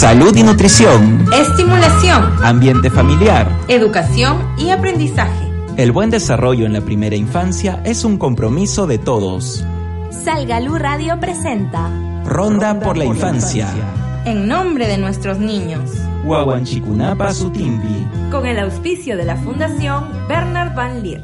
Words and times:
salud 0.00 0.34
y 0.34 0.42
nutrición, 0.42 1.26
estimulación, 1.30 2.42
ambiente 2.42 2.88
familiar, 2.88 3.54
educación 3.68 4.38
y 4.56 4.70
aprendizaje. 4.70 5.46
El 5.76 5.92
buen 5.92 6.08
desarrollo 6.08 6.64
en 6.64 6.72
la 6.72 6.80
primera 6.80 7.16
infancia 7.16 7.82
es 7.84 8.02
un 8.02 8.16
compromiso 8.16 8.86
de 8.86 8.96
todos. 8.96 9.62
Salgalú 10.10 10.78
Radio 10.78 11.20
presenta 11.20 11.90
Ronda, 12.24 12.80
por 12.80 12.96
la, 12.96 13.04
infancia. 13.04 13.68
En 14.24 14.48
nombre 14.48 14.88
de 14.88 14.96
nuestros 14.96 15.38
niños. 15.38 15.90
Huahuanchicunapa 16.24 17.34
Sutimbi. 17.34 18.06
Con 18.30 18.46
el 18.46 18.58
auspicio 18.58 19.18
de 19.18 19.26
la 19.26 19.36
Fundación 19.36 20.08
Bernard 20.26 20.74
Van 20.74 21.02
Leer. 21.02 21.20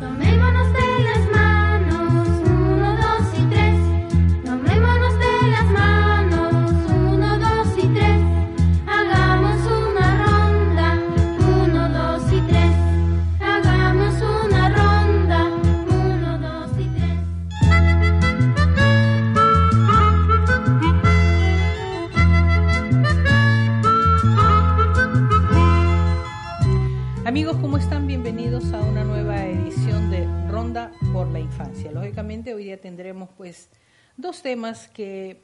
Lógicamente 31.93 32.52
hoy 32.52 32.65
día 32.65 32.80
tendremos 32.80 33.30
pues 33.37 33.71
dos 34.16 34.43
temas 34.43 34.88
que 34.88 35.40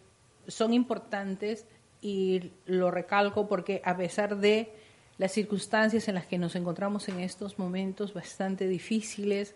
son 0.47 0.75
importantes 0.75 1.67
y 2.03 2.53
lo 2.67 2.91
recalco 2.91 3.49
porque 3.49 3.81
a 3.85 3.97
pesar 3.97 4.37
de 4.37 4.73
las 5.17 5.33
circunstancias 5.33 6.09
en 6.09 6.17
las 6.17 6.27
que 6.27 6.37
nos 6.37 6.55
encontramos 6.55 7.09
en 7.09 7.21
estos 7.21 7.59
momentos 7.59 8.13
bastante 8.13 8.69
difíciles, 8.69 9.55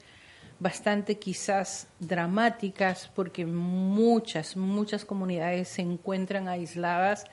bastante 0.59 1.19
quizás 1.19 1.89
dramáticas, 2.01 3.11
porque 3.15 3.45
muchas, 3.45 4.57
muchas 4.57 5.05
comunidades 5.05 5.69
se 5.69 5.83
encuentran 5.83 6.49
aisladas 6.49 7.25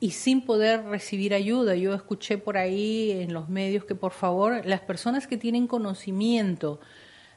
y 0.00 0.12
sin 0.12 0.40
poder 0.40 0.84
recibir 0.84 1.34
ayuda. 1.34 1.74
Yo 1.74 1.92
escuché 1.92 2.38
por 2.38 2.56
ahí 2.56 3.10
en 3.10 3.34
los 3.34 3.50
medios 3.50 3.84
que 3.84 3.94
por 3.94 4.12
favor 4.12 4.64
las 4.64 4.80
personas 4.80 5.26
que 5.26 5.36
tienen 5.36 5.66
conocimiento 5.66 6.80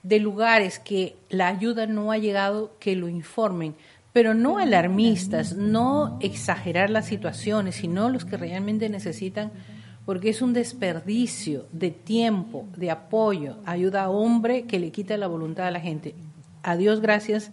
de 0.03 0.19
lugares 0.19 0.79
que 0.79 1.15
la 1.29 1.47
ayuda 1.47 1.85
no 1.85 2.11
ha 2.11 2.17
llegado, 2.17 2.75
que 2.79 2.95
lo 2.95 3.07
informen, 3.07 3.75
pero 4.13 4.33
no 4.33 4.57
alarmistas, 4.57 5.55
no 5.55 6.17
exagerar 6.21 6.89
las 6.89 7.05
situaciones, 7.05 7.75
sino 7.75 8.09
los 8.09 8.25
que 8.25 8.37
realmente 8.37 8.89
necesitan, 8.89 9.51
porque 10.05 10.29
es 10.29 10.41
un 10.41 10.53
desperdicio 10.53 11.67
de 11.71 11.91
tiempo, 11.91 12.67
de 12.75 12.91
apoyo, 12.91 13.57
ayuda 13.65 14.03
a 14.03 14.09
hombre 14.09 14.63
que 14.63 14.79
le 14.79 14.91
quita 14.91 15.15
la 15.17 15.27
voluntad 15.27 15.67
a 15.67 15.71
la 15.71 15.79
gente. 15.79 16.15
A 16.63 16.75
Dios 16.75 16.99
gracias 16.99 17.51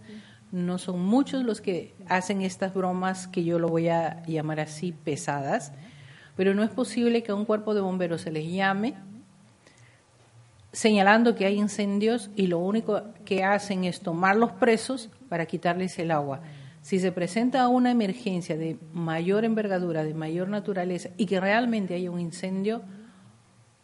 no 0.51 0.79
son 0.79 0.99
muchos 1.01 1.43
los 1.43 1.61
que 1.61 1.93
hacen 2.07 2.41
estas 2.41 2.73
bromas 2.73 3.27
que 3.27 3.43
yo 3.43 3.59
lo 3.59 3.67
voy 3.67 3.89
a 3.89 4.23
llamar 4.25 4.59
así 4.59 4.91
pesadas, 4.91 5.73
pero 6.35 6.55
no 6.55 6.63
es 6.63 6.71
posible 6.71 7.21
que 7.21 7.31
a 7.31 7.35
un 7.35 7.45
cuerpo 7.45 7.73
de 7.75 7.81
bomberos 7.81 8.21
se 8.21 8.31
les 8.31 8.51
llame 8.51 8.95
señalando 10.71 11.35
que 11.35 11.45
hay 11.45 11.57
incendios 11.57 12.29
y 12.35 12.47
lo 12.47 12.59
único 12.59 13.01
que 13.25 13.43
hacen 13.43 13.83
es 13.83 14.01
tomar 14.01 14.35
los 14.35 14.51
presos 14.51 15.09
para 15.27 15.45
quitarles 15.45 15.97
el 15.99 16.11
agua. 16.11 16.41
Si 16.81 16.99
se 16.99 17.11
presenta 17.11 17.67
una 17.67 17.91
emergencia 17.91 18.57
de 18.57 18.77
mayor 18.93 19.45
envergadura, 19.45 20.03
de 20.03 20.13
mayor 20.13 20.47
naturaleza 20.47 21.09
y 21.17 21.25
que 21.25 21.39
realmente 21.39 21.93
haya 21.95 22.09
un 22.09 22.19
incendio, 22.19 22.81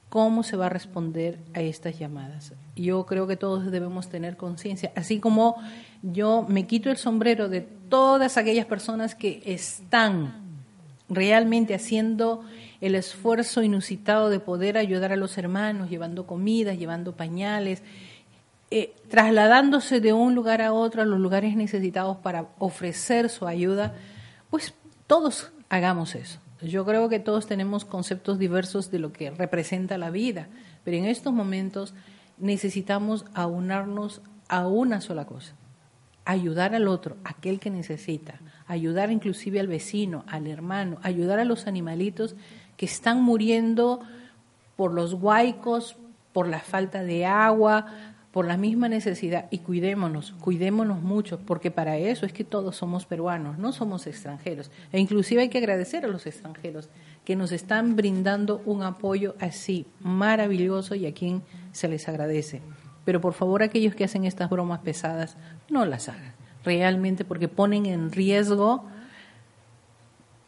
¿cómo 0.09 0.43
se 0.43 0.55
va 0.55 0.67
a 0.67 0.69
responder 0.69 1.39
a 1.53 1.61
estas 1.61 1.99
llamadas? 1.99 2.53
Yo 2.75 3.05
creo 3.05 3.27
que 3.27 3.35
todos 3.35 3.69
debemos 3.69 4.09
tener 4.09 4.37
conciencia, 4.37 4.91
así 4.95 5.19
como 5.19 5.57
yo 6.03 6.45
me 6.47 6.67
quito 6.67 6.89
el 6.89 6.97
sombrero 6.97 7.49
de 7.49 7.61
todas 7.61 8.37
aquellas 8.37 8.65
personas 8.65 9.13
que 9.13 9.41
están 9.45 10.45
realmente 11.09 11.75
haciendo 11.75 12.43
el 12.81 12.95
esfuerzo 12.95 13.63
inusitado 13.63 14.29
de 14.29 14.39
poder 14.39 14.77
ayudar 14.77 15.11
a 15.11 15.15
los 15.15 15.37
hermanos, 15.37 15.89
llevando 15.89 16.27
comidas, 16.27 16.77
llevando 16.77 17.15
pañales, 17.15 17.81
eh, 18.71 18.95
trasladándose 19.09 20.01
de 20.01 20.13
un 20.13 20.35
lugar 20.35 20.61
a 20.61 20.73
otro 20.73 21.01
a 21.01 21.05
los 21.05 21.19
lugares 21.19 21.55
necesitados 21.55 22.17
para 22.17 22.47
ofrecer 22.57 23.29
su 23.29 23.47
ayuda, 23.47 23.93
pues 24.49 24.73
todos 25.07 25.51
hagamos 25.69 26.15
eso. 26.15 26.39
Yo 26.61 26.85
creo 26.85 27.09
que 27.09 27.19
todos 27.19 27.47
tenemos 27.47 27.85
conceptos 27.85 28.39
diversos 28.39 28.89
de 28.89 28.99
lo 28.99 29.13
que 29.13 29.29
representa 29.29 29.97
la 29.97 30.09
vida, 30.09 30.47
pero 30.83 30.97
en 30.97 31.05
estos 31.05 31.31
momentos 31.31 31.93
necesitamos 32.37 33.25
aunarnos 33.33 34.21
a 34.47 34.67
una 34.67 35.01
sola 35.01 35.25
cosa, 35.25 35.53
ayudar 36.23 36.73
al 36.75 36.87
otro, 36.87 37.17
aquel 37.23 37.59
que 37.59 37.69
necesita, 37.69 38.39
ayudar 38.67 39.11
inclusive 39.11 39.59
al 39.59 39.67
vecino, 39.67 40.23
al 40.27 40.47
hermano, 40.47 40.97
ayudar 41.03 41.39
a 41.39 41.45
los 41.45 41.67
animalitos 41.67 42.35
que 42.77 42.85
están 42.85 43.21
muriendo 43.21 44.01
por 44.75 44.93
los 44.93 45.13
huaicos, 45.13 45.97
por 46.33 46.47
la 46.47 46.59
falta 46.59 47.03
de 47.03 47.25
agua, 47.25 47.87
por 48.35 48.45
la 48.45 48.57
misma 48.57 48.89
necesidad. 48.89 49.45
Y 49.49 49.59
cuidémonos, 49.59 50.33
cuidémonos 50.41 51.01
mucho, 51.01 51.39
porque 51.39 51.71
para 51.71 51.97
eso 51.97 52.25
es 52.25 52.33
que 52.33 52.43
todos 52.43 52.75
somos 52.75 53.05
peruanos, 53.05 53.57
no 53.57 53.71
somos 53.71 54.07
extranjeros. 54.07 54.71
E 54.91 54.99
inclusive 54.99 55.43
hay 55.43 55.47
que 55.47 55.59
agradecer 55.59 56.03
a 56.03 56.09
los 56.09 56.27
extranjeros 56.27 56.89
que 57.23 57.37
nos 57.37 57.53
están 57.53 57.95
brindando 57.95 58.61
un 58.65 58.83
apoyo 58.83 59.35
así 59.39 59.85
maravilloso 60.01 60.95
y 60.95 61.05
a 61.05 61.13
quien 61.13 61.43
se 61.71 61.87
les 61.87 62.09
agradece. 62.09 62.61
Pero 63.05 63.21
por 63.21 63.33
favor 63.33 63.63
aquellos 63.63 63.95
que 63.95 64.03
hacen 64.03 64.25
estas 64.25 64.49
bromas 64.49 64.79
pesadas, 64.79 65.37
no 65.69 65.85
las 65.85 66.09
hagan, 66.09 66.33
realmente 66.65 67.23
porque 67.23 67.47
ponen 67.47 67.85
en 67.85 68.11
riesgo 68.11 68.85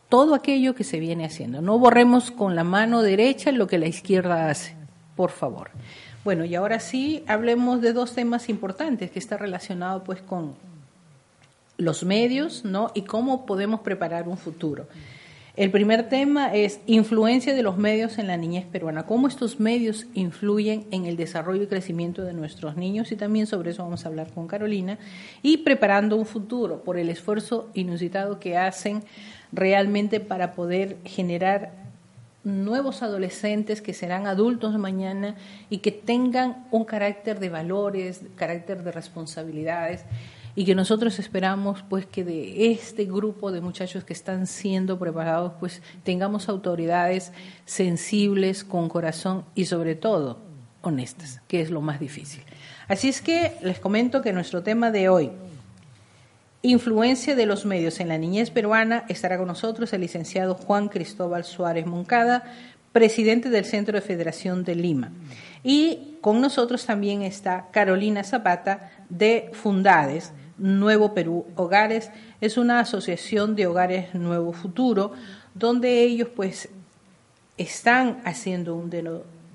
todo 0.09 0.35
aquello 0.35 0.75
que 0.75 0.84
se 0.84 1.00
viene 1.00 1.25
haciendo. 1.25 1.62
No 1.62 1.79
borremos 1.79 2.31
con 2.31 2.56
la 2.56 2.63
mano 2.63 3.01
derecha 3.01 3.51
lo 3.51 3.68
que 3.68 3.78
la 3.78 3.88
izquierda 3.88 4.50
hace, 4.50 4.75
por 5.16 5.31
favor. 5.31 5.69
Bueno, 6.23 6.45
y 6.45 6.56
ahora 6.56 6.79
sí 6.79 7.23
hablemos 7.28 7.81
de 7.81 7.94
dos 7.94 8.13
temas 8.13 8.50
importantes 8.50 9.12
que 9.12 9.19
está 9.19 9.38
relacionado 9.38 10.03
pues 10.03 10.22
con 10.22 10.56
los 11.78 12.03
medios, 12.03 12.66
¿no? 12.66 12.91
Y 12.94 13.03
cómo 13.03 13.45
podemos 13.45 13.81
preparar 13.81 14.28
un 14.28 14.38
futuro. 14.38 14.88
El 15.57 15.72
primer 15.72 16.07
tema 16.07 16.53
es 16.53 16.81
influencia 16.85 17.56
de 17.56 17.63
los 17.63 17.78
medios 17.78 18.19
en 18.19 18.28
la 18.28 18.38
niñez 18.38 18.68
peruana. 18.68 19.07
Cómo 19.07 19.28
estos 19.28 19.59
medios 19.59 20.06
influyen 20.13 20.85
en 20.91 21.07
el 21.07 21.18
desarrollo 21.18 21.63
y 21.63 21.68
crecimiento 21.68 22.22
de 22.22 22.34
nuestros 22.34 22.78
niños 22.78 23.12
y 23.12 23.16
también 23.16 23.47
sobre 23.47 23.72
eso 23.72 23.81
vamos 23.81 24.06
a 24.06 24.09
hablar 24.09 24.31
con 24.31 24.45
Carolina. 24.45 25.00
Y 25.41 25.57
preparando 25.57 26.16
un 26.16 26.28
futuro 26.28 26.84
por 26.84 27.00
el 27.00 27.09
esfuerzo 27.09 27.72
inusitado 27.73 28.40
que 28.40 28.56
hacen 28.56 29.03
realmente 29.51 30.19
para 30.19 30.51
poder 30.51 30.97
generar 31.06 31.72
nuevos 32.44 33.01
adolescentes 33.01 33.81
que 33.81 33.95
serán 33.95 34.28
adultos 34.28 34.78
mañana 34.78 35.38
y 35.72 35.79
que 35.79 35.91
tengan 35.91 36.68
un 36.69 36.85
carácter 36.85 37.39
de 37.39 37.50
valores, 37.50 38.22
carácter 38.35 38.84
de 38.84 38.91
responsabilidades 38.91 40.06
y 40.57 40.66
que 40.66 40.73
nosotros 40.73 41.19
esperamos 41.19 41.84
pues 41.88 42.07
que 42.07 42.23
de 42.23 42.72
este 42.72 43.06
grupo 43.06 43.51
de 43.51 43.62
muchachos 43.62 44.03
que 44.03 44.13
están 44.13 44.47
siendo 44.47 44.97
preparados 44.97 45.53
pues 45.59 45.84
tengamos 46.01 46.50
autoridades 46.50 47.31
sensibles, 47.66 48.63
con 48.63 48.90
corazón 48.90 49.45
y 49.54 49.65
sobre 49.65 49.94
todo 49.94 50.39
honestas, 50.81 51.42
que 51.48 51.62
es 51.62 51.69
lo 51.69 51.81
más 51.81 52.00
difícil. 52.00 52.42
Así 52.88 53.07
es 53.07 53.21
que 53.21 53.54
les 53.62 53.80
comento 53.80 54.24
que 54.24 54.33
nuestro 54.33 54.63
tema 54.63 54.89
de 54.89 55.09
hoy, 55.09 55.30
influencia 56.63 57.36
de 57.36 57.45
los 57.45 57.68
medios 57.68 58.00
en 58.00 58.07
la 58.07 58.18
niñez 58.18 58.50
peruana, 58.50 59.06
estará 59.09 59.38
con 59.38 59.45
nosotros 59.45 59.94
el 59.94 60.01
licenciado 60.01 60.56
Juan 60.56 60.89
Cristóbal 60.89 61.44
Suárez 61.44 61.86
Moncada, 61.86 62.51
presidente 62.94 63.51
del 63.51 63.65
Centro 63.65 63.94
de 63.94 64.01
Federación 64.01 64.63
de 64.63 64.74
Lima. 64.74 65.12
Y 65.63 66.18
con 66.21 66.42
nosotros 66.42 66.83
también 66.83 67.21
está 67.21 67.68
Carolina 67.71 68.24
Zapata 68.24 68.89
de 69.09 69.51
Fundades, 69.54 70.33
Nuevo 70.57 71.13
Perú 71.13 71.45
Hogares. 71.56 72.12
Es 72.42 72.57
una 72.57 72.80
asociación 72.80 73.56
de 73.56 73.68
hogares 73.68 74.13
Nuevo 74.13 74.54
Futuro, 74.54 75.12
donde 75.54 76.01
ellos 76.01 76.30
pues 76.36 76.69
están 77.57 78.21
haciendo 78.24 78.75
un 78.75 78.92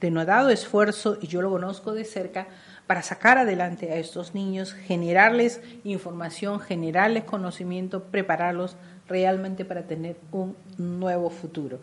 denodado 0.01 0.51
esfuerzo, 0.51 1.19
y 1.21 1.29
yo 1.29 1.43
lo 1.43 1.51
conozco 1.51 1.93
de 1.95 2.05
cerca, 2.05 2.49
para 2.87 3.03
sacar 3.03 3.39
adelante 3.39 3.93
a 3.93 3.97
estos 3.97 4.35
niños, 4.35 4.75
generarles 4.75 5.61
información, 5.85 6.61
generarles 6.61 7.25
conocimiento, 7.25 8.03
prepararlos 8.05 8.77
realmente 9.09 9.65
para 9.65 9.83
tener 9.83 10.17
un 10.33 10.57
nuevo 10.79 11.31
futuro. 11.31 11.81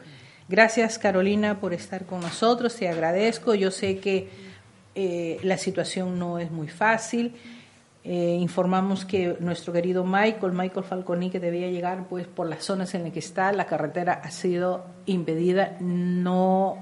Gracias 0.50 1.00
Carolina 1.00 1.60
por 1.60 1.74
estar 1.74 2.06
con 2.06 2.22
nosotros, 2.22 2.76
te 2.76 2.90
agradezco, 2.90 3.56
yo 3.56 3.72
sé 3.72 4.00
que 4.00 4.30
eh, 4.96 5.40
la 5.44 5.58
situación 5.58 6.20
no 6.20 6.40
es 6.40 6.52
muy 6.52 6.68
fácil 6.68 7.36
Eh, 8.04 8.38
informamos 8.40 9.04
que 9.04 9.36
nuestro 9.42 9.74
querido 9.74 10.06
Michael, 10.06 10.54
Michael 10.54 10.86
Falconi, 10.86 11.30
que 11.30 11.40
debía 11.40 11.70
llegar 11.70 12.06
pues 12.08 12.28
por 12.28 12.48
las 12.48 12.64
zonas 12.64 12.96
en 12.96 13.04
las 13.04 13.12
que 13.12 13.20
está, 13.20 13.52
la 13.52 13.66
carretera 13.66 14.14
ha 14.24 14.32
sido 14.32 14.86
impedida, 15.06 15.76
no, 15.82 16.78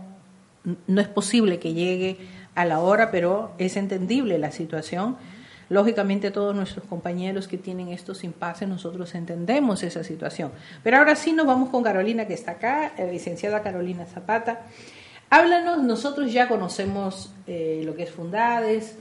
no 0.86 1.02
es 1.02 1.08
posible 1.08 1.58
que 1.60 1.74
llegue 1.74 2.18
a 2.54 2.66
la 2.66 2.80
hora, 2.80 3.10
pero 3.10 3.52
es 3.58 3.78
entendible 3.78 4.38
la 4.38 4.52
situación. 4.52 5.18
Lógicamente 5.70 6.32
todos 6.32 6.56
nuestros 6.56 6.86
compañeros 6.86 7.48
que 7.48 7.58
tienen 7.58 7.90
estos 7.90 8.24
impases, 8.24 8.70
nosotros 8.70 9.14
entendemos 9.16 9.84
esa 9.84 10.04
situación. 10.04 10.52
Pero 10.84 10.98
ahora 10.98 11.16
sí 11.16 11.34
nos 11.34 11.46
vamos 11.46 11.70
con 11.70 11.84
Carolina, 11.84 12.26
que 12.26 12.36
está 12.36 12.52
acá, 12.52 12.94
la 12.98 13.06
licenciada 13.06 13.64
Carolina 13.64 14.06
Zapata. 14.06 14.62
Háblanos, 15.30 15.84
nosotros 15.84 16.32
ya 16.32 16.48
conocemos 16.48 17.34
eh, 17.48 17.82
lo 17.84 17.96
que 17.96 18.04
es 18.04 18.12
Fundades, 18.12 18.98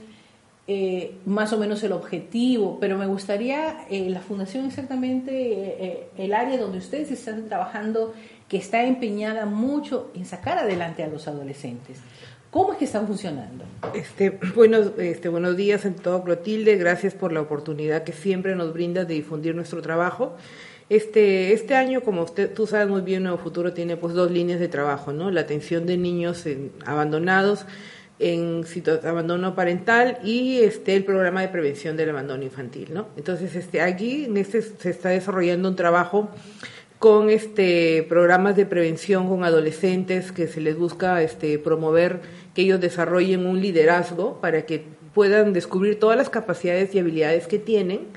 eh, 0.69 1.15
más 1.25 1.53
o 1.53 1.57
menos 1.57 1.81
el 1.83 1.93
objetivo, 1.93 2.77
pero 2.81 2.97
me 2.97 3.05
gustaría 3.05 3.85
eh, 3.89 4.09
la 4.09 4.19
fundación 4.19 4.65
exactamente, 4.65 5.31
eh, 5.31 6.07
el 6.17 6.33
área 6.33 6.57
donde 6.57 6.79
ustedes 6.79 7.09
están 7.09 7.47
trabajando, 7.47 8.13
que 8.49 8.57
está 8.57 8.83
empeñada 8.83 9.45
mucho 9.45 10.11
en 10.13 10.25
sacar 10.25 10.57
adelante 10.57 11.03
a 11.03 11.07
los 11.07 11.29
adolescentes. 11.29 11.99
¿Cómo 12.51 12.73
es 12.73 12.79
que 12.79 12.85
están 12.85 13.07
funcionando? 13.07 13.63
Este, 13.95 14.31
buenos, 14.55 14.91
este, 14.97 15.29
buenos 15.29 15.55
días 15.55 15.85
en 15.85 15.95
todo, 15.95 16.21
Clotilde. 16.21 16.75
Gracias 16.75 17.13
por 17.13 17.31
la 17.31 17.39
oportunidad 17.39 18.03
que 18.03 18.11
siempre 18.11 18.53
nos 18.53 18.73
brinda 18.73 19.05
de 19.05 19.13
difundir 19.13 19.55
nuestro 19.55 19.81
trabajo. 19.81 20.35
Este, 20.89 21.53
este 21.53 21.75
año, 21.75 22.01
como 22.01 22.23
usted, 22.23 22.53
tú 22.53 22.67
sabes 22.67 22.89
muy 22.89 23.01
bien, 23.01 23.23
Nuevo 23.23 23.37
Futuro 23.37 23.71
tiene 23.71 23.95
pues 23.95 24.13
dos 24.13 24.31
líneas 24.31 24.59
de 24.59 24.67
trabajo, 24.67 25.13
¿no? 25.13 25.31
La 25.31 25.41
atención 25.41 25.85
de 25.85 25.95
niños 25.95 26.43
abandonados 26.85 27.65
en 28.19 28.63
de 28.63 29.07
abandono 29.07 29.53
parental 29.53 30.17
y 30.23 30.59
este 30.59 30.95
el 30.95 31.03
programa 31.03 31.41
de 31.41 31.49
prevención 31.49 31.97
del 31.97 32.09
abandono 32.09 32.43
infantil, 32.43 32.93
¿no? 32.93 33.09
Entonces, 33.15 33.55
este 33.55 33.81
aquí 33.81 34.25
en 34.25 34.37
este 34.37 34.61
se 34.61 34.89
está 34.89 35.09
desarrollando 35.09 35.69
un 35.69 35.75
trabajo 35.75 36.29
con 36.99 37.29
este 37.29 38.05
programas 38.09 38.55
de 38.55 38.65
prevención 38.65 39.27
con 39.27 39.43
adolescentes 39.43 40.31
que 40.31 40.47
se 40.47 40.61
les 40.61 40.77
busca 40.77 41.21
este 41.21 41.59
promover 41.59 42.21
que 42.55 42.63
ellos 42.63 42.81
desarrollen 42.81 43.45
un 43.45 43.61
liderazgo 43.61 44.41
para 44.41 44.65
que 44.65 44.83
puedan 45.13 45.53
descubrir 45.53 45.99
todas 45.99 46.17
las 46.17 46.29
capacidades 46.29 46.95
y 46.95 46.99
habilidades 46.99 47.45
que 47.45 47.59
tienen 47.59 48.07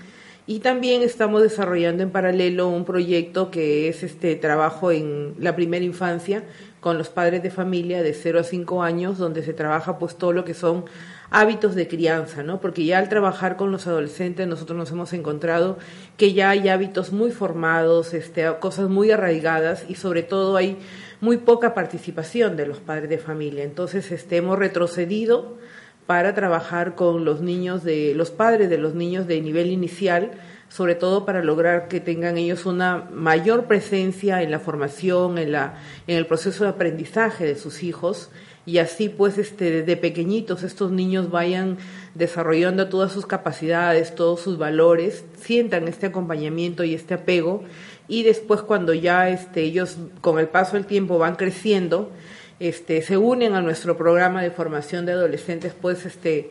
y 0.46 0.60
también 0.60 1.02
estamos 1.02 1.42
desarrollando 1.42 2.02
en 2.02 2.10
paralelo 2.10 2.68
un 2.68 2.86
proyecto 2.86 3.50
que 3.50 3.88
es 3.88 4.02
este 4.02 4.34
trabajo 4.34 4.90
en 4.90 5.34
la 5.38 5.54
primera 5.54 5.84
infancia 5.84 6.42
con 6.80 6.98
los 6.98 7.08
padres 7.08 7.42
de 7.42 7.50
familia 7.50 8.02
de 8.02 8.14
0 8.14 8.40
a 8.40 8.44
5 8.44 8.82
años, 8.82 9.18
donde 9.18 9.42
se 9.42 9.52
trabaja 9.52 9.98
pues 9.98 10.16
todo 10.16 10.32
lo 10.32 10.44
que 10.44 10.54
son 10.54 10.84
hábitos 11.30 11.74
de 11.74 11.86
crianza, 11.86 12.42
¿no? 12.42 12.60
Porque 12.60 12.84
ya 12.84 12.98
al 12.98 13.08
trabajar 13.08 13.56
con 13.56 13.70
los 13.70 13.86
adolescentes 13.86 14.48
nosotros 14.48 14.76
nos 14.78 14.90
hemos 14.90 15.12
encontrado 15.12 15.78
que 16.16 16.32
ya 16.32 16.50
hay 16.50 16.68
hábitos 16.68 17.12
muy 17.12 17.30
formados, 17.30 18.14
este, 18.14 18.46
cosas 18.60 18.88
muy 18.88 19.10
arraigadas 19.10 19.84
y 19.88 19.94
sobre 19.94 20.22
todo 20.22 20.56
hay 20.56 20.78
muy 21.20 21.36
poca 21.36 21.74
participación 21.74 22.56
de 22.56 22.66
los 22.66 22.78
padres 22.78 23.10
de 23.10 23.18
familia. 23.18 23.62
Entonces, 23.62 24.10
este, 24.10 24.38
hemos 24.38 24.58
retrocedido 24.58 25.58
para 26.06 26.34
trabajar 26.34 26.96
con 26.96 27.24
los 27.24 27.40
niños 27.40 27.84
de 27.84 28.14
los 28.16 28.30
padres 28.30 28.68
de 28.68 28.78
los 28.78 28.94
niños 28.94 29.28
de 29.28 29.40
nivel 29.40 29.70
inicial 29.70 30.32
sobre 30.70 30.94
todo 30.94 31.26
para 31.26 31.42
lograr 31.42 31.88
que 31.88 31.98
tengan 32.00 32.38
ellos 32.38 32.64
una 32.64 33.08
mayor 33.12 33.64
presencia 33.64 34.40
en 34.42 34.52
la 34.52 34.60
formación, 34.60 35.36
en, 35.36 35.50
la, 35.50 35.74
en 36.06 36.16
el 36.16 36.26
proceso 36.26 36.62
de 36.62 36.70
aprendizaje 36.70 37.44
de 37.44 37.56
sus 37.56 37.82
hijos. 37.82 38.30
Y 38.66 38.78
así 38.78 39.08
pues 39.08 39.36
este, 39.36 39.70
desde 39.70 39.96
pequeñitos 39.96 40.62
estos 40.62 40.92
niños 40.92 41.30
vayan 41.30 41.78
desarrollando 42.14 42.88
todas 42.88 43.10
sus 43.10 43.26
capacidades, 43.26 44.14
todos 44.14 44.40
sus 44.40 44.58
valores, 44.58 45.24
sientan 45.40 45.88
este 45.88 46.06
acompañamiento 46.06 46.84
y 46.84 46.94
este 46.94 47.14
apego. 47.14 47.64
Y 48.06 48.22
después 48.22 48.62
cuando 48.62 48.94
ya 48.94 49.28
este, 49.28 49.62
ellos 49.62 49.96
con 50.20 50.38
el 50.38 50.46
paso 50.46 50.76
del 50.76 50.86
tiempo 50.86 51.18
van 51.18 51.34
creciendo, 51.34 52.12
este, 52.60 53.02
se 53.02 53.16
unen 53.16 53.54
a 53.54 53.60
nuestro 53.60 53.96
programa 53.96 54.40
de 54.42 54.52
formación 54.52 55.04
de 55.04 55.12
adolescentes, 55.12 55.74
pues 55.80 56.06
este, 56.06 56.50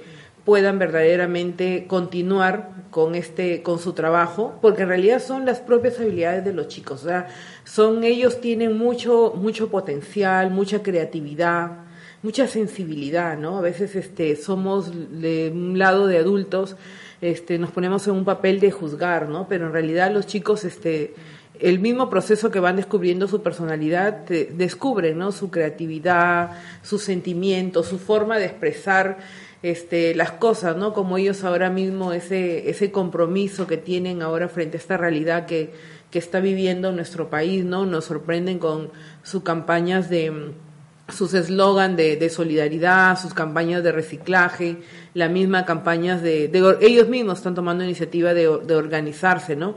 puedan 0.49 0.79
verdaderamente 0.79 1.85
continuar 1.85 2.71
con 2.89 3.13
este 3.13 3.61
con 3.61 3.77
su 3.77 3.93
trabajo 3.93 4.57
porque 4.63 4.81
en 4.81 4.87
realidad 4.87 5.21
son 5.21 5.45
las 5.45 5.59
propias 5.59 5.99
habilidades 5.99 6.43
de 6.43 6.53
los 6.53 6.67
chicos. 6.67 7.03
O 7.03 7.07
sea 7.07 7.27
son 7.65 8.03
ellos 8.03 8.41
tienen 8.41 8.75
mucho 8.75 9.31
mucho 9.35 9.69
potencial 9.69 10.49
mucha 10.49 10.81
creatividad 10.81 11.83
mucha 12.23 12.47
sensibilidad 12.47 13.37
no 13.37 13.59
a 13.59 13.61
veces 13.61 13.95
este 13.95 14.35
somos 14.35 14.91
de 15.21 15.51
un 15.53 15.77
lado 15.77 16.07
de 16.07 16.17
adultos 16.17 16.77
este 17.21 17.59
nos 17.59 17.69
ponemos 17.69 18.07
en 18.07 18.15
un 18.15 18.25
papel 18.25 18.59
de 18.59 18.71
juzgar 18.71 19.29
no 19.29 19.47
pero 19.47 19.67
en 19.67 19.73
realidad 19.73 20.11
los 20.11 20.25
chicos 20.25 20.65
este 20.65 21.13
el 21.59 21.79
mismo 21.79 22.09
proceso 22.09 22.51
que 22.51 22.59
van 22.59 22.77
descubriendo 22.77 23.27
su 23.27 23.41
personalidad, 23.41 24.19
descubren 24.23 25.17
¿no? 25.17 25.31
su 25.31 25.51
creatividad, 25.51 26.51
sus 26.83 27.03
sentimientos, 27.03 27.87
su 27.87 27.99
forma 27.99 28.37
de 28.37 28.45
expresar 28.45 29.17
este, 29.61 30.15
las 30.15 30.31
cosas, 30.31 30.77
¿no? 30.77 30.93
Como 30.93 31.17
ellos 31.17 31.43
ahora 31.43 31.69
mismo, 31.69 32.13
ese, 32.13 32.69
ese 32.69 32.91
compromiso 32.91 33.67
que 33.67 33.77
tienen 33.77 34.21
ahora 34.21 34.47
frente 34.47 34.77
a 34.77 34.79
esta 34.79 34.97
realidad 34.97 35.45
que, 35.45 35.71
que 36.11 36.19
está 36.19 36.39
viviendo 36.39 36.91
nuestro 36.91 37.29
país, 37.29 37.65
¿no? 37.65 37.85
Nos 37.85 38.05
sorprenden 38.05 38.59
con 38.59 38.91
sus 39.23 39.43
campañas 39.43 40.09
de 40.09 40.53
sus 41.09 41.33
eslogan 41.33 41.95
de, 41.95 42.29
solidaridad, 42.29 43.19
sus 43.19 43.33
campañas 43.33 43.83
de 43.83 43.91
reciclaje, 43.91 44.77
la 45.15 45.27
misma 45.27 45.65
campañas 45.65 46.21
de, 46.21 46.47
de 46.47 46.77
ellos 46.81 47.09
mismos 47.09 47.39
están 47.39 47.55
tomando 47.55 47.83
iniciativa 47.83 48.33
de, 48.35 48.43
de 48.63 48.75
organizarse, 48.75 49.55
¿no? 49.55 49.75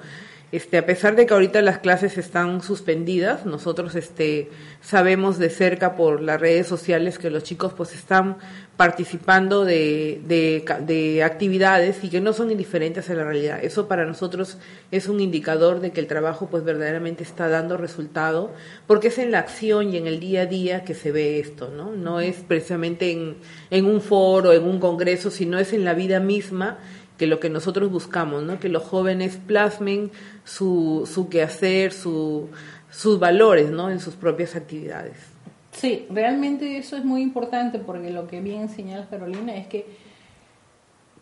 Este, 0.53 0.77
a 0.77 0.85
pesar 0.85 1.17
de 1.17 1.25
que 1.25 1.33
ahorita 1.33 1.63
las 1.63 1.79
clases 1.79 2.19
están 2.19 2.61
suspendidas, 2.61 3.47
nosotros 3.47 3.95
este, 3.95 4.51
sabemos 4.83 5.39
de 5.39 5.49
cerca 5.49 5.97
por 5.97 6.21
las 6.21 6.39
redes 6.39 6.67
sociales 6.67 7.19
que 7.19 7.31
los 7.31 7.43
chicos 7.43 7.73
pues 7.73 7.95
están 7.95 8.37
participando 8.77 9.65
de, 9.65 10.21
de, 10.27 11.23
actividades 11.23 12.03
y 12.03 12.09
que 12.09 12.21
no 12.21 12.33
son 12.33 12.51
indiferentes 12.51 13.09
a 13.11 13.15
la 13.15 13.25
realidad. 13.25 13.63
Eso 13.63 13.87
para 13.87 14.05
nosotros 14.05 14.59
es 14.91 15.09
un 15.09 15.21
indicador 15.21 15.81
de 15.81 15.93
que 15.93 16.01
el 16.01 16.07
trabajo 16.07 16.49
pues 16.51 16.65
verdaderamente 16.65 17.23
está 17.23 17.49
dando 17.49 17.77
resultado, 17.77 18.53
porque 18.87 19.09
es 19.09 19.19
en 19.19 19.31
la 19.31 19.41
acción 19.41 19.93
y 19.93 19.99
en 19.99 20.07
el 20.07 20.21
día 20.21 20.43
a 20.43 20.47
día 20.47 20.85
que 20.85 20.95
se 20.95 21.13
ve 21.13 21.39
esto, 21.39 21.69
¿no? 21.69 21.93
No 21.93 22.21
es 22.21 22.37
precisamente 22.37 23.13
en, 23.13 23.37
en 23.71 23.85
un 23.85 24.01
foro, 24.01 24.53
en 24.53 24.65
un 24.65 24.81
congreso, 24.81 25.31
sino 25.31 25.59
es 25.59 25.73
en 25.73 25.85
la 25.85 25.95
vida 25.95 26.19
misma 26.19 26.79
que 27.19 27.29
lo 27.29 27.39
que 27.39 27.51
nosotros 27.51 27.91
buscamos, 27.91 28.43
¿no? 28.43 28.59
que 28.59 28.69
los 28.69 28.83
jóvenes 28.83 29.39
plasmen 29.47 30.11
su, 30.45 31.09
su 31.13 31.29
quehacer, 31.29 31.93
su, 31.93 32.49
sus 32.91 33.21
valores 33.21 33.71
¿no? 33.71 33.91
en 33.91 34.01
sus 34.01 34.15
propias 34.15 34.57
actividades. 34.57 35.32
Sí, 35.73 36.07
realmente 36.11 36.77
eso 36.77 36.97
es 36.97 37.05
muy 37.05 37.23
importante 37.23 37.79
porque 37.79 38.11
lo 38.11 38.27
que 38.29 38.41
bien 38.41 38.69
señala 38.69 39.09
Carolina 39.09 39.57
es 39.57 39.67
que, 39.67 39.87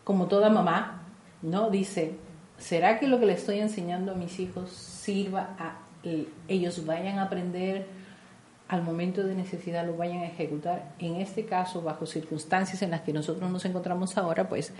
como 0.03 0.27
toda 0.27 0.49
mamá, 0.49 1.03
¿no? 1.41 1.69
Dice, 1.69 2.13
¿será 2.57 2.99
que 2.99 3.07
lo 3.07 3.19
que 3.19 3.25
le 3.25 3.33
estoy 3.33 3.59
enseñando 3.59 4.11
a 4.11 4.15
mis 4.15 4.39
hijos 4.39 4.69
sirva 4.71 5.55
a 5.57 5.79
ellos 6.47 6.85
vayan 6.85 7.19
a 7.19 7.23
aprender 7.23 7.85
al 8.67 8.83
momento 8.83 9.23
de 9.23 9.35
necesidad 9.35 9.85
lo 9.85 9.95
vayan 9.95 10.19
a 10.19 10.27
ejecutar? 10.27 10.93
En 10.99 11.15
este 11.15 11.45
caso, 11.45 11.81
bajo 11.81 12.05
circunstancias 12.05 12.81
en 12.81 12.91
las 12.91 13.01
que 13.01 13.13
nosotros 13.13 13.49
nos 13.49 13.65
encontramos 13.65 14.17
ahora, 14.17 14.49
pues 14.49 14.73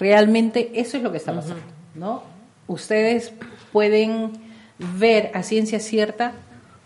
Realmente 0.00 0.80
eso 0.80 0.96
es 0.96 1.02
lo 1.02 1.12
que 1.12 1.18
está 1.18 1.34
pasando, 1.34 1.62
¿no? 1.94 2.22
Ustedes 2.66 3.34
pueden 3.70 4.32
ver 4.98 5.30
a 5.34 5.42
ciencia 5.42 5.78
cierta 5.78 6.32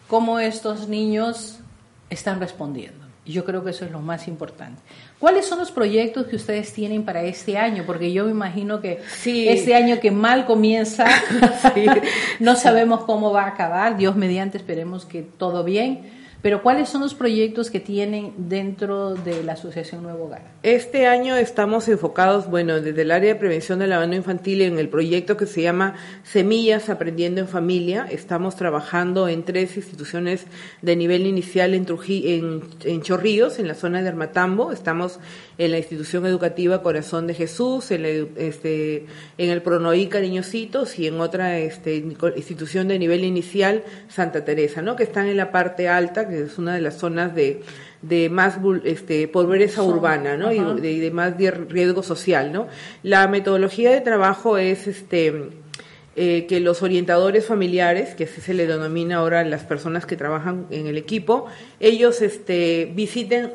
cómo 0.08 0.40
estos 0.40 0.88
niños 0.88 1.60
están 2.10 2.40
respondiendo. 2.40 3.04
Yo 3.26 3.44
creo 3.44 3.64
que 3.64 3.70
eso 3.70 3.86
es 3.86 3.90
lo 3.90 4.00
más 4.00 4.28
importante. 4.28 4.82
¿Cuáles 5.18 5.46
son 5.46 5.58
los 5.58 5.70
proyectos 5.70 6.26
que 6.26 6.36
ustedes 6.36 6.72
tienen 6.74 7.04
para 7.04 7.22
este 7.22 7.56
año? 7.56 7.84
Porque 7.86 8.12
yo 8.12 8.26
me 8.26 8.32
imagino 8.32 8.82
que 8.82 9.00
este 9.24 9.74
año 9.74 9.98
que 9.98 10.10
mal 10.10 10.44
comienza, 10.44 11.06
no 12.40 12.54
sabemos 12.54 13.04
cómo 13.04 13.32
va 13.32 13.44
a 13.44 13.48
acabar. 13.48 13.96
Dios 13.96 14.14
mediante, 14.14 14.58
esperemos 14.58 15.06
que 15.06 15.22
todo 15.22 15.64
bien 15.64 16.23
pero 16.44 16.62
¿cuáles 16.62 16.90
son 16.90 17.00
los 17.00 17.14
proyectos 17.14 17.70
que 17.70 17.80
tienen 17.80 18.34
dentro 18.36 19.14
de 19.14 19.42
la 19.42 19.54
Asociación 19.54 20.02
Nuevo 20.02 20.26
Hogar? 20.26 20.42
Este 20.62 21.06
año 21.06 21.36
estamos 21.36 21.88
enfocados, 21.88 22.50
bueno, 22.50 22.82
desde 22.82 23.00
el 23.00 23.12
área 23.12 23.32
de 23.32 23.40
prevención 23.40 23.78
del 23.78 23.94
abandono 23.94 24.18
infantil 24.18 24.60
en 24.60 24.78
el 24.78 24.90
proyecto 24.90 25.38
que 25.38 25.46
se 25.46 25.62
llama 25.62 25.94
Semillas 26.22 26.90
Aprendiendo 26.90 27.40
en 27.40 27.48
Familia. 27.48 28.06
Estamos 28.10 28.56
trabajando 28.56 29.26
en 29.26 29.44
tres 29.44 29.74
instituciones 29.78 30.44
de 30.82 30.96
nivel 30.96 31.26
inicial 31.26 31.72
en, 31.72 31.86
en, 31.88 32.62
en 32.84 33.00
Chorrillos, 33.00 33.58
en 33.58 33.66
la 33.66 33.74
zona 33.74 34.02
de 34.02 34.08
Armatambo. 34.10 34.70
Estamos 34.70 35.20
en 35.56 35.70
la 35.70 35.78
institución 35.78 36.26
educativa 36.26 36.82
Corazón 36.82 37.26
de 37.26 37.32
Jesús, 37.32 37.90
en, 37.90 38.04
este, 38.36 39.06
en 39.38 39.50
el 39.50 39.62
Pronoí 39.62 40.08
Cariñositos 40.08 40.98
y 40.98 41.06
en 41.06 41.20
otra 41.20 41.58
este, 41.58 42.04
institución 42.36 42.88
de 42.88 42.98
nivel 42.98 43.24
inicial 43.24 43.82
Santa 44.08 44.44
Teresa, 44.44 44.82
¿no? 44.82 44.94
que 44.94 45.04
están 45.04 45.28
en 45.28 45.38
la 45.38 45.50
parte 45.50 45.88
alta, 45.88 46.28
que 46.34 46.42
es 46.42 46.58
una 46.58 46.74
de 46.74 46.80
las 46.80 46.98
zonas 46.98 47.34
de, 47.34 47.62
de 48.02 48.28
más 48.28 48.58
este, 48.84 49.28
pobreza 49.28 49.82
urbana, 49.82 50.36
¿no? 50.36 50.52
Y 50.52 50.80
de, 50.80 51.00
de, 51.00 51.10
más 51.10 51.34
riesgo 51.68 52.02
social, 52.02 52.52
¿no? 52.52 52.66
La 53.02 53.28
metodología 53.28 53.90
de 53.90 54.00
trabajo 54.00 54.58
es 54.58 54.86
este 54.86 55.50
eh, 56.16 56.46
que 56.46 56.60
los 56.60 56.80
orientadores 56.84 57.44
familiares, 57.44 58.14
que 58.14 58.22
así 58.22 58.40
se 58.40 58.54
le 58.54 58.68
denomina 58.68 59.16
ahora 59.16 59.40
a 59.40 59.44
las 59.44 59.64
personas 59.64 60.06
que 60.06 60.16
trabajan 60.16 60.66
en 60.70 60.86
el 60.86 60.96
equipo, 60.96 61.46
ellos 61.80 62.22
este, 62.22 62.88
visiten 62.94 63.50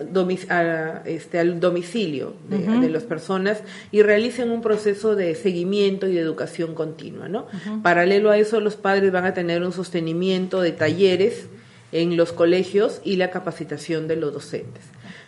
este, 1.05 1.39
al 1.39 1.61
domicilio 1.61 2.33
de, 2.49 2.89
las 2.89 3.03
personas 3.03 3.63
y 3.93 4.01
realicen 4.01 4.51
un 4.51 4.61
proceso 4.61 5.15
de 5.15 5.35
seguimiento 5.35 6.05
y 6.09 6.15
de 6.15 6.19
educación 6.19 6.75
continua. 6.75 7.29
¿no? 7.29 7.47
Paralelo 7.81 8.29
a 8.29 8.37
eso, 8.37 8.59
los 8.59 8.75
padres 8.75 9.09
van 9.13 9.23
a 9.23 9.33
tener 9.33 9.63
un 9.63 9.71
sostenimiento 9.71 10.59
de 10.59 10.73
talleres 10.73 11.47
en 11.91 12.17
los 12.17 12.31
colegios 12.31 13.01
y 13.03 13.15
la 13.15 13.31
capacitación 13.31 14.07
de 14.07 14.15
los 14.15 14.33
docentes. 14.33 14.83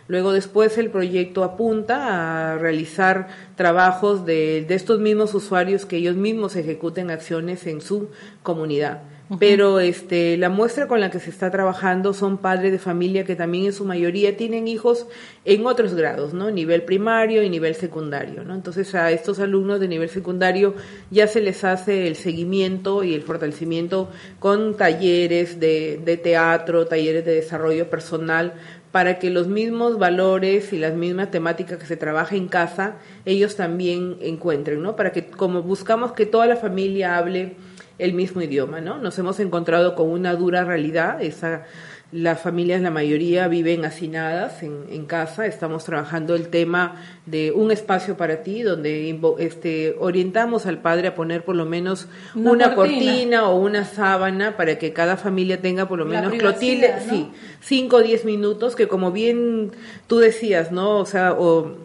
Luego 0.08 0.32
después 0.32 0.78
el 0.78 0.90
proyecto 0.90 1.44
apunta 1.44 2.52
a 2.52 2.58
realizar 2.58 3.28
trabajos 3.56 4.26
de, 4.26 4.66
estos 4.68 5.00
mismos 5.00 5.34
usuarios 5.34 5.86
que 5.86 5.96
ellos 5.96 6.16
mismos 6.16 6.56
ejecuten 6.56 7.10
acciones 7.10 7.66
en 7.66 7.80
su 7.80 8.08
comunidad. 8.42 9.02
Pero 9.38 9.80
este, 9.80 10.36
la 10.36 10.50
muestra 10.50 10.86
con 10.86 11.00
la 11.00 11.10
que 11.10 11.18
se 11.18 11.30
está 11.30 11.50
trabajando 11.50 12.12
son 12.12 12.38
padres 12.38 12.70
de 12.70 12.78
familia 12.78 13.24
que 13.24 13.34
también 13.34 13.66
en 13.66 13.72
su 13.72 13.84
mayoría 13.84 14.36
tienen 14.36 14.68
hijos 14.68 15.06
en 15.44 15.64
otros 15.64 15.94
grados, 15.94 16.34
¿no? 16.34 16.50
Nivel 16.50 16.82
primario 16.82 17.42
y 17.42 17.48
nivel 17.48 17.74
secundario, 17.74 18.44
¿no? 18.44 18.54
Entonces 18.54 18.94
a 18.94 19.10
estos 19.10 19.38
alumnos 19.40 19.80
de 19.80 19.88
nivel 19.88 20.10
secundario 20.10 20.74
ya 21.10 21.26
se 21.28 21.40
les 21.40 21.64
hace 21.64 22.08
el 22.08 22.16
seguimiento 22.16 23.04
y 23.04 23.14
el 23.14 23.22
fortalecimiento 23.22 24.10
con 24.38 24.76
talleres 24.76 25.58
de, 25.58 26.00
de 26.04 26.16
teatro, 26.18 26.86
talleres 26.86 27.24
de 27.24 27.34
desarrollo 27.34 27.88
personal 27.88 28.54
para 28.92 29.18
que 29.18 29.30
los 29.30 29.48
mismos 29.48 29.98
valores 29.98 30.74
y 30.74 30.78
las 30.78 30.92
mismas 30.92 31.30
temáticas 31.30 31.78
que 31.78 31.86
se 31.86 31.96
trabaja 31.96 32.36
en 32.36 32.48
casa, 32.48 32.96
ellos 33.24 33.56
también 33.56 34.18
encuentren, 34.20 34.82
¿no? 34.82 34.94
Para 34.94 35.12
que 35.12 35.26
como 35.26 35.62
buscamos 35.62 36.12
que 36.12 36.26
toda 36.26 36.46
la 36.46 36.56
familia 36.56 37.16
hable 37.16 37.56
el 37.98 38.14
mismo 38.14 38.42
idioma, 38.42 38.80
¿no? 38.80 38.98
Nos 38.98 39.18
hemos 39.18 39.40
encontrado 39.40 39.94
con 39.94 40.08
una 40.10 40.34
dura 40.34 40.64
realidad, 40.64 41.22
esa 41.22 41.64
las 42.12 42.40
familias, 42.40 42.82
la 42.82 42.90
mayoría, 42.90 43.48
viven 43.48 43.86
hacinadas 43.86 44.62
en, 44.62 44.84
en, 44.90 45.06
casa. 45.06 45.46
Estamos 45.46 45.84
trabajando 45.84 46.34
el 46.34 46.48
tema 46.48 47.02
de 47.24 47.52
un 47.52 47.70
espacio 47.70 48.18
para 48.18 48.42
ti, 48.42 48.62
donde 48.62 49.18
este, 49.38 49.96
orientamos 49.98 50.66
al 50.66 50.78
padre 50.82 51.08
a 51.08 51.14
poner 51.14 51.42
por 51.42 51.56
lo 51.56 51.64
menos 51.64 52.08
una, 52.34 52.74
cortina. 52.74 53.48
o 53.48 53.56
una 53.56 53.86
sábana 53.86 54.58
para 54.58 54.78
que 54.78 54.92
cada 54.92 55.16
familia 55.16 55.62
tenga 55.62 55.88
por 55.88 55.98
lo 55.98 56.04
menos 56.04 56.34
Clotilde, 56.34 56.92
sí, 57.08 57.30
cinco 57.62 57.96
o 57.96 58.02
diez 58.02 58.26
minutos, 58.26 58.76
que 58.76 58.88
como 58.88 59.10
bien 59.10 59.72
tú 60.06 60.18
decías, 60.18 60.70
¿no? 60.70 60.98
O 60.98 61.06
sea, 61.06 61.32
o 61.32 61.78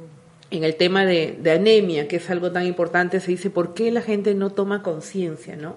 en 0.52 0.66
el 0.66 0.76
tema 0.76 1.06
de, 1.06 1.38
de 1.42 1.52
anemia, 1.52 2.10
que 2.10 2.18
es 2.18 2.30
algo 2.30 2.52
tan 2.52 2.66
importante, 2.66 3.22
se 3.22 3.32
dice, 3.32 3.50
¿por 3.50 3.74
qué 3.74 3.92
la 3.92 4.02
gente 4.02 4.34
no 4.36 4.50
toma 4.50 4.84
conciencia, 4.84 5.56
no? 5.56 5.76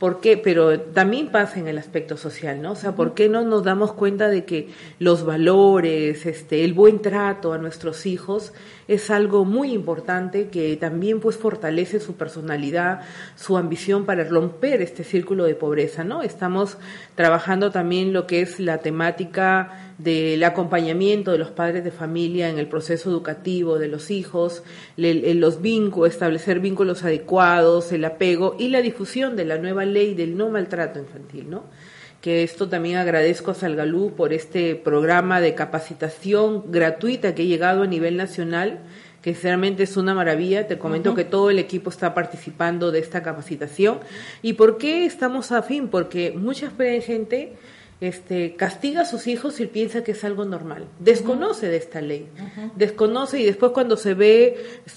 ¿Por 0.00 0.20
qué? 0.20 0.38
Pero 0.38 0.80
también 0.80 1.28
pasa 1.28 1.60
en 1.60 1.68
el 1.68 1.76
aspecto 1.76 2.16
social, 2.16 2.62
¿no? 2.62 2.72
O 2.72 2.74
sea, 2.74 2.92
¿por 2.96 3.12
qué 3.12 3.28
no 3.28 3.42
nos 3.42 3.64
damos 3.64 3.92
cuenta 3.92 4.30
de 4.30 4.46
que 4.46 4.70
los 4.98 5.26
valores, 5.26 6.24
este, 6.24 6.64
el 6.64 6.72
buen 6.72 7.02
trato 7.02 7.52
a 7.52 7.58
nuestros 7.58 8.06
hijos 8.06 8.54
es 8.90 9.08
algo 9.08 9.44
muy 9.44 9.72
importante 9.72 10.48
que 10.48 10.76
también 10.76 11.20
pues 11.20 11.36
fortalece 11.36 12.00
su 12.00 12.14
personalidad, 12.14 13.02
su 13.36 13.56
ambición 13.56 14.04
para 14.04 14.24
romper 14.24 14.82
este 14.82 15.04
círculo 15.04 15.44
de 15.44 15.54
pobreza, 15.54 16.02
¿no? 16.02 16.22
Estamos 16.22 16.76
trabajando 17.14 17.70
también 17.70 18.12
lo 18.12 18.26
que 18.26 18.40
es 18.40 18.58
la 18.58 18.78
temática 18.78 19.92
del 19.98 20.42
acompañamiento 20.42 21.30
de 21.30 21.38
los 21.38 21.52
padres 21.52 21.84
de 21.84 21.92
familia 21.92 22.48
en 22.48 22.58
el 22.58 22.66
proceso 22.66 23.10
educativo 23.10 23.78
de 23.78 23.86
los 23.86 24.10
hijos, 24.10 24.64
los 24.96 25.62
vínculos, 25.62 26.10
establecer 26.10 26.58
vínculos 26.58 27.04
adecuados, 27.04 27.92
el 27.92 28.04
apego 28.04 28.56
y 28.58 28.70
la 28.70 28.82
difusión 28.82 29.36
de 29.36 29.44
la 29.44 29.58
nueva 29.58 29.84
ley 29.84 30.14
del 30.14 30.36
no 30.36 30.48
maltrato 30.48 30.98
infantil, 30.98 31.48
¿no? 31.48 31.62
Que 32.20 32.42
esto 32.42 32.68
también 32.68 32.96
agradezco 32.96 33.50
a 33.50 33.54
Salgalú 33.54 34.14
por 34.14 34.32
este 34.32 34.74
programa 34.74 35.40
de 35.40 35.54
capacitación 35.54 36.70
gratuita 36.70 37.34
que 37.34 37.42
ha 37.42 37.46
llegado 37.46 37.82
a 37.82 37.86
nivel 37.86 38.16
nacional, 38.16 38.80
que 39.22 39.32
sinceramente 39.32 39.84
es 39.84 39.96
una 39.96 40.14
maravilla. 40.14 40.66
Te 40.66 40.78
comento 40.78 41.14
que 41.14 41.24
todo 41.24 41.50
el 41.50 41.58
equipo 41.58 41.88
está 41.88 42.12
participando 42.12 42.90
de 42.90 42.98
esta 42.98 43.22
capacitación. 43.22 44.00
¿Y 44.42 44.54
por 44.54 44.76
qué 44.76 45.06
estamos 45.06 45.50
a 45.52 45.62
fin? 45.62 45.88
Porque 45.88 46.32
mucha 46.36 46.70
gente 46.70 47.54
este, 48.00 48.56
castiga 48.56 49.02
a 49.02 49.04
sus 49.04 49.26
hijos 49.26 49.60
y 49.60 49.66
piensa 49.66 50.02
que 50.02 50.12
es 50.12 50.24
algo 50.24 50.46
normal. 50.46 50.86
Desconoce 50.98 51.68
de 51.68 51.76
esta 51.76 52.00
ley. 52.00 52.28
Desconoce 52.74 53.38
y 53.40 53.44
después 53.44 53.72
cuando 53.72 53.98
se 53.98 54.14
ve 54.14 54.56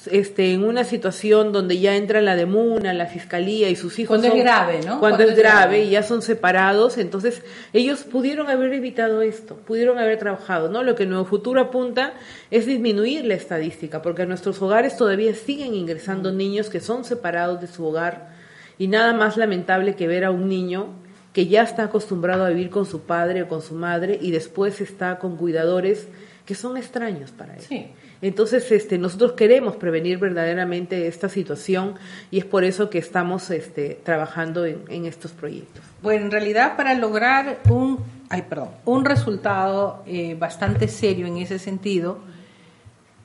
este, 0.10 0.54
en 0.54 0.64
una 0.64 0.86
situación 0.86 1.52
donde 1.52 1.80
ya 1.80 1.98
entra 1.98 2.22
la 2.22 2.38
demuna, 2.38 2.94
la 2.94 3.08
fiscalía 3.08 3.70
y 3.70 3.76
sus 3.76 4.00
hijos... 4.00 4.20
Cuando 4.20 4.36
es 4.36 4.42
grave, 4.42 4.80
¿no? 4.86 5.02
Cuando, 5.02 5.24
es, 5.24 5.36
grave, 5.36 5.84
y 5.84 5.90
ya 5.90 6.04
son 6.04 6.22
separados, 6.22 6.98
entonces 6.98 7.42
ellos 7.74 8.04
pudieron 8.04 8.50
haber 8.50 8.72
evitado 8.72 9.22
esto, 9.22 9.56
pudieron 9.58 10.00
haber 10.00 10.18
trabajado, 10.18 10.70
¿no? 10.70 10.82
Lo 10.82 10.96
que 10.96 11.06
Nuevo 11.06 11.26
Futuro 11.26 11.60
apunta 11.60 12.14
es 12.52 12.66
disminuir 12.66 13.26
la 13.26 13.34
estadística, 13.34 14.02
porque 14.02 14.22
a 14.22 14.26
nuestros 14.26 14.62
hogares 14.62 14.96
todavía 14.96 15.36
siguen 15.36 15.74
ingresando 15.74 16.32
niños 16.32 16.70
que 16.70 16.80
son 16.80 17.04
separados 17.04 17.60
de 17.60 17.68
su 17.68 17.86
hogar 17.86 18.32
y 18.78 18.88
nada 18.88 19.14
más 19.14 19.36
lamentable 19.36 19.96
que 19.96 20.08
ver 20.08 20.24
a 20.24 20.32
un 20.32 20.48
niño 20.48 21.03
que 21.34 21.48
ya 21.48 21.64
está 21.64 21.86
acostumbrado 21.86 22.46
a 22.46 22.50
vivir 22.50 22.70
con 22.70 22.86
su 22.86 23.02
padre 23.02 23.44
o 23.44 23.48
con 23.48 23.62
su 23.62 23.74
madre 23.74 24.18
y 24.22 24.32
después 24.32 24.80
está 24.80 25.18
con 25.18 25.36
cuidadores 25.36 26.08
que 26.46 26.56
son 26.56 26.78
extraños 26.78 27.32
para 27.32 27.56
él. 27.56 27.88
Entonces, 28.22 28.70
este, 28.72 28.98
nosotros 28.98 29.34
queremos 29.34 29.76
prevenir 29.76 30.18
verdaderamente 30.18 31.08
esta 31.08 31.30
situación 31.30 31.96
y 32.32 32.40
es 32.40 32.46
por 32.46 32.64
eso 32.64 32.90
que 32.90 32.98
estamos 32.98 33.50
este, 33.50 34.00
trabajando 34.04 34.66
en, 34.66 35.06
estos 35.06 35.32
proyectos. 35.32 35.84
Bueno, 36.02 36.26
en 36.26 36.32
realidad 36.32 36.78
para 36.78 36.94
lograr 36.94 37.60
un, 37.70 38.00
ay, 38.30 38.44
perdón, 38.44 38.70
un 38.86 39.06
resultado 39.06 40.04
eh, 40.06 40.36
bastante 40.38 40.88
serio 40.88 41.28
en 41.28 41.38
ese 41.38 41.60
sentido, 41.60 42.20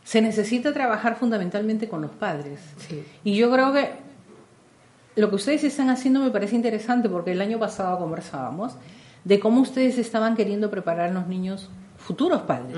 se 0.05 0.23
necesita 0.23 0.73
trabajar 0.73 1.17
fundamentalmente 1.17 1.89
con 1.89 2.01
los 2.01 2.13
padres. 2.13 2.61
Y 3.25 3.37
yo 3.37 3.51
creo 3.51 3.73
que 3.73 4.08
lo 5.19 5.31
que 5.31 5.37
ustedes 5.37 5.65
están 5.65 5.91
haciendo 5.91 6.21
me 6.21 6.31
parece 6.31 6.55
interesante 6.55 7.09
porque 7.09 7.33
el 7.33 7.41
año 7.41 7.59
pasado 7.59 7.99
conversábamos 7.99 8.75
de 9.25 9.41
cómo 9.41 9.61
ustedes 9.61 9.99
estaban 9.99 10.37
queriendo 10.37 10.71
preparar 10.71 11.11
a 11.11 11.13
los 11.13 11.27
niños 11.27 11.69
futuros 11.97 12.43
padres 12.43 12.77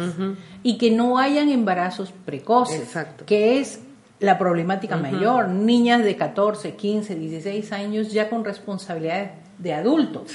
y 0.62 0.78
que 0.78 0.90
no 0.90 1.18
hayan 1.18 1.50
embarazos 1.50 2.12
precoces, 2.25 2.97
que 3.26 3.61
es 3.61 3.80
la 4.18 4.38
problemática 4.38 4.97
mayor, 4.97 5.49
niñas 5.49 6.02
de 6.02 6.16
14, 6.16 6.75
15, 6.76 7.14
16 7.14 7.73
años 7.73 8.12
ya 8.12 8.30
con 8.30 8.44
responsabilidades 8.44 9.32
de 9.59 9.75
adultos. 9.75 10.32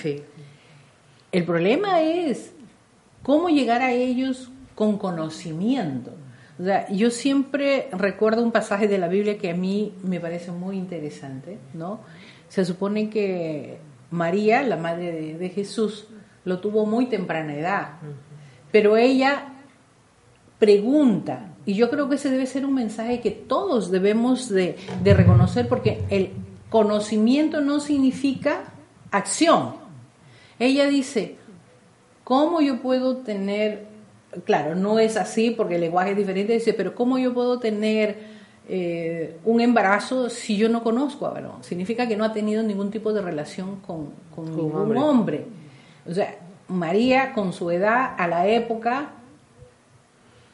El 1.31 1.43
problema 1.43 2.01
es 2.01 2.51
cómo 3.23 3.49
llegar 3.49 3.81
a 3.81 3.91
ellos 3.91 4.49
con 4.75 4.97
conocimiento. 4.97 6.11
O 6.59 6.63
sea, 6.63 6.87
yo 6.89 7.11
siempre 7.11 7.89
recuerdo 7.91 8.41
un 8.41 8.51
pasaje 8.51 8.87
de 8.87 8.97
la 8.97 9.07
Biblia 9.07 9.37
que 9.37 9.49
a 9.49 9.55
mí 9.55 9.93
me 10.03 10.19
parece 10.19 10.51
muy 10.51 10.77
interesante, 10.77 11.57
¿no? 11.73 11.99
Se 12.47 12.63
supone 12.63 13.09
que 13.09 13.79
María, 14.11 14.63
la 14.63 14.77
madre 14.77 15.35
de, 15.37 15.49
Jesús, 15.49 16.07
lo 16.45 16.59
tuvo 16.59 16.85
muy 16.85 17.07
temprana 17.07 17.55
edad, 17.55 17.89
pero 18.71 18.95
ella 18.95 19.53
pregunta, 20.57 21.53
y 21.65 21.73
yo 21.73 21.89
creo 21.89 22.07
que 22.07 22.15
ese 22.15 22.29
debe 22.29 22.45
ser 22.45 22.65
un 22.65 22.75
mensaje 22.75 23.19
que 23.19 23.31
todos 23.31 23.91
debemos 23.91 24.47
de, 24.47 24.77
de 25.03 25.13
reconocer, 25.13 25.67
porque 25.67 26.05
el 26.09 26.31
conocimiento 26.69 27.59
no 27.59 27.81
significa 27.81 28.63
acción. 29.11 29.75
Ella 30.59 30.87
dice, 30.87 31.35
¿cómo 32.23 32.61
yo 32.61 32.81
puedo 32.81 33.17
tener 33.17 33.94
claro, 34.43 34.75
no 34.75 34.99
es 34.99 35.17
así 35.17 35.51
porque 35.51 35.75
el 35.75 35.81
lenguaje 35.81 36.11
es 36.11 36.17
diferente, 36.17 36.53
dice, 36.53 36.73
pero 36.73 36.95
¿cómo 36.95 37.17
yo 37.17 37.33
puedo 37.33 37.59
tener 37.59 38.17
eh, 38.67 39.37
un 39.45 39.61
embarazo 39.61 40.29
si 40.29 40.57
yo 40.57 40.69
no 40.69 40.83
conozco 40.83 41.25
a 41.25 41.31
varón? 41.31 41.63
Significa 41.63 42.07
que 42.07 42.17
no 42.17 42.23
ha 42.25 42.33
tenido 42.33 42.63
ningún 42.63 42.91
tipo 42.91 43.13
de 43.13 43.21
relación 43.21 43.77
con, 43.77 44.09
ningún 44.37 44.75
hombre. 44.75 44.99
hombre. 44.99 45.45
O 46.09 46.13
sea, 46.13 46.35
María 46.67 47.33
con 47.33 47.53
su 47.53 47.69
edad 47.71 48.15
a 48.17 48.27
la 48.27 48.47
época 48.47 49.11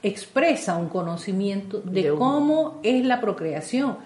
expresa 0.04 0.78
un 0.78 0.90
conocimiento 0.90 1.80
de, 1.80 2.10
cómo 2.10 2.80
es 2.84 3.06
la 3.06 3.22
procreación. 3.22 3.98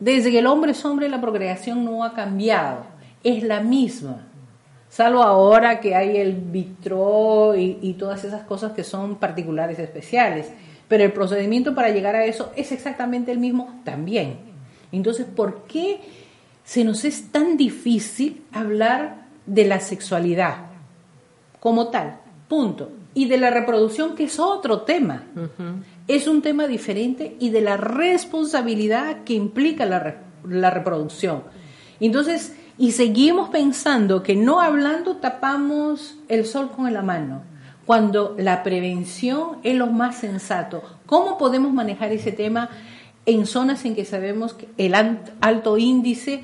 Desde 0.00 0.30
que 0.30 0.40
el 0.40 0.46
hombre 0.46 0.72
es 0.72 0.84
hombre, 0.84 1.08
la 1.08 1.20
procreación 1.20 1.84
no 1.84 2.04
ha 2.04 2.14
cambiado, 2.14 2.84
es 3.22 3.42
la 3.44 3.60
misma 3.60 4.26
salvo 4.92 5.22
ahora 5.22 5.80
que 5.80 5.94
hay 5.96 6.18
el 6.18 6.34
vitro 6.34 7.54
y, 7.56 7.96
todas 7.98 8.24
esas 8.24 8.42
cosas 8.42 8.72
que 8.72 8.84
son 8.84 9.16
particulares 9.16 9.78
especiales. 9.78 10.52
Pero 10.86 11.04
el 11.04 11.12
procedimiento 11.12 11.74
para 11.74 11.88
llegar 11.88 12.14
a 12.14 12.26
eso 12.26 12.52
es 12.56 12.72
exactamente 12.72 13.32
el 13.32 13.38
mismo 13.38 13.80
también. 13.84 14.36
Entonces, 14.92 15.24
¿por 15.24 15.62
qué 15.62 16.00
se 16.62 16.84
nos 16.84 17.06
es 17.06 17.32
tan 17.32 17.56
difícil 17.56 18.44
hablar 18.52 19.22
de 19.46 19.64
la 19.64 19.80
sexualidad 19.80 20.66
como 21.58 21.88
tal? 21.88 22.18
Punto. 22.46 22.92
y 23.14 23.28
de 23.28 23.38
la 23.38 23.50
reproducción, 23.50 24.14
que 24.14 24.24
es 24.24 24.38
otro 24.38 24.82
tema. 24.82 25.24
Es 26.06 26.28
un 26.28 26.42
tema 26.42 26.66
diferente 26.66 27.36
y 27.40 27.48
de 27.48 27.62
la 27.62 27.78
responsabilidad 27.78 29.24
que 29.24 29.32
implica 29.32 29.86
la, 29.86 30.16
la 30.46 30.70
reproducción. 30.70 31.44
Entonces, 32.00 32.54
y 32.82 32.90
seguimos 32.90 33.48
pensando 33.50 34.24
que 34.24 34.34
no 34.34 34.60
hablando 34.60 35.18
tapamos 35.18 36.16
el 36.28 36.44
sol 36.44 36.68
con 36.74 36.92
la 36.92 37.00
mano, 37.00 37.42
cuando 37.86 38.34
la 38.36 38.64
prevención 38.64 39.58
es 39.62 39.76
lo 39.76 39.86
más 39.86 40.16
sensato. 40.16 40.82
¿Cómo 41.06 41.38
podemos 41.38 41.72
manejar 41.72 42.10
ese 42.10 42.32
tema 42.32 42.70
en 43.24 43.46
zonas 43.46 43.84
en 43.84 43.94
que 43.94 44.04
sabemos 44.04 44.54
que 44.54 44.66
el 44.78 44.94
alto 44.94 45.78
índice 45.78 46.42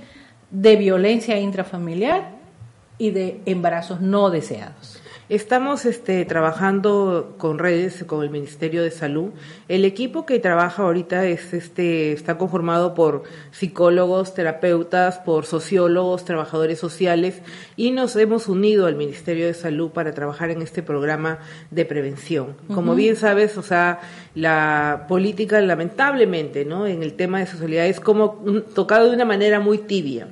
de 0.52 0.76
violencia 0.76 1.40
intrafamiliar 1.40 2.30
y 2.98 3.10
de 3.10 3.40
embarazos 3.44 4.00
no 4.00 4.30
deseados? 4.30 4.97
Estamos 5.28 5.84
este, 5.84 6.24
trabajando 6.24 7.34
con 7.36 7.58
redes, 7.58 8.02
con 8.04 8.22
el 8.22 8.30
Ministerio 8.30 8.82
de 8.82 8.90
Salud. 8.90 9.32
El 9.68 9.84
equipo 9.84 10.24
que 10.24 10.38
trabaja 10.38 10.84
ahorita 10.84 11.26
es, 11.26 11.52
este, 11.52 12.12
está 12.12 12.38
conformado 12.38 12.94
por 12.94 13.24
psicólogos, 13.50 14.32
terapeutas, 14.32 15.18
por 15.18 15.44
sociólogos, 15.44 16.24
trabajadores 16.24 16.78
sociales 16.78 17.42
y 17.76 17.90
nos 17.90 18.16
hemos 18.16 18.48
unido 18.48 18.86
al 18.86 18.96
Ministerio 18.96 19.46
de 19.46 19.52
Salud 19.52 19.90
para 19.90 20.14
trabajar 20.14 20.48
en 20.48 20.62
este 20.62 20.82
programa 20.82 21.40
de 21.70 21.84
prevención. 21.84 22.56
Como 22.72 22.94
bien 22.94 23.14
sabes, 23.14 23.58
o 23.58 23.62
sea, 23.62 24.00
la 24.34 25.04
política 25.08 25.60
lamentablemente, 25.60 26.64
¿no? 26.64 26.86
En 26.86 27.02
el 27.02 27.12
tema 27.12 27.40
de 27.40 27.46
socialidad 27.46 27.84
es 27.86 28.00
como 28.00 28.42
tocado 28.74 29.10
de 29.10 29.14
una 29.16 29.26
manera 29.26 29.60
muy 29.60 29.76
tibia 29.76 30.28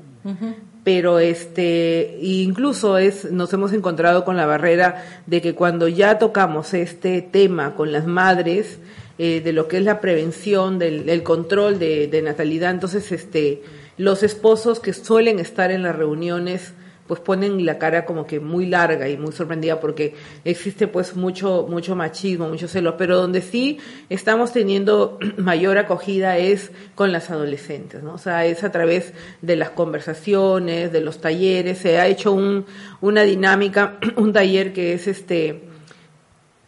pero 0.84 1.18
este 1.18 2.18
incluso 2.20 2.98
es 2.98 3.30
nos 3.30 3.52
hemos 3.52 3.72
encontrado 3.72 4.24
con 4.24 4.36
la 4.36 4.46
barrera 4.46 5.04
de 5.26 5.40
que 5.40 5.54
cuando 5.54 5.88
ya 5.88 6.18
tocamos 6.18 6.74
este 6.74 7.22
tema 7.22 7.74
con 7.74 7.92
las 7.92 8.06
madres 8.06 8.78
eh, 9.18 9.40
de 9.40 9.52
lo 9.52 9.68
que 9.68 9.78
es 9.78 9.82
la 9.82 10.00
prevención 10.00 10.78
del, 10.78 11.22
control 11.22 11.78
de, 11.78 12.06
de, 12.06 12.22
natalidad 12.22 12.70
entonces 12.70 13.12
este 13.12 13.62
los 13.98 14.22
esposos 14.22 14.78
que 14.80 14.92
suelen 14.92 15.38
estar 15.38 15.70
en 15.70 15.82
las 15.82 15.96
reuniones 15.96 16.74
pues 17.06 17.20
ponen 17.20 17.64
la 17.64 17.78
cara 17.78 18.04
como 18.04 18.26
que 18.26 18.40
muy 18.40 18.66
larga 18.66 19.08
y 19.08 19.16
muy 19.16 19.32
sorprendida 19.32 19.80
porque 19.80 20.14
existe 20.44 20.88
pues 20.88 21.16
mucho 21.16 21.66
mucho 21.68 21.96
machismo, 21.96 22.48
mucho 22.48 22.68
celo, 22.68 22.96
pero 22.96 23.16
donde 23.16 23.42
sí 23.42 23.78
estamos 24.08 24.52
teniendo 24.52 25.18
mayor 25.36 25.78
acogida 25.78 26.38
es 26.38 26.70
con 26.94 27.12
las 27.12 27.30
adolescentes, 27.30 28.02
¿no? 28.02 28.14
O 28.14 28.18
sea, 28.18 28.46
es 28.46 28.64
a 28.64 28.72
través 28.72 29.12
de 29.42 29.56
las 29.56 29.70
conversaciones, 29.70 30.92
de 30.92 31.00
los 31.00 31.20
talleres, 31.20 31.78
se 31.78 31.98
ha 31.98 32.06
hecho 32.06 32.32
un, 32.32 32.66
una 33.00 33.22
dinámica, 33.22 33.98
un 34.16 34.32
taller 34.32 34.72
que 34.72 34.94
es 34.94 35.06
este 35.06 35.65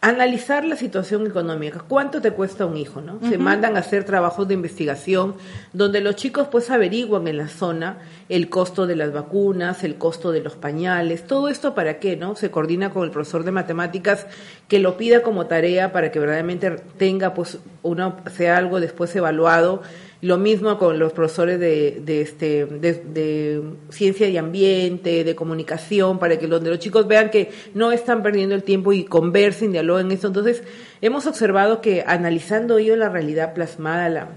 analizar 0.01 0.63
la 0.63 0.77
situación 0.77 1.27
económica. 1.27 1.83
¿Cuánto 1.85 2.21
te 2.21 2.31
cuesta 2.31 2.65
un 2.65 2.77
hijo? 2.77 3.01
¿no? 3.01 3.19
Se 3.27 3.37
mandan 3.37 3.75
a 3.75 3.79
hacer 3.79 4.05
trabajos 4.05 4.47
de 4.47 4.53
investigación 4.53 5.35
donde 5.73 5.99
los 5.99 6.15
chicos 6.15 6.47
pues 6.49 6.69
averiguan 6.69 7.27
en 7.27 7.37
la 7.37 7.49
zona 7.49 7.97
el 8.29 8.49
costo 8.49 8.87
de 8.87 8.95
las 8.95 9.11
vacunas, 9.11 9.83
el 9.83 9.95
costo 9.95 10.31
de 10.31 10.41
los 10.41 10.55
pañales, 10.55 11.27
todo 11.27 11.49
esto 11.49 11.75
para 11.75 11.99
qué, 11.99 12.15
¿no? 12.15 12.37
Se 12.37 12.49
coordina 12.49 12.91
con 12.91 13.03
el 13.03 13.11
profesor 13.11 13.43
de 13.43 13.51
matemáticas 13.51 14.25
que 14.69 14.79
lo 14.79 14.95
pida 14.95 15.21
como 15.21 15.47
tarea 15.47 15.91
para 15.91 16.11
que 16.11 16.19
verdaderamente 16.19 16.77
tenga 16.97 17.33
pues 17.33 17.57
una 17.83 18.15
sea 18.35 18.57
algo 18.57 18.79
después 18.79 19.13
evaluado 19.15 19.81
lo 20.21 20.37
mismo 20.37 20.77
con 20.77 20.99
los 20.99 21.13
profesores 21.13 21.59
de, 21.59 22.01
de 22.03 22.21
este, 22.21 22.65
de, 22.65 23.63
ciencia 23.89 24.27
y 24.27 24.37
ambiente, 24.37 25.23
de 25.23 25.35
comunicación, 25.35 26.19
para 26.19 26.37
que 26.37 26.47
donde 26.47 26.69
los 26.69 26.79
chicos 26.79 27.07
vean 27.07 27.29
que 27.29 27.51
no 27.73 27.91
están 27.91 28.21
perdiendo 28.21 28.53
el 28.53 28.63
tiempo 28.63 28.91
y 28.91 29.05
conversen, 29.05 29.71
dialoguen 29.71 30.11
esto. 30.11 30.27
Entonces, 30.27 30.63
hemos 31.01 31.25
observado 31.25 31.79
que 31.81 32.03
analizando 32.05 32.77
ellos 32.77 32.97
la 32.97 33.07
realidad 33.07 33.53
plasmada 33.53 34.05
a 34.05 34.09
la, 34.09 34.29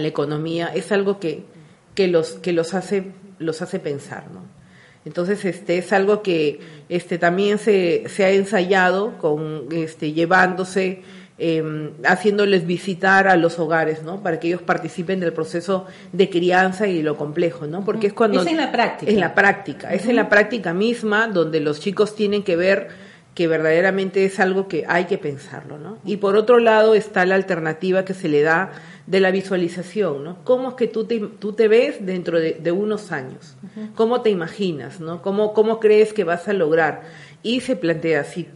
la 0.00 0.06
economía 0.06 0.70
es 0.72 0.92
algo 0.92 1.18
que, 1.18 1.42
que, 1.96 2.06
los, 2.06 2.34
que 2.34 2.52
los, 2.52 2.74
hace, 2.74 3.10
los 3.38 3.62
hace 3.62 3.80
pensar, 3.80 4.30
¿no? 4.32 4.60
Entonces, 5.04 5.44
este 5.46 5.78
es 5.78 5.94
algo 5.94 6.22
que 6.22 6.60
este 6.90 7.16
también 7.16 7.58
se, 7.58 8.04
se 8.08 8.24
ha 8.24 8.30
ensayado 8.30 9.16
con 9.16 9.66
este 9.72 10.12
llevándose 10.12 11.02
eh, 11.42 11.90
haciéndoles 12.04 12.66
visitar 12.66 13.26
a 13.26 13.34
los 13.36 13.58
hogares, 13.58 14.02
¿no? 14.02 14.22
Para 14.22 14.38
que 14.38 14.48
ellos 14.48 14.60
participen 14.60 15.20
del 15.20 15.32
proceso 15.32 15.86
de 16.12 16.28
crianza 16.28 16.86
y 16.86 17.02
lo 17.02 17.16
complejo, 17.16 17.66
¿no? 17.66 17.82
Porque 17.82 18.08
es 18.08 18.12
cuando... 18.12 18.42
Es 18.42 18.46
en 18.46 18.58
la 18.58 18.70
práctica. 18.70 19.10
Es 19.10 19.16
la 19.16 19.34
práctica, 19.34 19.94
es 19.94 20.04
en 20.04 20.16
la 20.16 20.28
práctica 20.28 20.74
misma 20.74 21.28
donde 21.28 21.60
los 21.60 21.80
chicos 21.80 22.14
tienen 22.14 22.42
que 22.42 22.56
ver 22.56 22.88
que 23.34 23.46
verdaderamente 23.46 24.26
es 24.26 24.38
algo 24.38 24.68
que 24.68 24.84
hay 24.86 25.06
que 25.06 25.16
pensarlo, 25.16 25.78
¿no? 25.78 25.96
Y 26.04 26.18
por 26.18 26.36
otro 26.36 26.58
lado 26.58 26.94
está 26.94 27.24
la 27.24 27.36
alternativa 27.36 28.04
que 28.04 28.12
se 28.12 28.28
le 28.28 28.42
da 28.42 28.72
de 29.06 29.20
la 29.20 29.30
visualización, 29.30 30.22
¿no? 30.22 30.44
¿Cómo 30.44 30.68
es 30.68 30.74
que 30.74 30.88
tú 30.88 31.04
te, 31.04 31.20
tú 31.20 31.54
te 31.54 31.68
ves 31.68 32.04
dentro 32.04 32.38
de, 32.38 32.72
unos 32.72 33.12
años? 33.12 33.56
¿Cómo 33.94 34.20
te 34.20 34.28
imaginas, 34.28 35.00
¿no? 35.00 35.22
¿Cómo, 35.22 35.54
¿Cómo 35.54 35.80
crees 35.80 36.12
que 36.12 36.24
vas 36.24 36.48
a 36.48 36.52
lograr? 36.52 37.02
Y 37.42 37.60
se 37.60 37.76
plantea, 37.76 38.24
si 38.24 38.46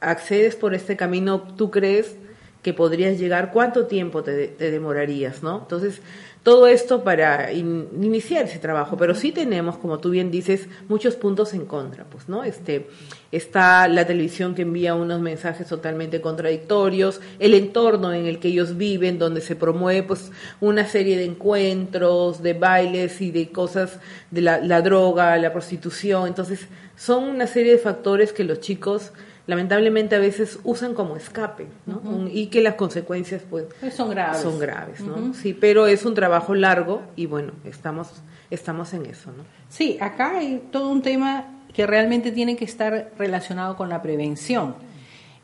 accedes 0.00 0.56
por 0.56 0.74
este 0.74 0.96
camino, 0.96 1.42
tú 1.56 1.70
crees 1.70 2.16
que 2.62 2.74
podrías 2.74 3.18
llegar, 3.18 3.52
¿cuánto 3.52 3.86
tiempo 3.86 4.22
te, 4.22 4.48
demorarías? 4.58 5.42
¿no? 5.42 5.60
Entonces, 5.60 6.00
todo 6.42 6.66
esto 6.66 7.04
para 7.04 7.52
iniciar 7.52 8.46
ese 8.46 8.58
trabajo, 8.58 8.96
pero 8.96 9.14
sí 9.14 9.30
tenemos, 9.30 9.76
como 9.76 9.98
tú 9.98 10.10
bien 10.10 10.30
dices, 10.30 10.68
muchos 10.88 11.16
puntos 11.16 11.52
en 11.52 11.66
contra, 11.66 12.04
pues, 12.04 12.30
¿no? 12.30 12.44
Este, 12.44 12.88
está 13.30 13.86
la 13.88 14.06
televisión 14.06 14.54
que 14.54 14.62
envía 14.62 14.94
unos 14.94 15.20
mensajes 15.20 15.66
totalmente 15.66 16.22
contradictorios, 16.22 17.20
el 17.38 17.52
entorno 17.52 18.14
en 18.14 18.24
el 18.24 18.38
que 18.38 18.48
ellos 18.48 18.78
viven, 18.78 19.18
donde 19.18 19.42
se 19.42 19.54
promueve, 19.54 20.02
pues, 20.02 20.32
una 20.62 20.86
serie 20.86 21.18
de 21.18 21.26
encuentros, 21.26 22.42
de 22.42 22.54
bailes 22.54 23.20
y 23.20 23.30
de 23.32 23.50
cosas 23.50 24.00
de 24.30 24.40
la, 24.40 24.60
la 24.60 24.80
droga, 24.80 25.36
la 25.36 25.52
prostitución, 25.52 26.26
entonces, 26.26 26.68
son 26.96 27.24
una 27.24 27.46
serie 27.46 27.72
de 27.72 27.78
factores 27.78 28.32
que 28.32 28.44
los 28.44 28.60
chicos 28.60 29.12
lamentablemente 29.50 30.14
a 30.14 30.20
veces 30.20 30.60
usan 30.62 30.94
como 30.94 31.16
escape, 31.16 31.66
¿no? 31.84 32.28
y 32.32 32.46
que 32.46 32.62
las 32.62 32.76
consecuencias 32.76 33.42
pues, 33.50 33.64
pues 33.80 33.94
son 33.94 34.10
graves. 34.10 34.40
Son 34.40 34.60
graves, 34.60 35.00
¿no? 35.00 35.34
Sí, 35.34 35.54
pero 35.54 35.88
es 35.88 36.04
un 36.04 36.14
trabajo 36.14 36.54
largo 36.54 37.02
y 37.16 37.26
bueno, 37.26 37.52
estamos 37.64 38.12
estamos 38.48 38.94
en 38.94 39.06
eso, 39.06 39.32
¿no? 39.36 39.42
Sí, 39.68 39.98
acá 40.00 40.38
hay 40.38 40.62
todo 40.70 40.88
un 40.88 41.02
tema 41.02 41.46
que 41.72 41.84
realmente 41.84 42.30
tiene 42.30 42.56
que 42.56 42.64
estar 42.64 43.10
relacionado 43.18 43.76
con 43.76 43.88
la 43.88 44.02
prevención. 44.02 44.76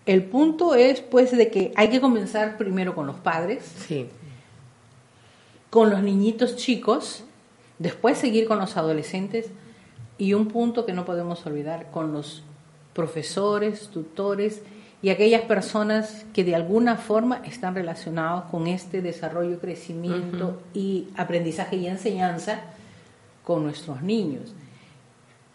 El 0.06 0.22
punto 0.22 0.76
es 0.76 1.00
pues 1.00 1.36
de 1.36 1.50
que 1.50 1.72
hay 1.74 1.88
que 1.88 2.00
comenzar 2.00 2.56
primero 2.56 2.94
con 2.94 3.08
los 3.08 3.16
padres. 3.16 3.64
Sí. 3.88 4.06
Con 5.68 5.90
los 5.90 6.00
niñitos 6.00 6.54
chicos, 6.54 7.24
después 7.80 8.18
seguir 8.18 8.46
con 8.46 8.60
los 8.60 8.76
adolescentes 8.76 9.50
y 10.16 10.34
un 10.34 10.46
punto 10.46 10.86
que 10.86 10.92
no 10.92 11.04
podemos 11.04 11.44
olvidar 11.44 11.90
con 11.90 12.12
los 12.12 12.44
profesores, 12.96 13.88
tutores 13.88 14.62
y 15.02 15.10
aquellas 15.10 15.42
personas 15.42 16.24
que 16.32 16.42
de 16.42 16.54
alguna 16.54 16.96
forma 16.96 17.42
están 17.44 17.74
relacionados 17.74 18.44
con 18.50 18.66
este 18.66 19.02
desarrollo, 19.02 19.60
crecimiento 19.60 20.62
y 20.72 21.08
aprendizaje 21.14 21.76
y 21.76 21.86
enseñanza 21.86 22.62
con 23.44 23.62
nuestros 23.62 24.02
niños. 24.02 24.54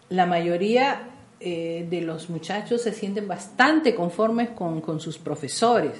La 0.10 0.28
mayoría 0.28 1.10
eh, 1.40 1.88
de 1.90 2.02
los 2.02 2.30
muchachos 2.30 2.84
se 2.84 2.94
sienten 2.94 3.28
bastante 3.28 3.96
conformes 3.96 4.50
con, 4.52 4.80
con, 4.80 5.00
sus 5.00 5.18
profesores, 5.18 5.94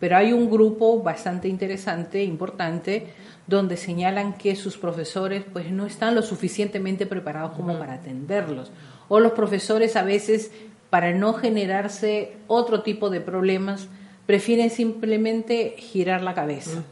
pero 0.00 0.16
hay 0.16 0.32
un 0.32 0.50
grupo 0.50 1.00
bastante 1.00 1.46
interesante, 1.46 2.24
importante, 2.24 3.06
donde 3.46 3.76
señalan 3.76 4.36
que 4.36 4.56
sus 4.56 4.76
profesores 4.76 5.44
pues 5.52 5.70
no 5.70 5.86
están 5.86 6.16
lo 6.16 6.22
suficientemente 6.22 7.06
preparados 7.06 7.52
como 7.52 7.78
para 7.78 7.94
atenderlos, 7.94 8.72
o 9.08 9.20
los 9.20 9.32
profesores 9.32 9.96
a 9.96 10.02
veces 10.02 10.50
para 10.90 11.12
no 11.12 11.34
generarse 11.34 12.32
otro 12.46 12.82
tipo 12.82 13.10
de 13.10 13.20
problemas, 13.20 13.88
prefieren 14.26 14.70
simplemente 14.70 15.74
girar 15.78 16.22
la 16.22 16.34
cabeza. 16.34 16.82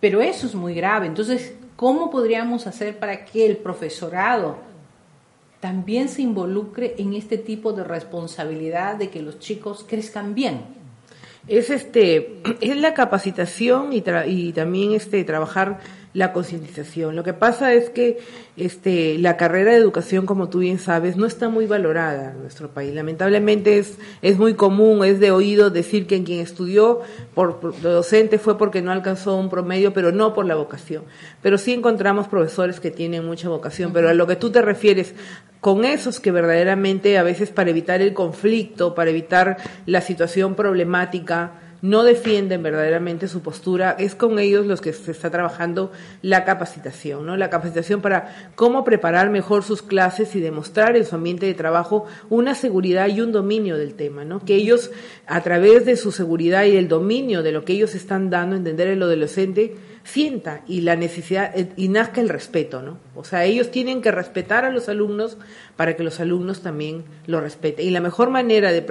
Pero 0.00 0.20
eso 0.20 0.46
es 0.46 0.54
muy 0.54 0.74
grave. 0.74 1.06
Entonces, 1.06 1.54
¿cómo 1.76 2.10
podríamos 2.10 2.66
hacer 2.66 2.98
para 2.98 3.24
que 3.24 3.46
el 3.46 3.56
profesorado 3.56 4.58
también 5.60 6.08
se 6.08 6.22
involucre 6.22 6.94
en 6.98 7.14
este 7.14 7.36
tipo 7.36 7.72
de 7.72 7.84
responsabilidad 7.84 8.96
de 8.96 9.10
que 9.10 9.22
los 9.22 9.38
chicos 9.38 9.84
crezcan 9.86 10.34
bien? 10.34 10.62
Es 11.46 11.70
este 11.70 12.40
es 12.60 12.76
la 12.76 12.94
capacitación 12.94 13.92
y, 13.92 14.02
y 14.26 14.52
también 14.52 14.92
este 14.92 15.22
trabajar 15.24 15.80
la 16.12 16.32
concientización. 16.32 17.14
Lo 17.14 17.22
que 17.22 17.34
pasa 17.34 17.72
es 17.72 17.88
que 17.88 18.18
este, 18.56 19.16
la 19.18 19.36
carrera 19.36 19.72
de 19.72 19.78
educación, 19.78 20.26
como 20.26 20.48
tú 20.48 20.58
bien 20.58 20.78
sabes, 20.78 21.16
no 21.16 21.24
está 21.24 21.48
muy 21.48 21.66
valorada 21.66 22.32
en 22.32 22.40
nuestro 22.42 22.68
país. 22.68 22.94
Lamentablemente 22.94 23.78
es, 23.78 23.96
es 24.20 24.36
muy 24.38 24.54
común, 24.54 25.04
es 25.04 25.20
de 25.20 25.30
oído 25.30 25.70
decir 25.70 26.06
que 26.06 26.22
quien 26.24 26.40
estudió 26.40 27.00
por, 27.34 27.60
por 27.60 27.80
docente 27.80 28.38
fue 28.38 28.58
porque 28.58 28.82
no 28.82 28.90
alcanzó 28.90 29.36
un 29.36 29.50
promedio, 29.50 29.92
pero 29.92 30.10
no 30.10 30.34
por 30.34 30.46
la 30.46 30.56
vocación. 30.56 31.04
Pero 31.42 31.58
sí 31.58 31.72
encontramos 31.72 32.26
profesores 32.26 32.80
que 32.80 32.90
tienen 32.90 33.24
mucha 33.24 33.48
vocación. 33.48 33.92
Pero 33.92 34.08
a 34.08 34.14
lo 34.14 34.26
que 34.26 34.36
tú 34.36 34.50
te 34.50 34.62
refieres, 34.62 35.14
con 35.60 35.84
esos 35.84 36.18
que 36.18 36.32
verdaderamente 36.32 37.18
a 37.18 37.22
veces 37.22 37.50
para 37.50 37.70
evitar 37.70 38.02
el 38.02 38.14
conflicto, 38.14 38.94
para 38.94 39.10
evitar 39.10 39.58
la 39.86 40.00
situación 40.00 40.56
problemática, 40.56 41.52
no 41.82 42.04
defienden 42.04 42.62
verdaderamente 42.62 43.28
su 43.28 43.40
postura, 43.40 43.96
es 43.98 44.14
con 44.14 44.38
ellos 44.38 44.66
los 44.66 44.80
que 44.80 44.92
se 44.92 45.10
está 45.10 45.30
trabajando 45.30 45.92
la 46.22 46.44
capacitación, 46.44 47.26
¿no? 47.26 47.36
La 47.36 47.50
capacitación 47.50 48.00
para 48.00 48.52
cómo 48.54 48.84
preparar 48.84 49.30
mejor 49.30 49.62
sus 49.62 49.82
clases 49.82 50.34
y 50.36 50.40
demostrar 50.40 50.96
en 50.96 51.04
su 51.04 51.14
ambiente 51.14 51.46
de 51.46 51.54
trabajo 51.54 52.06
una 52.28 52.54
seguridad 52.54 53.08
y 53.08 53.20
un 53.20 53.32
dominio 53.32 53.76
del 53.76 53.94
tema, 53.94 54.24
¿no? 54.24 54.44
Que 54.44 54.54
ellos, 54.54 54.90
a 55.26 55.40
través 55.42 55.84
de 55.86 55.96
su 55.96 56.12
seguridad 56.12 56.64
y 56.64 56.76
el 56.76 56.88
dominio 56.88 57.42
de 57.42 57.52
lo 57.52 57.64
que 57.64 57.72
ellos 57.72 57.94
están 57.94 58.30
dando, 58.30 58.56
entender 58.56 58.88
en 58.88 58.98
lo 58.98 59.08
docente, 59.08 59.76
sienta 60.04 60.62
y 60.66 60.80
la 60.80 60.96
necesidad 60.96 61.52
eh, 61.56 61.68
y 61.76 61.88
nazca 61.88 62.20
el 62.20 62.28
respeto, 62.28 62.82
¿no? 62.82 62.98
O 63.14 63.24
sea, 63.24 63.44
ellos 63.44 63.70
tienen 63.70 64.02
que 64.02 64.10
respetar 64.10 64.64
a 64.64 64.70
los 64.70 64.88
alumnos 64.88 65.36
para 65.76 65.96
que 65.96 66.02
los 66.02 66.20
alumnos 66.20 66.62
también 66.62 67.04
lo 67.26 67.40
respeten. 67.40 67.86
Y 67.86 67.90
la 67.90 68.00
mejor 68.00 68.30
manera 68.30 68.72
de, 68.72 68.82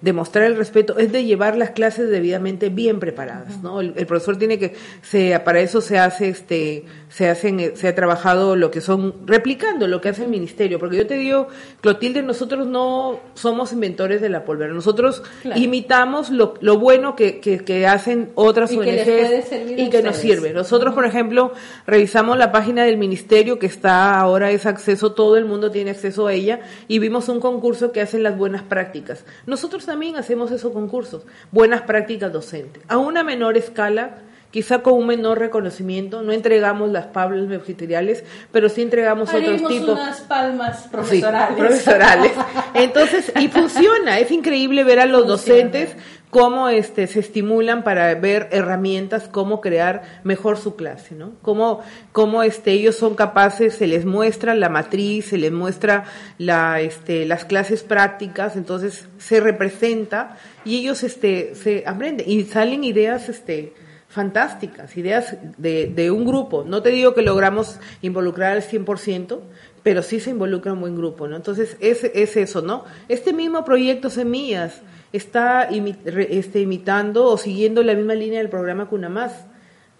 de, 0.00 0.12
mostrar 0.12 0.44
el 0.44 0.56
respeto 0.56 0.98
es 0.98 1.12
de 1.12 1.24
llevar 1.24 1.56
las 1.56 1.70
clases 1.70 2.10
debidamente 2.10 2.68
bien 2.68 3.00
preparadas, 3.00 3.62
¿no? 3.62 3.80
El, 3.80 3.92
profesor 4.06 4.36
tiene 4.36 4.58
que, 4.58 4.74
se, 5.02 5.38
para 5.40 5.60
eso 5.60 5.80
se 5.80 5.98
hace, 5.98 6.28
este, 6.28 6.84
se 7.12 7.28
hacen, 7.28 7.60
eh, 7.60 7.72
se 7.74 7.88
ha 7.88 7.94
trabajado 7.94 8.56
lo 8.56 8.70
que 8.70 8.80
son, 8.80 9.14
replicando 9.26 9.86
lo 9.86 10.00
que 10.00 10.08
hace 10.08 10.24
el 10.24 10.30
ministerio, 10.30 10.78
porque 10.78 10.96
yo 10.96 11.06
te 11.06 11.14
digo, 11.14 11.48
Clotilde, 11.82 12.22
nosotros 12.22 12.66
no 12.66 13.20
somos 13.34 13.74
inventores 13.74 14.22
de 14.22 14.30
la 14.30 14.46
pólvora, 14.46 14.72
nosotros 14.72 15.22
imitamos 15.54 16.30
lo, 16.30 16.54
lo 16.60 16.78
bueno 16.78 17.14
que, 17.14 17.40
que, 17.40 17.86
hacen 17.86 18.30
otras 18.34 18.72
ONGs 18.72 19.52
y 19.76 19.90
que 19.90 20.02
nos 20.02 20.16
sirve. 20.16 20.54
Nosotros, 20.54 20.94
por 20.94 21.04
ejemplo, 21.04 21.52
revisamos 21.86 22.38
la 22.38 22.50
página 22.50 22.84
del 22.84 22.96
ministerio 22.96 23.58
que 23.58 23.66
está 23.66 24.18
ahora 24.18 24.50
es 24.50 24.64
acceso, 24.64 25.12
todo 25.12 25.36
el 25.36 25.44
mundo 25.44 25.70
tiene 25.70 25.90
acceso 25.90 26.28
a 26.28 26.32
ella 26.32 26.60
y 26.88 26.98
vimos 26.98 27.28
un 27.28 27.40
concurso 27.40 27.92
que 27.92 28.00
hacen 28.00 28.22
las 28.22 28.38
buenas 28.38 28.62
prácticas. 28.62 29.26
Nosotros 29.44 29.84
también 29.84 30.16
hacemos 30.16 30.50
esos 30.50 30.72
concursos, 30.72 31.24
buenas 31.50 31.82
prácticas 31.82 32.32
docentes, 32.32 32.82
a 32.88 32.96
una 32.96 33.22
menor 33.22 33.58
escala 33.58 34.22
quizá 34.52 34.82
con 34.82 34.92
un 34.92 35.06
menor 35.08 35.40
reconocimiento. 35.40 36.22
No 36.22 36.30
entregamos 36.30 36.90
las 36.92 37.06
palmas 37.06 37.48
magisteriales, 37.48 38.22
pero 38.52 38.68
sí 38.68 38.82
entregamos 38.82 39.34
otros 39.34 39.66
tipos. 39.66 39.88
unas 39.88 40.20
palmas 40.20 40.86
profesorales. 40.92 41.58
profesorales. 41.58 42.32
Entonces, 42.74 43.32
y 43.40 43.48
funciona. 43.48 44.20
Es 44.20 44.30
increíble 44.30 44.84
ver 44.84 45.00
a 45.00 45.06
los 45.06 45.26
docentes 45.26 45.96
cómo 46.32 46.70
este, 46.70 47.06
se 47.08 47.20
estimulan 47.20 47.84
para 47.84 48.14
ver 48.14 48.48
herramientas, 48.52 49.28
cómo 49.30 49.60
crear 49.60 50.20
mejor 50.24 50.56
su 50.56 50.76
clase, 50.76 51.14
¿no? 51.14 51.32
Cómo, 51.42 51.80
cómo 52.12 52.42
este, 52.42 52.72
ellos 52.72 52.96
son 52.96 53.14
capaces, 53.14 53.74
se 53.74 53.86
les 53.86 54.06
muestra 54.06 54.54
la 54.54 54.70
matriz, 54.70 55.26
se 55.26 55.36
les 55.36 55.52
muestra 55.52 56.04
la, 56.38 56.80
este, 56.80 57.26
las 57.26 57.44
clases 57.44 57.82
prácticas, 57.82 58.56
entonces 58.56 59.06
se 59.18 59.40
representa 59.40 60.38
y 60.64 60.78
ellos 60.78 61.02
este, 61.02 61.54
se 61.54 61.84
aprenden 61.86 62.28
y 62.28 62.44
salen 62.44 62.82
ideas 62.82 63.28
este, 63.28 63.74
fantásticas, 64.12 64.94
ideas 64.98 65.36
de, 65.56 65.86
de 65.86 66.10
un 66.10 66.26
grupo. 66.26 66.64
No 66.64 66.82
te 66.82 66.90
digo 66.90 67.14
que 67.14 67.22
logramos 67.22 67.80
involucrar 68.02 68.52
al 68.52 68.62
100%, 68.62 69.40
pero 69.82 70.02
sí 70.02 70.20
se 70.20 70.30
involucra 70.30 70.74
un 70.74 70.80
buen 70.80 70.94
grupo, 70.94 71.28
¿no? 71.28 71.34
Entonces, 71.34 71.78
es, 71.80 72.04
es 72.04 72.36
eso, 72.36 72.60
¿no? 72.60 72.84
Este 73.08 73.32
mismo 73.32 73.64
proyecto 73.64 74.10
Semillas 74.10 74.82
está 75.14 75.62
este, 75.64 76.60
imitando 76.60 77.24
o 77.24 77.38
siguiendo 77.38 77.82
la 77.82 77.94
misma 77.94 78.14
línea 78.14 78.40
del 78.40 78.50
programa 78.50 78.86
Cuna 78.86 79.08
Más. 79.08 79.46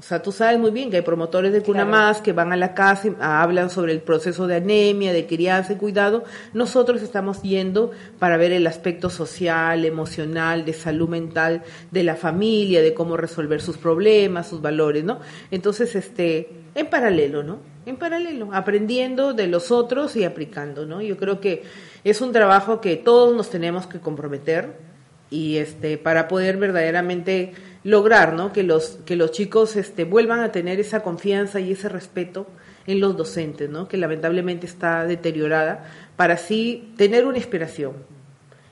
O 0.03 0.05
sea, 0.05 0.21
tú 0.21 0.33
sabes 0.33 0.59
muy 0.59 0.73
bien 0.73 0.91
que 0.91 0.97
hay 0.97 1.03
promotores 1.03 1.53
de 1.53 1.63
Cuna 1.63 1.85
Más 1.85 2.21
que 2.21 2.33
van 2.33 2.53
a 2.53 2.57
la 2.57 2.75
casa, 2.75 3.07
y 3.07 3.15
hablan 3.21 3.71
sobre 3.71 3.93
el 3.93 4.01
proceso 4.01 4.49
de 4.49 4.57
anemia, 4.57 5.13
de 5.13 5.27
crianza 5.27 5.75
y 5.75 5.77
cuidado. 5.77 6.25
Nosotros 6.55 7.03
estamos 7.03 7.41
yendo 7.43 7.93
para 8.19 8.37
ver 8.37 8.51
el 8.51 8.67
aspecto 8.67 9.11
social, 9.11 9.85
emocional, 9.85 10.65
de 10.65 10.73
salud 10.73 11.09
mental 11.09 11.63
de 11.93 12.03
la 12.03 12.17
familia, 12.17 12.83
de 12.83 12.95
cómo 12.95 13.17
resolver 13.17 13.61
sus 13.61 13.79
problemas, 13.79 14.49
sus 14.49 14.61
valores, 14.61 15.05
¿no? 15.05 15.21
Entonces, 15.53 15.95
este, 15.95 16.51
en 16.75 16.89
paralelo, 16.89 17.45
¿no? 17.45 17.61
En 17.87 17.95
paralelo, 17.95 18.49
aprendiendo 18.53 19.35
de 19.35 19.47
los 19.47 19.71
otros 19.71 20.17
y 20.17 20.25
aplicando, 20.25 20.85
¿no? 20.85 21.01
Yo 21.01 21.17
creo 21.17 21.41
que 21.41 21.63
es 22.03 22.21
un 22.21 22.33
trabajo 22.33 22.81
que 22.81 22.97
todos 22.97 23.37
nos 23.37 23.51
tenemos 23.51 23.87
que 23.87 24.01
comprometer 24.01 24.91
y 25.31 25.59
este 25.59 25.97
para 25.97 26.29
poder 26.29 26.59
verdaderamente 26.59 27.55
lograr 27.85 28.35
¿no? 28.35 28.53
que 28.53 28.63
los 28.63 28.99
que 29.05 29.17
los 29.17 29.33
chicos 29.33 29.77
este, 29.77 30.05
vuelvan 30.05 30.41
a 30.41 30.53
tener 30.53 30.79
esa 30.79 31.03
confianza 31.03 31.61
y 31.61 31.73
ese 31.73 31.89
respeto 31.89 32.47
en 32.87 33.01
los 33.01 33.17
docentes 33.17 33.69
¿no? 33.69 33.89
que 33.89 33.97
lamentablemente 33.97 34.67
está 34.67 35.05
deteriorada 35.05 35.85
para 36.17 36.35
así 36.35 36.93
tener 36.97 37.27
una 37.27 37.39
inspiración 37.39 37.95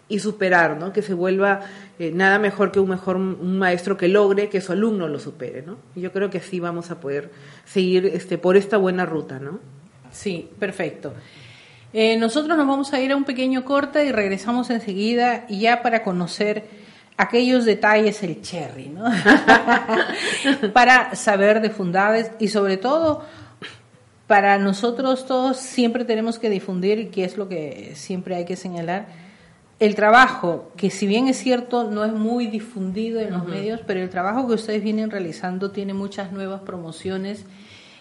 y 0.09 0.19
superar 0.19 0.79
¿no? 0.79 0.93
que 0.93 1.03
se 1.03 1.15
vuelva 1.15 1.61
eh, 1.99 2.13
nada 2.13 2.39
mejor 2.39 2.71
que 2.71 2.81
un 2.81 2.91
mejor 2.91 3.17
un 3.17 3.59
maestro 3.59 3.97
que 3.97 4.09
logre 4.09 4.49
que 4.49 4.61
su 4.61 4.73
alumno 4.73 5.09
lo 5.09 5.19
supere 5.19 5.63
¿no? 5.63 5.79
y 5.97 6.01
yo 6.01 6.13
creo 6.13 6.31
que 6.31 6.39
así 6.39 6.61
vamos 6.61 6.91
a 6.91 7.01
poder 7.01 7.31
seguir 7.65 8.07
este 8.07 8.39
por 8.39 8.57
esta 8.57 8.77
buena 8.77 9.07
ruta 9.07 9.39
¿no? 9.41 9.59
sí 10.13 10.51
perfecto 10.59 11.15
eh, 11.93 12.17
nosotros 12.17 12.57
nos 12.57 12.69
vamos 12.69 12.93
a 12.93 13.01
ir 13.01 13.11
a 13.11 13.17
un 13.17 13.25
pequeño 13.25 13.65
corte 13.65 14.05
y 14.05 14.13
regresamos 14.13 14.71
enseguida 14.71 15.49
ya 15.49 15.83
para 15.83 16.05
conocer 16.05 16.65
aquellos 17.21 17.67
detalles, 17.67 18.23
el 18.23 18.41
cherry, 18.41 18.89
¿no? 18.89 19.05
para 20.73 21.15
saber 21.15 21.61
de 21.61 21.69
fundades 21.69 22.31
y 22.39 22.49
sobre 22.49 22.79
todo 22.79 23.25
para 24.27 24.59
nosotros 24.59 25.27
todos 25.27 25.59
siempre 25.59 26.05
tenemos 26.05 26.39
que 26.39 26.49
difundir, 26.49 26.99
y 26.99 27.07
que 27.07 27.25
es 27.25 27.37
lo 27.37 27.49
que 27.49 27.93
siempre 27.95 28.37
hay 28.37 28.45
que 28.45 28.57
señalar, 28.57 29.07
el 29.81 29.95
trabajo, 29.95 30.71
que 30.77 30.89
si 30.89 31.07
bien 31.07 31.27
es 31.29 31.37
cierto, 31.39 31.85
no 31.85 32.05
es 32.05 32.13
muy 32.13 32.47
difundido 32.47 33.21
en 33.21 33.33
los 33.33 33.47
medios, 33.47 33.81
pero 33.87 34.01
el 34.01 34.09
trabajo 34.09 34.47
que 34.47 34.55
ustedes 34.55 34.83
vienen 34.83 35.11
realizando 35.11 35.73
tiene 35.73 35.95
muchas 35.95 36.33
nuevas 36.33 36.61
promociones 36.61 37.45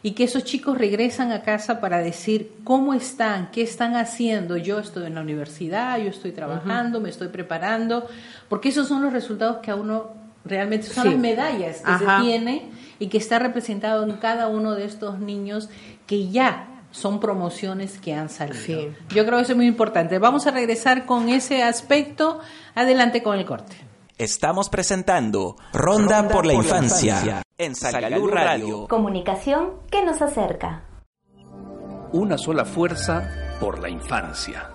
y 0.02 0.12
que 0.12 0.24
esos 0.24 0.44
chicos 0.44 0.78
regresan 0.78 1.32
a 1.32 1.42
casa 1.42 1.82
para 1.82 2.00
decir 2.00 2.54
cómo 2.64 2.94
están, 2.94 3.52
qué 3.52 3.62
están 3.62 3.96
haciendo. 3.96 4.58
Yo 4.58 4.80
estoy 4.80 5.08
en 5.08 5.16
la 5.16 5.22
universidad, 5.22 5.98
yo 5.98 6.10
estoy 6.10 6.32
trabajando, 6.32 7.00
me 7.02 7.10
estoy 7.10 7.28
preparando, 7.28 8.08
porque 8.48 8.70
esos 8.70 8.88
son 8.88 9.04
los 9.04 9.14
resultados 9.14 9.58
que 9.58 9.72
a 9.72 9.76
uno 9.76 10.12
realmente 10.46 10.88
son 10.88 11.08
las 11.08 11.18
medallas 11.18 11.82
que 11.82 11.98
se 11.98 12.22
tiene 12.22 12.70
y 12.98 13.08
que 13.08 13.18
está 13.18 13.40
representado 13.40 14.04
en 14.04 14.14
cada 14.14 14.48
uno 14.48 14.74
de 14.74 14.86
estos 14.86 15.20
niños 15.20 15.70
que 16.08 16.30
ya 16.30 16.68
son 16.92 17.20
promociones 17.20 18.00
que 18.00 18.14
han 18.14 18.30
salido. 18.30 18.94
Yo 19.10 19.26
creo 19.26 19.38
que 19.38 19.44
eso 19.44 19.52
es 19.52 19.58
muy 19.58 19.68
importante. 19.68 20.18
Vamos 20.18 20.48
a 20.48 20.52
regresar 20.52 21.06
con 21.06 21.30
ese 21.30 21.62
aspecto. 21.62 22.40
Adelante 22.74 23.22
con 23.22 23.38
el 23.38 23.46
corte. 23.46 23.89
Estamos 24.20 24.68
presentando 24.68 25.56
Ronda, 25.72 26.28
por, 26.28 26.46
la, 26.46 26.52
infancia, 26.52 27.42
en 27.58 27.74
Salud 27.74 28.30
Radio. 28.30 28.86
Comunicación 28.90 29.76
que 29.90 30.04
nos 30.04 30.22
acerca. 30.22 30.84
Una 32.12 32.38
sola 32.38 32.66
fuerza 32.66 33.56
por 33.62 33.80
la 33.80 33.90
infancia. 33.90 34.72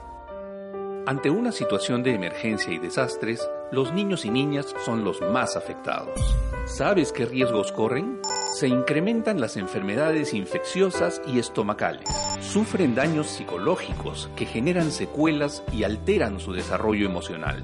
Ante 1.07 1.29
una 1.29 1.53
situación 1.53 2.03
de 2.03 2.15
emergencia 2.15 2.73
y 2.73 2.79
desastres, 2.79 3.47
los 3.71 3.93
niños 3.93 4.25
y 4.25 4.31
niñas 4.31 4.75
son 4.83 5.05
los 5.05 5.21
más 5.21 5.57
afectados. 5.57 6.19
¿Sabes 6.65 7.13
qué 7.13 7.27
riesgos 7.27 7.71
corren? 7.71 8.23
Se 8.55 8.67
incrementan 8.69 9.43
las 9.43 9.59
enfermedades 9.59 10.33
infecciosas 10.33 11.21
y 11.27 11.39
estomacales. 11.39 12.09
Sufren 12.41 12.95
daños 12.95 13.27
psicológicos 13.27 14.31
que 14.37 14.47
generan 14.47 14.91
secuelas 14.91 15.63
y 15.71 15.85
alteran 15.85 16.41
su 16.41 16.55
desarrollo 16.55 17.05
emocional. 17.05 17.63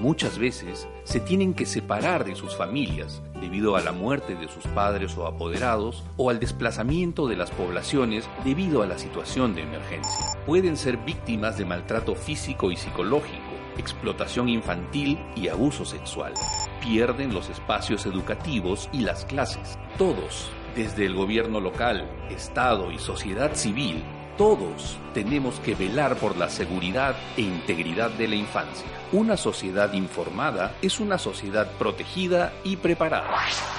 Muchas 0.00 0.38
veces 0.38 0.88
se 1.04 1.20
tienen 1.20 1.52
que 1.52 1.66
separar 1.66 2.24
de 2.24 2.34
sus 2.34 2.56
familias 2.56 3.20
debido 3.38 3.76
a 3.76 3.82
la 3.82 3.92
muerte 3.92 4.34
de 4.34 4.48
sus 4.48 4.64
padres 4.68 5.14
o 5.18 5.26
apoderados 5.26 6.02
o 6.16 6.30
al 6.30 6.40
desplazamiento 6.40 7.28
de 7.28 7.36
las 7.36 7.50
poblaciones 7.50 8.26
debido 8.42 8.82
a 8.82 8.86
la 8.86 8.96
situación 8.96 9.54
de 9.54 9.60
emergencia. 9.60 10.24
Pueden 10.46 10.78
ser 10.78 10.96
víctimas 10.96 11.58
de 11.58 11.66
maltrato 11.66 12.14
físico 12.14 12.72
y 12.72 12.76
psicológico, 12.76 13.52
explotación 13.76 14.48
infantil 14.48 15.18
y 15.36 15.48
abuso 15.48 15.84
sexual. 15.84 16.32
Pierden 16.80 17.34
los 17.34 17.50
espacios 17.50 18.06
educativos 18.06 18.88
y 18.94 19.00
las 19.00 19.26
clases. 19.26 19.78
Todos, 19.98 20.48
desde 20.74 21.04
el 21.04 21.14
gobierno 21.14 21.60
local, 21.60 22.10
Estado 22.30 22.90
y 22.90 22.98
sociedad 22.98 23.54
civil, 23.54 24.02
Todos 24.38 24.96
tenemos 25.12 25.60
que 25.60 25.74
velar 25.74 26.16
por 26.16 26.38
la 26.38 26.48
seguridad 26.48 27.14
e 27.36 27.42
integridad 27.42 28.08
de 28.12 28.28
la 28.28 28.36
infancia. 28.36 28.99
Una 29.12 29.36
sociedad 29.36 29.92
informada 29.92 30.76
es 30.82 31.00
una 31.00 31.18
sociedad 31.18 31.68
protegida 31.80 32.52
y 32.62 32.76
preparada. 32.76 33.28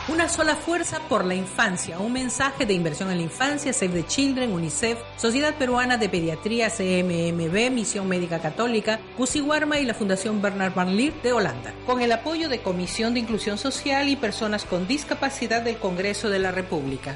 Una 0.09 0.27
sola 0.27 0.57
fuerza 0.57 0.99
por 1.07 1.23
la 1.23 1.35
infancia. 1.35 1.99
Un 1.99 2.11
mensaje 2.11 2.65
de 2.65 2.73
inversión 2.73 3.09
en 3.11 3.17
la 3.17 3.23
infancia, 3.23 3.71
Save 3.71 4.01
the 4.01 4.05
Children, 4.05 4.51
UNICEF, 4.51 4.99
Sociedad 5.15 5.55
Peruana 5.55 5.95
de 5.95 6.09
Pediatría, 6.09 6.69
CMMB, 6.69 7.71
Misión 7.71 8.09
Médica 8.09 8.39
Católica, 8.39 8.99
Warma 9.17 9.79
y 9.79 9.85
la 9.85 9.93
Fundación 9.93 10.41
Bernard 10.41 10.73
Van 10.73 10.97
Leer 10.97 11.13
de 11.21 11.31
Holanda. 11.31 11.73
Con 11.85 12.01
el 12.01 12.11
apoyo 12.11 12.49
de 12.49 12.59
Comisión 12.59 13.13
de 13.13 13.21
Inclusión 13.21 13.57
Social 13.57 14.09
y 14.09 14.17
Personas 14.17 14.65
con 14.65 14.85
Discapacidad 14.85 15.61
del 15.61 15.77
Congreso 15.77 16.29
de 16.29 16.39
la 16.39 16.51
República. 16.51 17.15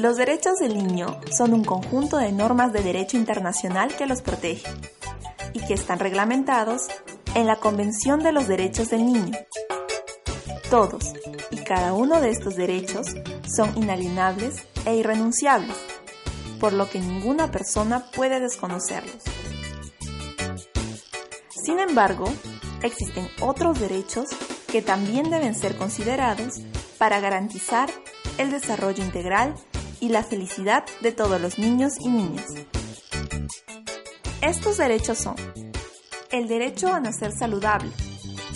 Los 0.00 0.16
derechos 0.16 0.58
del 0.58 0.78
niño 0.78 1.20
son 1.30 1.52
un 1.52 1.62
conjunto 1.62 2.16
de 2.16 2.32
normas 2.32 2.72
de 2.72 2.82
derecho 2.82 3.18
internacional 3.18 3.94
que 3.94 4.06
los 4.06 4.22
protege 4.22 4.66
y 5.52 5.60
que 5.60 5.74
están 5.74 5.98
reglamentados 5.98 6.86
en 7.34 7.46
la 7.46 7.56
Convención 7.56 8.20
de 8.20 8.32
los 8.32 8.48
Derechos 8.48 8.88
del 8.88 9.04
Niño. 9.04 9.36
Todos 10.70 11.12
y 11.50 11.58
cada 11.58 11.92
uno 11.92 12.22
de 12.22 12.30
estos 12.30 12.56
derechos 12.56 13.08
son 13.54 13.76
inalienables 13.76 14.62
e 14.86 14.96
irrenunciables, 14.96 15.76
por 16.58 16.72
lo 16.72 16.88
que 16.88 16.98
ninguna 16.98 17.50
persona 17.50 18.10
puede 18.10 18.40
desconocerlos. 18.40 19.22
Sin 21.50 21.78
embargo, 21.78 22.24
existen 22.82 23.28
otros 23.42 23.78
derechos 23.78 24.30
que 24.66 24.80
también 24.80 25.28
deben 25.28 25.54
ser 25.54 25.76
considerados 25.76 26.62
para 26.96 27.20
garantizar 27.20 27.90
el 28.38 28.50
desarrollo 28.50 29.04
integral 29.04 29.54
y 30.00 30.08
la 30.08 30.24
felicidad 30.24 30.84
de 31.00 31.12
todos 31.12 31.40
los 31.40 31.58
niños 31.58 31.94
y 32.00 32.08
niñas. 32.08 32.46
Estos 34.40 34.78
derechos 34.78 35.18
son 35.18 35.36
el 36.30 36.48
derecho 36.48 36.92
a 36.92 37.00
nacer 37.00 37.32
saludable, 37.32 37.90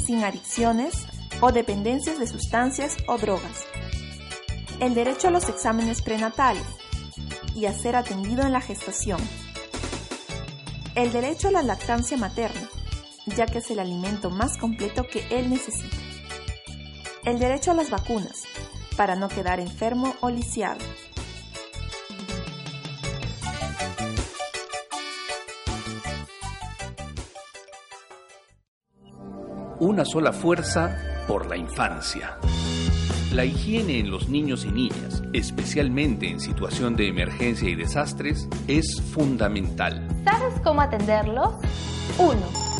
sin 0.04 0.22
adicciones 0.22 0.94
o 1.40 1.52
dependencias 1.52 2.18
de 2.18 2.26
sustancias 2.26 2.96
o 3.08 3.18
drogas, 3.18 3.66
el 4.80 4.94
derecho 4.94 5.28
a 5.28 5.30
los 5.30 5.48
exámenes 5.48 6.00
prenatales 6.00 6.64
y 7.54 7.66
a 7.66 7.72
ser 7.72 7.96
atendido 7.96 8.42
en 8.42 8.52
la 8.52 8.60
gestación, 8.60 9.20
el 10.94 11.12
derecho 11.12 11.48
a 11.48 11.52
la 11.52 11.62
lactancia 11.62 12.16
materna, 12.16 12.68
ya 13.26 13.46
que 13.46 13.58
es 13.58 13.70
el 13.70 13.80
alimento 13.80 14.30
más 14.30 14.56
completo 14.56 15.06
que 15.06 15.26
él 15.30 15.50
necesita, 15.50 15.96
el 17.24 17.38
derecho 17.38 17.72
a 17.72 17.74
las 17.74 17.90
vacunas, 17.90 18.42
para 18.96 19.16
no 19.16 19.28
quedar 19.28 19.58
enfermo 19.58 20.14
o 20.20 20.30
lisiado, 20.30 20.78
una 29.84 30.06
sola 30.06 30.32
fuerza 30.32 30.96
por 31.28 31.46
la 31.46 31.58
infancia. 31.58 32.38
La 33.32 33.44
higiene 33.44 33.98
en 33.98 34.10
los 34.10 34.30
niños 34.30 34.64
y 34.64 34.70
niñas, 34.70 35.22
especialmente 35.34 36.26
en 36.26 36.40
situación 36.40 36.96
de 36.96 37.08
emergencia 37.08 37.68
y 37.68 37.74
desastres, 37.74 38.48
es 38.66 39.02
fundamental. 39.02 40.08
¿Sabes 40.24 40.54
cómo 40.62 40.80
atenderlos? 40.80 41.52
1. 42.18 42.34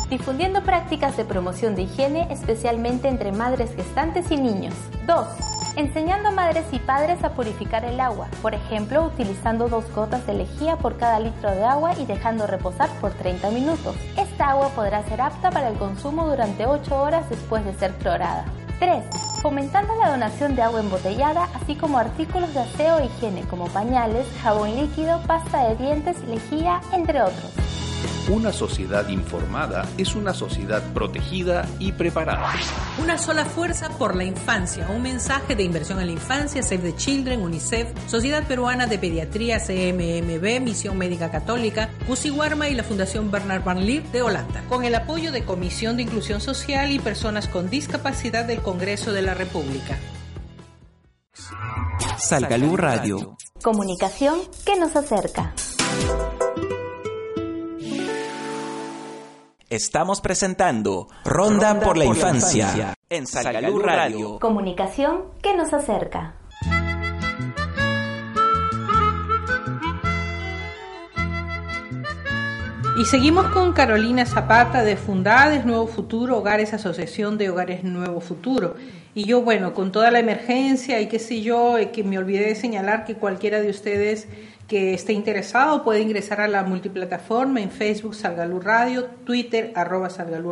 Difundiendo 0.09 0.63
prácticas 0.63 1.17
de 1.19 1.27
promoción 1.27 1.75
de 1.75 1.83
higiene, 1.83 2.27
especialmente 2.33 3.09
entre 3.09 3.33
madres 3.33 3.75
gestantes 3.77 4.31
y 4.31 4.39
niños. 4.39 4.75
2 5.07 5.54
enseñando 5.77 6.29
a 6.29 6.33
madres 6.33 6.65
y 6.73 6.79
padres 6.79 7.23
a 7.25 7.31
purificar 7.31 7.85
el 7.85 8.01
agua, 8.01 8.29
por 8.43 8.55
ejemplo 8.55 9.05
utilizando 9.05 9.69
dos 9.69 9.85
gotas 9.95 10.27
de 10.27 10.35
lejía 10.35 10.77
por 10.77 10.97
cada 10.97 11.21
litro 11.21 11.51
de 11.51 11.65
agua 11.65 11.95
y 11.99 12.07
dejando 12.07 12.47
reposar 12.47 12.89
por 13.01 13.13
30 13.13 13.51
minutos. 13.51 13.97
Esta 14.17 14.51
agua 14.51 14.69
podrá 14.71 15.03
ser 15.05 15.21
apta 15.21 15.51
para 15.51 15.69
el 15.69 15.77
consumo 15.77 16.27
durante 16.27 16.67
8 16.67 16.97
horas 16.97 17.29
después 17.29 17.65
de 17.65 17.75
ser 17.75 17.93
clorada. 17.95 18.45
3. 18.79 19.05
Fomentando 19.43 19.95
la 19.97 20.11
donación 20.11 20.57
de 20.57 20.63
agua 20.63 20.81
embotellada, 20.81 21.49
así 21.55 21.77
como 21.77 21.99
artículos 21.99 22.53
de 22.55 22.61
aseo 22.61 22.99
e 22.99 23.07
higiene 23.07 23.43
como 23.43 23.67
pañales, 23.67 24.27
jabón 24.43 24.75
líquido, 24.75 25.21
pasta 25.27 25.69
de 25.69 25.77
dientes, 25.77 26.21
lejía, 26.25 26.81
entre 26.93 27.23
otros. 27.23 27.53
Una 28.29 28.53
sociedad 28.53 29.09
informada 29.09 29.89
es 29.99 30.15
una 30.15 30.35
sociedad 30.35 30.83
protegida 30.93 31.69
y 31.79 31.93
preparada. 31.93 32.53
Una 33.03 33.19
sola 33.19 33.45
fuerza 33.45 33.91
por 33.91 34.17
la 34.17 34.25
infancia. 34.25 34.89
Un 34.89 35.03
mensaje 35.03 35.55
de 35.55 35.63
inversión 35.63 36.01
en 36.01 36.07
la 36.07 36.13
infancia, 36.13 36.63
Save 36.63 36.93
the 36.93 36.97
Children, 36.97 37.43
UNICEF, 37.43 37.89
Sociedad 38.09 38.47
Peruana 38.47 38.87
de 38.87 38.99
Pediatría, 38.99 39.59
CMMB, 39.59 40.61
Misión 40.63 40.97
Médica 40.99 41.31
Católica, 41.31 41.91
Warma 42.35 42.69
y 42.69 42.75
la 42.75 42.83
Fundación 42.83 43.31
Bernard 43.31 43.65
Van 43.65 43.85
Leer 43.85 44.05
de 44.11 44.23
Holanda. 44.23 44.65
Con 44.69 44.85
el 44.85 44.95
apoyo 44.95 45.33
de 45.33 45.45
Comisión 45.45 45.97
de 45.97 46.03
Inclusión 46.03 46.41
Social 46.41 46.91
y 46.91 46.99
Personas 46.99 47.49
con 47.49 47.71
Discapacidad 47.71 48.45
del 48.45 48.61
Congreso 48.61 49.13
de 49.13 49.23
la 49.23 49.35
República. 49.35 49.99
Salgalú 52.19 52.77
Radio. 52.77 53.37
Comunicación 53.63 54.41
que 54.65 54.77
nos 54.77 54.97
acerca. 54.97 55.53
Estamos 59.71 60.21
presentando 60.21 61.09
Ronda, 61.25 61.81
por, 61.81 61.97
la, 61.97 62.05
infancia, 62.05 62.95
en 63.09 63.27
Salgalú 63.27 63.79
Radio. 63.79 64.39
Comunicación 64.39 65.23
que 65.43 65.57
nos 65.57 65.73
acerca. 65.73 66.35
Y 73.01 73.07
seguimos 73.07 73.47
con 73.49 73.73
Carolina 73.73 74.27
Zapata 74.27 74.85
de 74.85 74.97
Fundades 74.97 75.65
Nuevo 75.65 75.87
Futuro, 75.87 76.37
Hogares 76.37 76.75
Asociación 76.75 77.39
de 77.39 77.49
Hogares 77.49 77.83
Nuevo 77.85 78.21
Futuro. 78.21 78.77
Y 79.15 79.25
yo, 79.25 79.43
bueno, 79.43 79.73
con 79.73 79.93
toda 79.93 80.11
la 80.11 80.19
emergencia 80.19 81.01
y 81.01 81.09
qué 81.09 81.19
sé 81.19 81.41
yo, 81.41 81.79
eh, 81.79 81.91
que 81.91 82.05
me 82.05 82.19
olvidé 82.19 82.47
de 82.47 82.55
señalar 82.55 83.05
que 83.05 83.15
cualquiera 83.15 83.61
de 83.61 83.71
ustedes 83.71 84.29
que 84.69 84.95
esté 84.95 85.13
interesado 85.13 85.83
puede 85.85 86.01
ingresar 86.01 86.41
a 86.41 86.49
la 86.49 86.63
multiplataforma 86.63 87.61
en 87.61 87.71
Facebook 87.71 88.15
Salgalú 88.15 88.61
Radio, 88.61 89.05
Twitter 89.25 89.73
arroba 89.75 90.09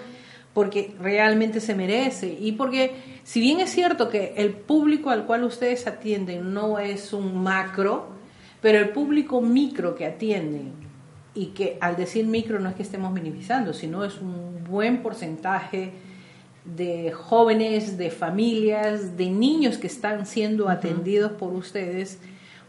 porque 0.53 0.93
realmente 0.99 1.61
se 1.61 1.73
merece 1.73 2.37
y 2.39 2.51
porque 2.51 2.93
si 3.23 3.39
bien 3.39 3.59
es 3.59 3.71
cierto 3.71 4.07
que 4.07 4.35
el 4.37 4.51
público 4.51 5.09
al 5.09 5.25
cual 5.25 5.45
ustedes 5.45 5.87
atienden 5.87 6.53
no 6.53 6.77
es 6.77 7.11
un 7.11 7.41
macro, 7.41 8.09
pero 8.61 8.77
el 8.77 8.89
público 8.89 9.41
micro 9.41 9.95
que 9.95 10.05
atienden 10.05 10.73
y 11.33 11.47
que 11.47 11.79
al 11.81 11.95
decir 11.95 12.27
micro 12.27 12.59
no 12.59 12.69
es 12.69 12.75
que 12.75 12.83
estemos 12.83 13.11
minimizando, 13.11 13.73
sino 13.73 14.05
es 14.05 14.21
un 14.21 14.63
buen 14.63 15.01
porcentaje 15.01 16.10
de 16.65 17.11
jóvenes, 17.11 17.97
de 17.97 18.11
familias, 18.11 19.17
de 19.17 19.29
niños 19.29 19.77
que 19.77 19.87
están 19.87 20.25
siendo 20.25 20.69
atendidos 20.69 21.31
por 21.33 21.53
ustedes, 21.53 22.19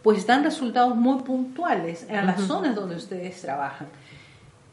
pues 0.03 0.27
dan 0.27 0.45
resultados 0.45 0.97
muy 0.97 1.23
puntuales 1.23 2.07
en 2.09 2.27
las 2.27 2.41
zonas 2.43 2.75
donde 2.75 2.97
ustedes 2.97 3.41
trabajan. 3.41 3.89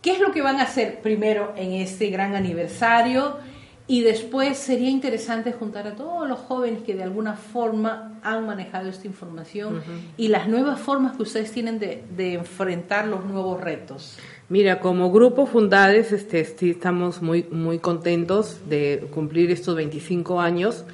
¿Qué 0.02 0.12
es 0.12 0.20
lo 0.20 0.32
que 0.32 0.42
van 0.42 0.58
a 0.58 0.64
hacer 0.64 1.02
primero 1.02 1.54
en 1.56 1.74
este 1.74 2.10
gran 2.10 2.36
aniversario? 2.36 3.38
Y 3.86 4.02
después 4.02 4.58
sería 4.58 4.90
interesante 4.90 5.52
juntar 5.52 5.88
a 5.88 5.96
todos 5.96 6.28
los 6.28 6.40
jóvenes 6.40 6.84
que 6.84 6.96
de 6.96 7.04
alguna 7.04 7.34
forma 7.34 8.20
han 8.22 8.46
manejado 8.46 8.88
esta 8.88 9.08
información 9.08 9.82
y 10.16 10.28
las 10.28 10.48
nuevas 10.48 10.80
formas 10.80 11.18
que 11.18 11.24
ustedes 11.24 11.52
tienen 11.52 11.80
de, 11.80 12.04
de 12.16 12.36
enfrentar 12.36 13.08
los 13.08 13.26
nuevos 13.26 13.60
retos. 13.60 14.18
Mira, 14.50 14.80
como 14.80 15.12
grupo 15.12 15.46
Fundades, 15.46 16.12
este, 16.12 16.42
estamos 16.42 17.22
muy, 17.22 17.46
muy 17.52 17.78
contentos 17.78 18.58
de 18.68 19.08
cumplir 19.12 19.52
estos 19.52 19.76
25 19.76 20.42
años. 20.42 20.86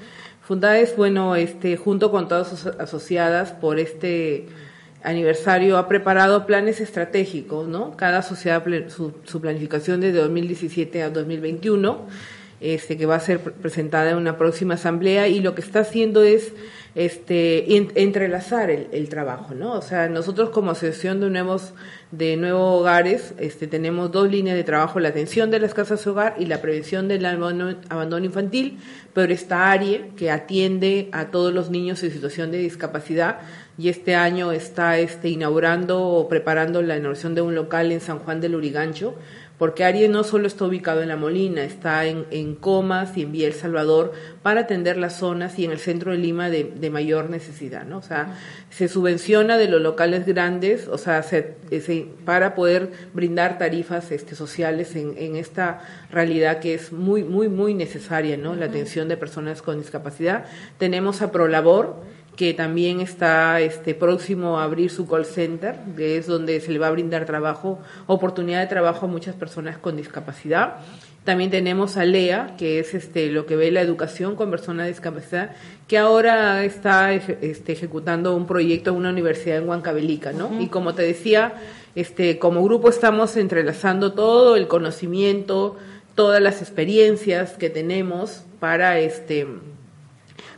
Fundades, 0.42 0.98
bueno, 0.98 1.38
este, 1.38 1.78
junto 1.78 2.12
con 2.12 2.28
todas 2.28 2.50
sus 2.50 2.66
asociadas 2.66 3.54
por 3.54 3.80
este 3.80 4.48
aniversario, 5.04 5.78
ha 5.78 5.88
preparado 5.88 6.46
planes 6.46 6.82
estratégicos, 6.82 7.70
¿no? 7.70 7.96
Cada 7.96 8.24
sociedad, 8.24 8.62
su, 8.90 9.14
su 9.24 9.40
planificación 9.40 10.02
desde 10.02 10.20
2017 10.20 11.04
a 11.04 11.10
2021 11.10 12.08
este, 12.62 12.98
que 12.98 13.06
va 13.06 13.16
a 13.16 13.20
ser 13.20 13.40
presentada 13.40 14.12
en 14.12 14.18
una 14.18 14.38
próxima 14.38 14.76
asamblea 14.76 15.28
y 15.28 15.40
lo 15.40 15.56
que 15.56 15.62
está 15.62 15.82
haciendo 15.82 16.24
es 16.24 16.54
este, 16.96 17.76
entrelazar 17.76 18.72
el, 18.72 19.10
trabajo, 19.10 19.54
¿no? 19.54 19.74
O 19.74 19.82
sea, 19.82 20.08
nosotros 20.08 20.50
como 20.50 20.72
asociación 20.72 21.20
de 21.20 21.30
nuevos, 21.30 21.74
de 22.12 22.38
nuevos 22.38 22.80
hogares, 22.80 23.34
este, 23.38 23.68
tenemos 23.68 24.14
dos 24.14 24.32
líneas 24.32 24.56
de 24.56 24.64
trabajo, 24.64 25.02
la 25.02 25.10
atención 25.10 25.52
de 25.52 25.60
las 25.60 25.74
casas 25.74 26.04
de 26.04 26.12
hogar 26.12 26.36
y 26.40 26.46
la 26.46 26.62
prevención 26.62 27.10
del 27.10 27.26
abandono, 27.26 28.26
infantil, 28.26 28.80
pero 29.14 29.34
esta 29.34 29.72
área 29.72 30.08
que 30.16 30.32
atiende 30.32 31.10
a 31.12 31.26
todos 31.32 31.54
los 31.54 31.70
niños 31.70 32.02
en 32.02 32.12
situación 32.12 32.52
de 32.52 32.60
discapacidad 32.60 33.40
y 33.78 33.90
este 33.90 34.16
año 34.16 34.54
está 34.54 34.98
este, 34.98 35.28
inaugurando 35.28 36.02
o 36.02 36.30
preparando 36.30 36.82
la 36.82 36.96
inauguración 36.96 37.36
de 37.36 37.42
un 37.42 37.56
local 37.56 37.92
en 37.92 38.00
San 38.00 38.20
Juan 38.20 38.40
del 38.40 38.56
Urigancho, 38.56 39.16
porque 39.58 39.84
Aries 39.84 40.10
no 40.10 40.24
solo 40.24 40.48
está 40.48 40.66
ubicado 40.66 41.02
en 41.02 41.08
La 41.08 41.16
Molina, 41.16 41.64
está 41.64 42.06
en, 42.06 42.26
en, 42.32 42.56
Comas 42.56 43.16
y 43.18 43.24
en 43.24 43.32
Vía 43.32 43.48
El 43.48 43.54
Salvador 43.54 44.14
para 44.42 44.62
atender 44.62 44.98
las 44.98 45.18
zonas 45.18 45.58
y 45.58 45.66
en 45.66 45.72
el 45.72 45.80
centro 45.80 46.12
de 46.12 46.18
Lima 46.18 46.50
de, 46.50 46.64
de 46.64 46.90
mayor 46.90 47.30
necesidad, 47.30 47.86
¿no? 47.86 48.00
O 48.00 48.02
sea, 48.02 48.38
se 48.70 48.88
subvenciona 48.88 49.58
de 49.58 49.68
los 49.68 49.82
locales 49.82 50.26
grandes, 50.26 50.88
o 50.88 50.98
sea, 50.98 51.24
se, 51.24 51.56
para 52.26 52.56
poder 52.56 52.92
brindar 53.14 53.58
tarifas 53.58 54.12
este, 54.12 54.36
sociales 54.36 54.96
en, 54.96 55.16
en, 55.18 55.36
esta 55.36 55.82
realidad 56.12 56.60
que 56.60 56.74
es 56.74 56.92
muy, 56.92 57.24
muy, 57.24 57.48
muy 57.48 57.74
necesaria, 57.74 58.38
¿no? 58.38 58.56
La 58.56 58.66
atención 58.66 59.08
de 59.08 59.18
personas 59.18 59.62
con 59.62 59.80
discapacidad. 59.80 60.46
Tenemos 60.78 61.22
a 61.22 61.32
Prolabor, 61.32 61.96
que 62.36 62.54
también 62.54 63.00
está 63.00 63.62
este, 63.62 63.94
próximo 63.94 64.60
a 64.60 64.64
abrir 64.64 64.90
su 64.90 65.08
call 65.08 65.26
center, 65.26 65.76
que 65.96 66.18
es 66.18 66.28
donde 66.28 66.60
se 66.60 66.72
le 66.72 66.80
va 66.80 66.88
a 66.88 66.92
brindar 66.92 67.26
trabajo, 67.26 67.80
oportunidad 68.08 68.60
de 68.62 68.68
trabajo 68.68 69.06
a 69.06 69.10
muchas 69.10 69.36
personas 69.36 69.78
con 69.78 69.96
discapacidad. 69.96 70.78
También 71.24 71.50
tenemos 71.50 71.98
a 71.98 72.06
LEA, 72.06 72.56
que 72.56 72.80
es 72.80 72.94
este, 72.94 73.32
lo 73.32 73.48
que 73.48 73.56
ve 73.56 73.72
la 73.72 73.82
educación 73.82 74.36
con 74.36 74.52
personas 74.52 74.88
discapacidad, 74.88 75.56
que 75.88 75.98
ahora 75.98 76.64
está 76.64 77.14
este, 77.14 77.72
ejecutando 77.72 78.36
un 78.36 78.46
proyecto 78.46 78.92
en 78.92 78.98
una 78.98 79.10
universidad 79.10 79.58
en 79.58 79.68
Huancavelica, 79.68 80.34
¿no? 80.34 80.62
Y 80.62 80.68
como 80.68 80.94
te 80.94 81.02
decía, 81.02 81.54
este, 81.96 82.38
como 82.38 82.64
grupo 82.64 82.90
estamos 82.90 83.38
entrelazando 83.38 84.14
todo 84.14 84.56
el 84.56 84.68
conocimiento, 84.68 85.78
todas 86.14 86.42
las 86.42 86.62
experiencias 86.62 87.54
que 87.54 87.72
tenemos 87.72 88.44
para 88.60 89.00
este 89.00 89.48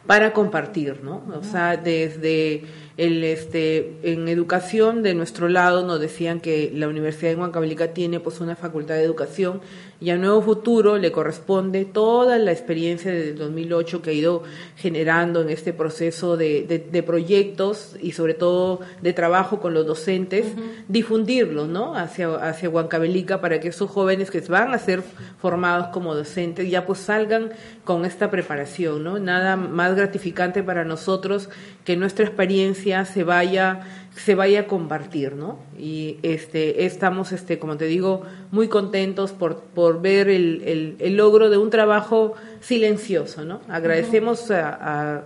para 0.07 0.33
compartir, 0.33 1.03
¿no? 1.03 1.21
O 1.37 1.43
sea, 1.43 1.77
desde 1.77 2.63
el, 2.97 3.23
este, 3.23 3.93
en 4.01 4.27
educación 4.27 5.03
de 5.03 5.13
nuestro 5.13 5.49
lado 5.49 5.85
nos 5.85 5.99
decían 5.99 6.39
que 6.39 6.71
la 6.73 6.87
Universidad 6.87 7.31
de 7.31 7.37
Huancavelica 7.37 7.93
tiene 7.93 8.19
pues 8.19 8.39
una 8.39 8.55
facultad 8.55 8.95
de 8.95 9.03
educación 9.03 9.61
y 9.99 10.09
a 10.09 10.15
Nuevo 10.15 10.41
Futuro 10.41 10.97
le 10.97 11.11
corresponde 11.11 11.85
toda 11.85 12.37
la 12.37 12.51
experiencia 12.51 13.11
desde 13.11 13.33
2008 13.33 14.01
que 14.01 14.09
ha 14.11 14.13
ido 14.13 14.43
generando 14.75 15.41
en 15.41 15.49
este 15.49 15.73
proceso 15.73 16.37
de, 16.37 16.87
de, 16.91 17.03
proyectos 17.03 17.95
y 18.01 18.11
sobre 18.11 18.33
todo 18.33 18.81
de 19.01 19.13
trabajo 19.13 19.59
con 19.59 19.73
los 19.73 19.85
docentes, 19.87 20.45
difundirlo 20.87 21.67
¿no? 21.67 21.95
hacia, 21.95 22.35
hacia 22.35 22.69
Huancavelica 22.69 23.41
para 23.41 23.59
que 23.59 23.69
esos 23.69 23.89
jóvenes 23.89 24.29
que 24.29 24.41
van 24.41 24.73
a 24.73 24.79
ser 24.79 25.03
formados 25.39 25.87
como 25.87 26.15
docentes 26.15 26.69
ya 26.69 26.85
pues 26.85 26.99
salgan 26.99 27.51
con 27.83 28.05
esta 28.05 28.29
preparación. 28.29 29.03
¿no? 29.03 29.17
Nada 29.17 29.55
más 29.55 29.95
gratificante 29.95 30.61
para 30.61 30.83
nosotros 30.83 31.49
que 31.85 31.95
nuestra 31.95 32.25
experiencia 32.25 32.86
se 33.05 33.23
vaya 33.23 33.81
se 34.17 34.35
vaya 34.35 34.61
a 34.61 34.67
compartir, 34.67 35.35
¿no? 35.35 35.59
Y 35.77 36.17
este, 36.23 36.85
estamos, 36.85 37.31
este, 37.31 37.59
como 37.59 37.77
te 37.77 37.85
digo, 37.85 38.23
muy 38.51 38.67
contentos 38.67 39.31
por, 39.31 39.61
por 39.61 40.01
ver 40.01 40.27
el, 40.27 40.95
el, 40.99 41.15
logro 41.15 41.49
de 41.49 41.57
un 41.57 41.69
trabajo 41.69 42.33
silencioso, 42.59 43.45
¿no? 43.45 43.61
Agradecemos 43.69 44.51
a, 44.51 45.23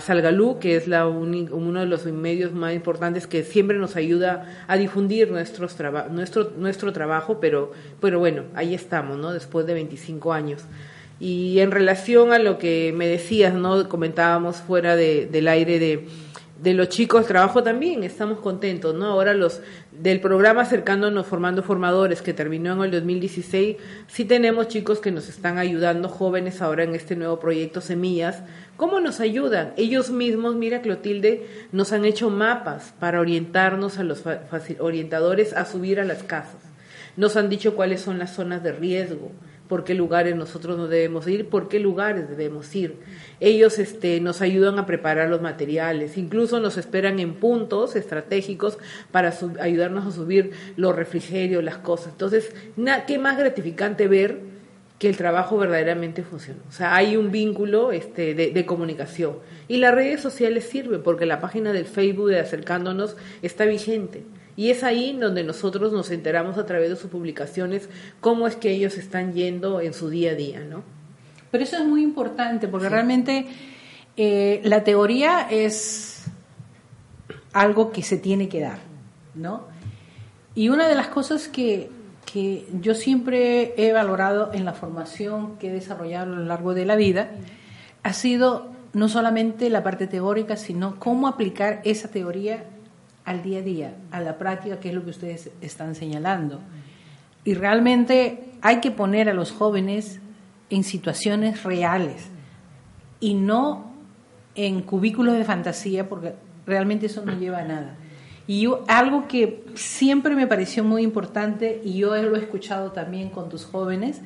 Salgalú, 0.00 0.60
que 0.60 0.76
es 0.76 0.86
la 0.86 1.08
uno 1.08 1.80
de 1.80 1.86
los 1.86 2.04
medios 2.06 2.52
más 2.52 2.72
importantes 2.74 3.26
que 3.26 3.42
siempre 3.42 3.76
nos 3.76 3.96
ayuda 3.96 4.64
a 4.68 4.76
difundir 4.76 5.32
nuestros 5.32 5.76
nuestro, 6.12 6.52
nuestro 6.56 6.92
trabajo, 6.92 7.40
pero, 7.40 7.72
pero 8.00 8.20
bueno, 8.20 8.44
ahí 8.54 8.72
estamos, 8.72 9.18
¿no? 9.18 9.32
Después 9.32 9.66
de 9.66 9.74
25 9.74 10.32
años. 10.32 10.62
Y 11.18 11.58
en 11.58 11.72
relación 11.72 12.32
a 12.32 12.38
lo 12.38 12.56
que 12.58 12.94
me 12.96 13.08
decías, 13.08 13.52
¿no? 13.52 13.88
Comentábamos 13.88 14.58
fuera 14.58 14.94
de, 14.94 15.26
del 15.26 15.48
aire 15.48 15.80
de 15.80 16.06
de 16.62 16.74
los 16.74 16.90
chicos 16.90 17.26
trabajo 17.26 17.62
también, 17.62 18.04
estamos 18.04 18.40
contentos, 18.40 18.94
¿no? 18.94 19.06
Ahora 19.06 19.32
los 19.32 19.62
del 19.92 20.20
programa 20.20 20.62
acercándonos 20.62 21.26
formando 21.26 21.62
formadores 21.62 22.20
que 22.20 22.34
terminó 22.34 22.74
en 22.74 22.82
el 22.82 22.90
2016, 22.90 23.76
sí 24.08 24.24
tenemos 24.26 24.68
chicos 24.68 25.00
que 25.00 25.10
nos 25.10 25.30
están 25.30 25.56
ayudando, 25.56 26.10
jóvenes 26.10 26.60
ahora 26.60 26.84
en 26.84 26.94
este 26.94 27.16
nuevo 27.16 27.40
proyecto 27.40 27.80
Semillas. 27.80 28.42
¿Cómo 28.76 29.00
nos 29.00 29.20
ayudan? 29.20 29.72
Ellos 29.78 30.10
mismos, 30.10 30.54
mira 30.54 30.82
Clotilde, 30.82 31.46
nos 31.72 31.92
han 31.92 32.04
hecho 32.04 32.28
mapas 32.28 32.92
para 33.00 33.20
orientarnos 33.20 33.98
a 33.98 34.04
los 34.04 34.22
orientadores 34.80 35.54
a 35.54 35.64
subir 35.64 35.98
a 35.98 36.04
las 36.04 36.22
casas. 36.22 36.60
Nos 37.16 37.36
han 37.36 37.48
dicho 37.48 37.74
cuáles 37.74 38.02
son 38.02 38.18
las 38.18 38.34
zonas 38.34 38.62
de 38.62 38.72
riesgo, 38.72 39.32
por 39.70 39.84
qué 39.84 39.94
lugares 39.94 40.34
nosotros 40.34 40.76
no 40.76 40.88
debemos 40.88 41.28
ir, 41.28 41.48
por 41.48 41.68
qué 41.68 41.78
lugares 41.78 42.28
debemos 42.28 42.74
ir. 42.74 42.96
Ellos 43.38 43.78
este, 43.78 44.20
nos 44.20 44.40
ayudan 44.40 44.80
a 44.80 44.84
preparar 44.84 45.30
los 45.30 45.40
materiales, 45.40 46.18
incluso 46.18 46.58
nos 46.58 46.76
esperan 46.76 47.20
en 47.20 47.34
puntos 47.34 47.94
estratégicos 47.94 48.78
para 49.12 49.32
ayudarnos 49.60 50.08
a 50.08 50.10
subir 50.10 50.50
los 50.74 50.96
refrigerios, 50.96 51.62
las 51.62 51.78
cosas. 51.78 52.08
Entonces, 52.08 52.52
¿qué 53.06 53.18
más 53.18 53.38
gratificante 53.38 54.08
ver 54.08 54.40
que 54.98 55.08
el 55.08 55.16
trabajo 55.16 55.56
verdaderamente 55.56 56.24
funciona? 56.24 56.58
O 56.68 56.72
sea, 56.72 56.96
hay 56.96 57.16
un 57.16 57.30
vínculo 57.30 57.92
este, 57.92 58.34
de, 58.34 58.50
de 58.50 58.66
comunicación. 58.66 59.36
Y 59.68 59.76
las 59.76 59.94
redes 59.94 60.20
sociales 60.20 60.64
sirven 60.64 61.04
porque 61.04 61.26
la 61.26 61.40
página 61.40 61.72
del 61.72 61.86
Facebook 61.86 62.30
de 62.30 62.40
Acercándonos 62.40 63.16
está 63.40 63.66
vigente. 63.66 64.24
Y 64.60 64.70
es 64.70 64.84
ahí 64.84 65.16
donde 65.18 65.42
nosotros 65.42 65.90
nos 65.90 66.10
enteramos 66.10 66.58
a 66.58 66.66
través 66.66 66.90
de 66.90 66.96
sus 66.96 67.10
publicaciones 67.10 67.88
cómo 68.20 68.46
es 68.46 68.56
que 68.56 68.70
ellos 68.70 68.98
están 68.98 69.32
yendo 69.32 69.80
en 69.80 69.94
su 69.94 70.10
día 70.10 70.32
a 70.32 70.34
día, 70.34 70.60
¿no? 70.60 70.82
Pero 71.50 71.64
eso 71.64 71.78
es 71.78 71.86
muy 71.86 72.02
importante 72.02 72.68
porque 72.68 72.90
realmente 72.90 73.46
eh, 74.18 74.60
la 74.64 74.84
teoría 74.84 75.46
es 75.50 76.26
algo 77.54 77.90
que 77.90 78.02
se 78.02 78.18
tiene 78.18 78.50
que 78.50 78.60
dar, 78.60 78.80
¿no? 79.34 79.64
Y 80.54 80.68
una 80.68 80.88
de 80.88 80.94
las 80.94 81.08
cosas 81.08 81.48
que, 81.48 81.90
que 82.30 82.66
yo 82.82 82.94
siempre 82.94 83.72
he 83.78 83.94
valorado 83.94 84.50
en 84.52 84.66
la 84.66 84.74
formación 84.74 85.56
que 85.56 85.68
he 85.70 85.72
desarrollado 85.72 86.34
a 86.34 86.36
lo 86.36 86.44
largo 86.44 86.74
de 86.74 86.84
la 86.84 86.96
vida 86.96 87.30
ha 88.02 88.12
sido 88.12 88.68
no 88.92 89.08
solamente 89.08 89.70
la 89.70 89.82
parte 89.82 90.06
teórica, 90.06 90.58
sino 90.58 91.00
cómo 91.00 91.28
aplicar 91.28 91.80
esa 91.84 92.08
teoría 92.10 92.66
al 93.30 93.42
día 93.42 93.60
a 93.60 93.62
día, 93.62 93.94
a 94.10 94.20
la 94.20 94.38
práctica, 94.38 94.80
que 94.80 94.88
es 94.88 94.94
lo 94.94 95.04
que 95.04 95.10
ustedes 95.10 95.50
están 95.60 95.94
señalando. 95.94 96.60
Y 97.44 97.54
realmente 97.54 98.50
hay 98.60 98.80
que 98.80 98.90
poner 98.90 99.28
a 99.28 99.34
los 99.34 99.52
jóvenes 99.52 100.18
en 100.68 100.82
situaciones 100.82 101.62
reales 101.62 102.28
y 103.20 103.34
no 103.34 103.92
en 104.56 104.82
cubículos 104.82 105.34
de 105.34 105.44
fantasía, 105.44 106.08
porque 106.08 106.34
realmente 106.66 107.06
eso 107.06 107.24
no 107.24 107.38
lleva 107.38 107.58
a 107.58 107.64
nada. 107.64 107.96
Y 108.48 108.66
algo 108.88 109.28
que 109.28 109.64
siempre 109.74 110.34
me 110.34 110.48
pareció 110.48 110.82
muy 110.82 111.02
importante, 111.02 111.80
y 111.84 111.98
yo 111.98 112.16
lo 112.16 112.34
he 112.34 112.40
escuchado 112.40 112.90
también 112.90 113.30
con 113.30 113.48
tus 113.48 113.64
jóvenes, 113.64 114.20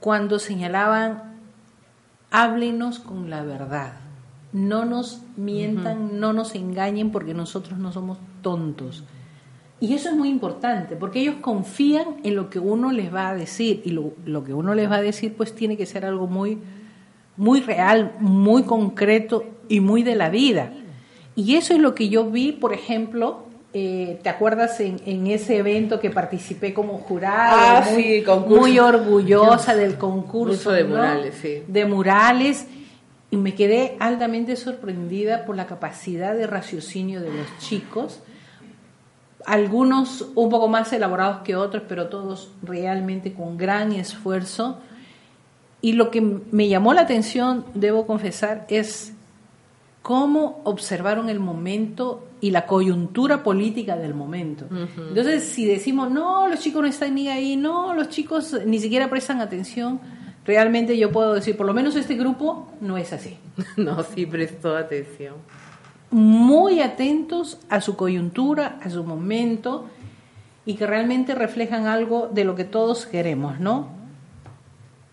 cuando 0.00 0.38
señalaban, 0.38 1.36
háblenos 2.30 3.00
con 3.00 3.28
la 3.28 3.42
verdad 3.42 4.09
no 4.52 4.84
nos 4.84 5.22
mientan, 5.36 6.18
no 6.18 6.32
nos 6.32 6.54
engañen 6.54 7.10
porque 7.12 7.34
nosotros 7.34 7.78
no 7.78 7.92
somos 7.92 8.18
tontos. 8.42 9.04
Y 9.80 9.94
eso 9.94 10.10
es 10.10 10.14
muy 10.14 10.28
importante, 10.28 10.94
porque 10.94 11.20
ellos 11.20 11.36
confían 11.40 12.16
en 12.22 12.36
lo 12.36 12.50
que 12.50 12.58
uno 12.58 12.92
les 12.92 13.14
va 13.14 13.30
a 13.30 13.34
decir 13.34 13.80
y 13.84 13.90
lo, 13.90 14.44
que 14.44 14.52
uno 14.52 14.74
les 14.74 14.90
va 14.90 14.96
a 14.96 15.02
decir 15.02 15.34
pues 15.34 15.54
tiene 15.54 15.76
que 15.76 15.86
ser 15.86 16.04
algo 16.04 16.26
muy, 16.26 16.58
muy 17.36 17.60
real, 17.60 18.12
muy 18.18 18.64
concreto 18.64 19.44
y 19.68 19.80
muy 19.80 20.02
de 20.02 20.16
la 20.16 20.28
vida. 20.28 20.72
Y 21.34 21.54
eso 21.54 21.72
es 21.72 21.80
lo 21.80 21.94
que 21.94 22.10
yo 22.10 22.30
vi, 22.30 22.52
por 22.52 22.74
ejemplo, 22.74 23.46
eh, 23.72 24.18
¿te 24.22 24.28
acuerdas 24.28 24.80
en, 24.80 25.26
ese 25.28 25.56
evento 25.56 25.98
que 25.98 26.10
participé 26.10 26.74
como 26.74 26.98
jurada? 26.98 27.78
Ah, 27.78 27.90
muy, 27.90 28.02
sí, 28.02 28.24
muy 28.48 28.78
orgullosa 28.78 29.74
del 29.74 29.96
concurso 29.96 30.72
de 30.72 30.84
murales, 30.84 31.36
sí. 31.40 31.62
De 31.68 31.86
murales 31.86 32.66
y 33.30 33.36
me 33.36 33.54
quedé 33.54 33.96
altamente 34.00 34.56
sorprendida 34.56 35.44
por 35.44 35.56
la 35.56 35.66
capacidad 35.66 36.34
de 36.34 36.46
raciocinio 36.46 37.20
de 37.20 37.32
los 37.32 37.58
chicos, 37.58 38.20
algunos 39.46 40.26
un 40.34 40.50
poco 40.50 40.68
más 40.68 40.92
elaborados 40.92 41.42
que 41.42 41.56
otros, 41.56 41.84
pero 41.88 42.08
todos 42.08 42.50
realmente 42.62 43.32
con 43.32 43.56
gran 43.56 43.92
esfuerzo. 43.92 44.78
Y 45.80 45.92
lo 45.92 46.10
que 46.10 46.20
me 46.20 46.68
llamó 46.68 46.92
la 46.92 47.02
atención, 47.02 47.64
debo 47.74 48.06
confesar, 48.06 48.66
es 48.68 49.14
cómo 50.02 50.60
observaron 50.64 51.28
el 51.30 51.40
momento 51.40 52.26
y 52.40 52.50
la 52.50 52.66
coyuntura 52.66 53.42
política 53.42 53.96
del 53.96 54.14
momento. 54.14 54.66
Entonces, 54.70 55.44
si 55.44 55.64
decimos, 55.64 56.10
no, 56.10 56.48
los 56.48 56.60
chicos 56.60 56.82
no 56.82 56.88
están 56.88 57.14
ni 57.14 57.28
ahí, 57.28 57.56
no, 57.56 57.94
los 57.94 58.08
chicos 58.08 58.56
ni 58.66 58.78
siquiera 58.78 59.08
prestan 59.08 59.40
atención, 59.40 60.00
realmente 60.44 60.96
yo 60.96 61.10
puedo 61.12 61.34
decir, 61.34 61.56
por 61.56 61.66
lo 61.66 61.74
menos 61.74 61.96
este 61.96 62.14
grupo 62.14 62.68
no 62.80 62.96
es 62.96 63.12
así. 63.12 63.38
no, 63.76 64.02
sí 64.02 64.26
prestó 64.26 64.76
atención. 64.76 65.34
Muy 66.10 66.80
atentos 66.80 67.58
a 67.68 67.80
su 67.80 67.96
coyuntura, 67.96 68.78
a 68.82 68.90
su 68.90 69.04
momento, 69.04 69.86
y 70.66 70.74
que 70.74 70.86
realmente 70.86 71.34
reflejan 71.34 71.86
algo 71.86 72.28
de 72.32 72.44
lo 72.44 72.54
que 72.54 72.64
todos 72.64 73.06
queremos, 73.06 73.60
¿no? 73.60 73.88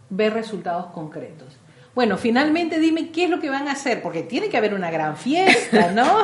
Ver 0.10 0.34
resultados 0.34 0.88
concretos. 0.88 1.58
Bueno, 1.94 2.18
finalmente 2.18 2.80
dime 2.80 3.10
qué 3.10 3.24
es 3.24 3.30
lo 3.30 3.40
que 3.40 3.50
van 3.50 3.68
a 3.68 3.72
hacer, 3.72 4.04
porque 4.04 4.22
tiene 4.22 4.50
que 4.50 4.58
haber 4.58 4.76
una 4.76 4.92
gran 4.92 5.18
fiesta, 5.18 5.92
¿no? 5.94 6.20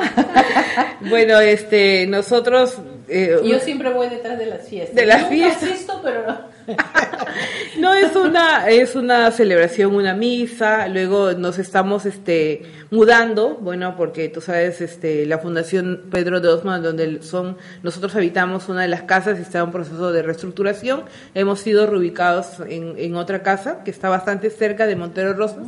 bueno, 1.08 1.40
este, 1.40 2.06
nosotros... 2.06 2.78
Eh, 3.08 3.40
Yo 3.44 3.58
siempre 3.58 3.92
voy 3.92 4.08
detrás 4.08 4.38
de 4.38 4.46
las 4.46 4.68
fiestas. 4.68 4.94
De 4.94 5.04
las 5.04 5.28
fiestas. 5.28 5.84
pero 6.00 6.24
no 7.78 7.94
es 7.94 8.16
una 8.16 8.68
es 8.68 8.94
una 8.94 9.30
celebración, 9.30 9.94
una 9.94 10.14
misa. 10.14 10.88
Luego 10.88 11.32
nos 11.32 11.58
estamos 11.58 12.06
este 12.06 12.62
mudando, 12.90 13.56
bueno, 13.60 13.96
porque 13.96 14.28
tú 14.28 14.40
sabes, 14.40 14.80
este 14.80 15.26
la 15.26 15.38
Fundación 15.38 16.04
Pedro 16.10 16.40
de 16.40 16.48
Osman, 16.48 16.82
donde 16.82 17.22
son 17.22 17.56
nosotros 17.82 18.14
habitamos 18.16 18.68
una 18.68 18.82
de 18.82 18.88
las 18.88 19.02
casas 19.02 19.38
y 19.38 19.42
está 19.42 19.60
en 19.60 19.70
proceso 19.70 20.12
de 20.12 20.22
reestructuración. 20.22 21.04
Hemos 21.34 21.60
sido 21.60 21.86
reubicados 21.86 22.60
en, 22.68 22.94
en 22.98 23.16
otra 23.16 23.42
casa 23.42 23.82
que 23.84 23.90
está 23.90 24.08
bastante 24.08 24.50
cerca 24.50 24.86
de 24.86 24.96
Montero 24.96 25.34
Rosas. 25.34 25.66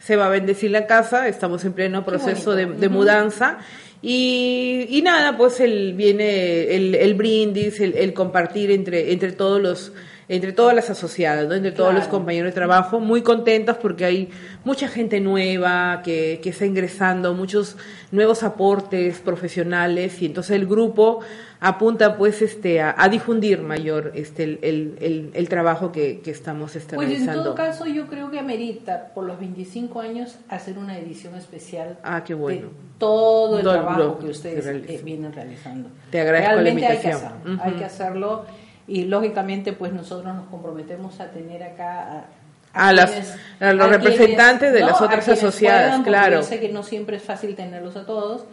Se 0.00 0.16
va 0.16 0.26
a 0.26 0.30
bendecir 0.30 0.70
la 0.70 0.86
casa. 0.86 1.28
Estamos 1.28 1.64
en 1.64 1.72
pleno 1.72 2.04
proceso 2.04 2.54
de, 2.54 2.88
mudanza. 2.88 3.58
Y, 4.00 4.86
y, 4.90 5.02
nada, 5.02 5.36
pues 5.36 5.58
el, 5.58 5.94
viene 5.94 6.76
el, 6.76 6.94
el 6.94 7.14
brindis, 7.14 7.80
el, 7.80 7.96
el, 7.96 8.14
compartir 8.14 8.70
entre, 8.70 9.12
entre 9.12 9.32
todos 9.32 9.60
los 9.60 9.92
entre 10.28 10.52
todas 10.52 10.74
las 10.74 10.90
asociadas, 10.90 11.50
entre 11.50 11.72
todos 11.72 11.94
los 11.94 12.06
compañeros 12.06 12.50
de 12.50 12.54
trabajo, 12.54 13.00
muy 13.00 13.22
contentos 13.22 13.78
porque 13.78 14.04
hay 14.04 14.28
mucha 14.64 14.86
gente 14.88 15.20
nueva 15.20 16.02
que, 16.04 16.40
que 16.42 16.50
está 16.50 16.66
ingresando, 16.66 17.32
muchos 17.32 17.76
nuevos 18.10 18.42
aportes 18.42 19.18
profesionales 19.20 20.20
y 20.20 20.26
entonces 20.26 20.56
el 20.56 20.66
grupo 20.66 21.20
apunta 21.60 22.16
pues 22.16 22.42
este 22.42 22.80
a, 22.80 23.08
difundir 23.08 23.62
mayor 23.62 24.12
este 24.14 24.44
el, 24.44 24.96
el, 25.00 25.30
el, 25.34 25.48
trabajo 25.48 25.90
que, 25.90 26.20
que 26.20 26.30
estamos 26.30 26.76
este, 26.76 26.94
pues 26.94 27.10
en 27.10 27.26
todo 27.26 27.54
caso 27.54 27.86
yo 27.86 28.06
creo 28.06 28.30
que 28.30 28.38
amerita 28.38 29.10
por 29.12 29.24
los 29.24 29.40
25 29.40 30.00
años 30.00 30.36
hacer 30.48 30.78
una 30.78 30.98
edición 30.98 31.34
especial 31.34 31.98
ah 32.04 32.22
qué 32.22 32.34
bueno. 32.34 32.68
de 32.68 32.72
todo 32.98 33.58
el 33.58 33.64
trabajo 33.64 34.18
que 34.18 34.26
ustedes 34.26 34.66
eh, 34.66 35.00
vienen 35.04 35.32
realizando. 35.32 35.88
Te 36.10 36.20
agradezco 36.20 36.54
Realmente 36.54 36.80
la 36.80 36.94
invitación 36.94 37.32
hay 37.44 37.56
que 37.56 37.62
hay 37.62 37.72
que 37.74 37.84
hacerlo 37.84 38.44
y 38.88 39.04
lógicamente 39.04 39.72
pues 39.74 39.92
nosotros 39.92 40.34
nos 40.34 40.46
comprometemos 40.46 41.20
a 41.20 41.30
tener 41.30 41.62
acá 41.62 42.24
a, 42.72 42.92
las, 42.92 43.36
los 43.60 43.88
representantes 43.88 44.72
de 44.72 44.80
las 44.80 45.00
otras 45.00 45.28
asociadas, 45.28 46.00
claro. 46.02 46.36
Yo 46.36 46.42
sé 46.42 46.58
que 46.58 46.70
no 46.70 46.82
siempre 46.82 47.16
es 47.18 47.22
fácil 47.22 47.54
tenerlos 47.54 47.96
a 47.96 48.06
todos 48.06 48.44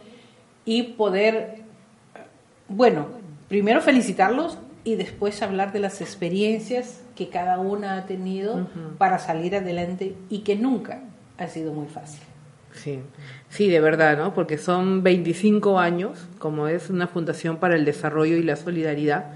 y 0.66 0.84
poder, 0.84 1.60
bueno, 2.68 3.08
primero 3.48 3.82
felicitarlos 3.82 4.58
y 4.84 4.96
después 4.96 5.42
hablar 5.42 5.72
de 5.72 5.80
las 5.80 6.02
experiencias 6.02 7.02
que 7.16 7.30
cada 7.30 7.60
una 7.60 7.98
ha 7.98 8.06
tenido 8.06 8.68
para 8.98 9.20
salir 9.20 9.56
adelante 9.56 10.16
y 10.30 10.40
que 10.40 10.56
nunca 10.56 11.02
ha 11.38 11.48
sido 11.48 11.74
muy 11.74 11.88
fácil. 11.88 12.22
Sí, 12.74 13.00
sí, 13.50 13.70
de 13.70 13.80
verdad, 13.80 14.18
¿no? 14.18 14.34
Porque 14.34 14.58
son 14.58 15.02
25 15.02 15.80
años, 15.80 16.28
como 16.40 16.68
es 16.68 16.90
una 16.90 17.08
fundación 17.08 17.58
para 17.58 17.76
el 17.76 17.86
desarrollo 17.86 18.36
y 18.36 18.44
la 18.44 18.58
solidaridad 18.58 19.28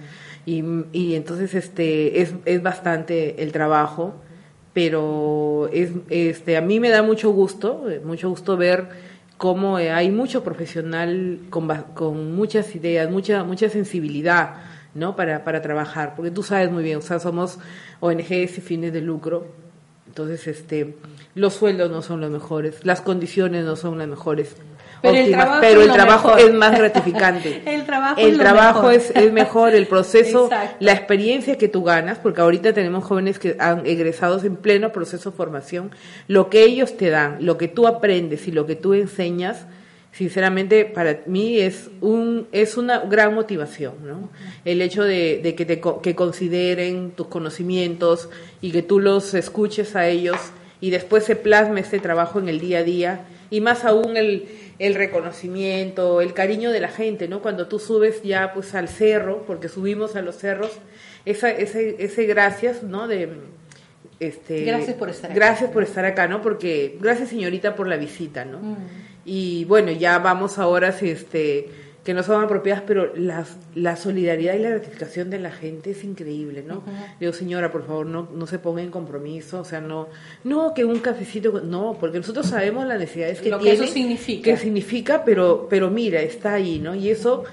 y, 0.45 0.63
y 0.91 1.15
entonces 1.15 1.53
este 1.53 2.21
es, 2.21 2.33
es 2.45 2.61
bastante 2.63 3.43
el 3.43 3.51
trabajo, 3.51 4.15
pero 4.73 5.69
es, 5.73 5.91
este, 6.09 6.57
a 6.57 6.61
mí 6.61 6.79
me 6.79 6.89
da 6.89 7.03
mucho 7.03 7.31
gusto, 7.31 7.85
mucho 8.03 8.29
gusto 8.29 8.57
ver 8.57 8.89
cómo 9.37 9.77
hay 9.77 10.11
mucho 10.11 10.43
profesional 10.43 11.39
con, 11.49 11.67
con 11.93 12.35
muchas 12.35 12.75
ideas, 12.75 13.09
mucha, 13.09 13.43
mucha 13.43 13.69
sensibilidad, 13.69 14.55
¿no? 14.93 15.15
Para, 15.15 15.43
para 15.43 15.61
trabajar, 15.61 16.13
porque 16.15 16.31
tú 16.31 16.43
sabes 16.43 16.71
muy 16.71 16.83
bien, 16.83 16.97
o 16.97 17.01
sea, 17.01 17.19
somos 17.19 17.57
ONGs 18.01 18.57
y 18.57 18.61
fines 18.61 18.91
de 18.91 19.01
lucro, 19.01 19.47
entonces 20.07 20.47
este, 20.47 20.97
los 21.35 21.53
sueldos 21.53 21.89
no 21.89 22.01
son 22.01 22.19
los 22.21 22.31
mejores, 22.31 22.85
las 22.85 23.01
condiciones 23.01 23.63
no 23.63 23.75
son 23.75 23.97
las 23.97 24.07
mejores, 24.07 24.55
pero 25.01 25.17
el 25.17 25.31
trabajo, 25.31 25.57
pero 25.61 25.81
el 25.81 25.91
trabajo 25.91 26.37
es 26.37 26.53
más 26.53 26.77
gratificante. 26.77 27.61
el 27.65 27.85
trabajo, 27.85 28.19
el 28.19 28.31
es, 28.31 28.37
trabajo 28.37 28.91
Es, 28.91 29.11
es, 29.11 29.31
mejor, 29.31 29.73
el 29.73 29.87
proceso, 29.87 30.49
la 30.79 30.93
experiencia 30.93 31.57
que 31.57 31.67
tú 31.67 31.83
ganas, 31.83 32.19
porque 32.19 32.41
ahorita 32.41 32.73
tenemos 32.73 33.03
jóvenes 33.03 33.39
que 33.39 33.55
han 33.59 33.85
egresados 33.85 34.43
en 34.43 34.55
pleno 34.55 34.91
proceso 34.91 35.31
de 35.31 35.37
formación, 35.37 35.91
lo 36.27 36.49
que 36.49 36.63
ellos 36.63 36.97
te 36.97 37.09
dan, 37.09 37.37
lo 37.39 37.57
que 37.57 37.67
tú 37.67 37.87
aprendes 37.87 38.47
y 38.47 38.51
lo 38.51 38.65
que 38.65 38.75
tú 38.75 38.93
enseñas, 38.93 39.65
sinceramente 40.11 40.85
para 40.85 41.19
mí 41.27 41.59
es 41.59 41.89
un 42.01 42.47
es 42.51 42.77
una 42.77 42.99
gran 43.01 43.35
motivación 43.35 43.93
¿no? 44.03 44.29
el 44.65 44.81
hecho 44.81 45.03
de, 45.03 45.39
de 45.43 45.53
que 45.53 45.65
te 45.65 45.79
que 46.01 46.15
consideren 46.15 47.11
tus 47.11 47.27
conocimientos 47.27 48.27
y 48.59 48.71
que 48.71 48.81
tú 48.81 48.99
los 48.99 49.35
escuches 49.35 49.95
a 49.95 50.07
ellos 50.07 50.37
y 50.81 50.89
después 50.89 51.25
se 51.25 51.35
plasme 51.35 51.81
este 51.81 51.99
trabajo 51.99 52.39
en 52.39 52.49
el 52.49 52.59
día 52.59 52.79
a 52.79 52.83
día 52.83 53.25
y 53.49 53.61
más 53.61 53.85
aún 53.85 54.17
el 54.17 54.47
el 54.79 54.95
reconocimiento, 54.95 56.21
el 56.21 56.33
cariño 56.33 56.71
de 56.71 56.79
la 56.79 56.87
gente, 56.87 57.27
¿no? 57.27 57.41
Cuando 57.41 57.67
tú 57.67 57.79
subes 57.79 58.23
ya 58.23 58.53
pues 58.53 58.73
al 58.73 58.87
cerro, 58.87 59.43
porque 59.45 59.67
subimos 59.67 60.15
a 60.15 60.21
los 60.21 60.37
cerros, 60.37 60.71
esa, 61.25 61.51
ese, 61.51 61.97
ese 61.99 62.25
gracias, 62.25 62.81
¿no? 62.81 63.07
De, 63.09 63.29
este, 64.21 64.63
gracias 64.63 64.95
por 64.95 65.09
estar 65.09 65.33
gracias 65.33 65.63
acá. 65.63 65.73
por 65.73 65.83
estar 65.83 66.05
acá, 66.05 66.27
¿no? 66.27 66.41
Porque 66.41 66.97
gracias 66.99 67.29
señorita 67.29 67.75
por 67.75 67.87
la 67.87 67.97
visita, 67.97 68.45
¿no? 68.45 68.59
Mm. 68.59 68.77
Y 69.25 69.65
bueno, 69.65 69.91
ya 69.91 70.17
vamos 70.19 70.57
ahora, 70.57 70.95
este, 71.01 71.67
que 72.09 72.15
no 72.15 72.23
son 72.23 72.43
apropiadas, 72.43 72.81
pero 72.87 73.13
la, 73.15 73.45
la 73.75 73.95
solidaridad 73.95 74.55
y 74.55 74.57
la 74.57 74.71
gratificación 74.71 75.29
de 75.29 75.37
la 75.37 75.51
gente 75.51 75.91
es 75.91 76.03
increíble, 76.03 76.63
¿no? 76.67 76.81
Digo, 77.19 77.33
señora, 77.33 77.71
por 77.71 77.85
favor, 77.85 78.07
no, 78.07 78.27
no 78.33 78.47
se 78.47 78.57
ponga 78.57 78.81
en 78.81 78.89
compromiso, 78.89 79.59
o 79.59 79.63
sea, 79.63 79.79
no, 79.79 80.07
no, 80.43 80.73
que 80.73 80.85
un 80.85 81.01
cafecito, 81.01 81.61
no, 81.61 81.97
porque 81.99 82.17
nosotros 82.17 82.47
sabemos 82.47 82.87
las 82.87 82.97
necesidades 82.97 83.41
que 83.41 83.51
Lo 83.51 83.59
tiene. 83.59 83.77
Que 83.77 83.83
eso 83.83 83.93
significa. 83.93 84.43
Que 84.43 84.57
significa, 84.57 85.23
pero, 85.23 85.67
pero 85.69 85.91
mira, 85.91 86.19
está 86.21 86.53
ahí, 86.53 86.79
¿no? 86.79 86.95
Y 86.95 87.11
eso 87.11 87.43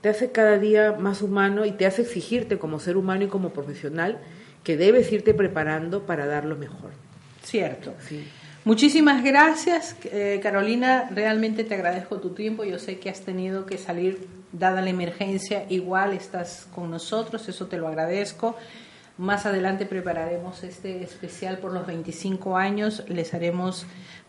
te 0.00 0.10
hace 0.10 0.30
cada 0.30 0.60
día 0.60 0.92
más 0.92 1.20
humano 1.20 1.64
y 1.64 1.72
te 1.72 1.84
hace 1.84 2.02
exigirte 2.02 2.56
como 2.56 2.78
ser 2.78 2.96
humano 2.96 3.24
y 3.24 3.26
como 3.26 3.52
profesional 3.52 4.20
que 4.62 4.76
debes 4.76 5.10
irte 5.10 5.34
preparando 5.34 6.06
para 6.06 6.26
dar 6.26 6.44
lo 6.44 6.54
mejor. 6.54 6.92
Cierto. 7.42 7.92
Sí. 8.08 8.24
Muchísimas 8.64 9.22
gracias, 9.22 9.94
eh, 10.04 10.40
Carolina. 10.42 11.10
Realmente 11.10 11.64
te 11.64 11.74
agradezco 11.74 12.16
tu 12.20 12.30
tiempo. 12.30 12.64
Yo 12.64 12.78
sé 12.78 12.98
que 12.98 13.10
has 13.10 13.20
tenido 13.20 13.66
que 13.66 13.76
salir, 13.76 14.26
dada 14.52 14.80
la 14.80 14.88
emergencia, 14.88 15.66
igual 15.68 16.14
estás 16.14 16.66
con 16.74 16.90
nosotros, 16.90 17.46
eso 17.46 17.66
te 17.66 17.76
lo 17.76 17.88
agradezco. 17.88 18.56
Más 19.18 19.44
adelante 19.44 19.84
prepararemos 19.84 20.64
este 20.64 21.02
especial 21.02 21.58
por 21.58 21.74
los 21.74 21.86
25 21.86 22.56
años. 22.56 23.04
Les 23.06 23.34
haremos 23.34 23.84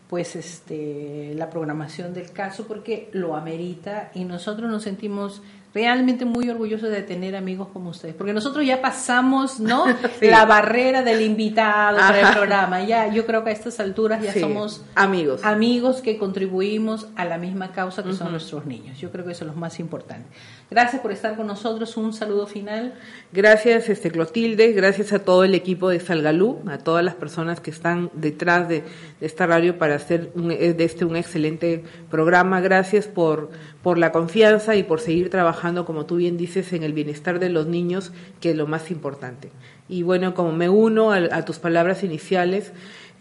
pues 0.06 0.36
este 0.36 1.32
la 1.34 1.48
programación 1.48 2.12
del 2.12 2.30
caso 2.30 2.66
porque 2.66 3.08
lo 3.12 3.36
amerita 3.36 4.10
y 4.14 4.24
nosotros 4.24 4.70
nos 4.70 4.82
sentimos 4.82 5.40
realmente 5.76 6.24
muy 6.24 6.48
orgulloso 6.48 6.88
de 6.88 7.02
tener 7.02 7.36
amigos 7.36 7.68
como 7.70 7.90
ustedes, 7.90 8.14
porque 8.14 8.32
nosotros 8.32 8.64
ya 8.64 8.80
pasamos, 8.80 9.60
¿no? 9.60 9.84
sí. 10.20 10.26
La 10.26 10.46
barrera 10.46 11.02
del 11.02 11.20
invitado 11.20 11.98
Ajá. 11.98 12.08
para 12.08 12.28
el 12.28 12.34
programa. 12.34 12.82
Ya, 12.84 13.12
yo 13.12 13.26
creo 13.26 13.44
que 13.44 13.50
a 13.50 13.52
estas 13.52 13.78
alturas 13.78 14.22
ya 14.22 14.32
sí. 14.32 14.40
somos 14.40 14.82
amigos, 14.94 15.44
amigos 15.44 16.00
que 16.00 16.16
contribuimos 16.16 17.08
a 17.14 17.26
la 17.26 17.36
misma 17.36 17.72
causa 17.72 18.02
que 18.02 18.08
uh 18.08 18.12
-huh. 18.12 18.16
son 18.16 18.30
nuestros 18.30 18.64
niños. 18.64 18.98
Yo 18.98 19.10
creo 19.10 19.26
que 19.26 19.32
eso 19.32 19.44
es 19.44 19.50
lo 19.50 19.56
más 19.56 19.78
importante. 19.78 20.26
Gracias 20.70 21.02
por 21.02 21.12
estar 21.12 21.36
con 21.36 21.46
nosotros. 21.46 21.94
Un 21.98 22.14
saludo 22.14 22.46
final. 22.46 22.94
Gracias, 23.30 23.90
este 23.90 24.10
Clotilde. 24.10 24.72
Gracias 24.72 25.12
a 25.12 25.18
todo 25.18 25.44
el 25.44 25.54
equipo 25.54 25.90
de 25.90 26.00
Salgalú, 26.00 26.62
a 26.68 26.78
todas 26.78 27.04
las 27.04 27.14
personas 27.14 27.60
que 27.60 27.70
están 27.70 28.10
detrás 28.14 28.66
de, 28.66 28.82
de 29.20 29.26
esta 29.26 29.46
radio 29.46 29.76
para 29.76 29.96
hacer 29.96 30.30
un, 30.34 30.48
de 30.48 30.84
este 30.84 31.04
un 31.04 31.16
excelente 31.16 31.84
programa. 32.10 32.62
Gracias 32.62 33.06
por 33.06 33.50
por 33.86 33.98
la 33.98 34.10
confianza 34.10 34.74
y 34.74 34.82
por 34.82 34.98
seguir 34.98 35.30
trabajando, 35.30 35.84
como 35.84 36.06
tú 36.06 36.16
bien 36.16 36.36
dices, 36.36 36.72
en 36.72 36.82
el 36.82 36.92
bienestar 36.92 37.38
de 37.38 37.50
los 37.50 37.68
niños, 37.68 38.10
que 38.40 38.50
es 38.50 38.56
lo 38.56 38.66
más 38.66 38.90
importante. 38.90 39.52
Y 39.88 40.02
bueno, 40.02 40.34
como 40.34 40.50
me 40.50 40.68
uno 40.68 41.12
a, 41.12 41.18
a 41.18 41.44
tus 41.44 41.60
palabras 41.60 42.02
iniciales, 42.02 42.72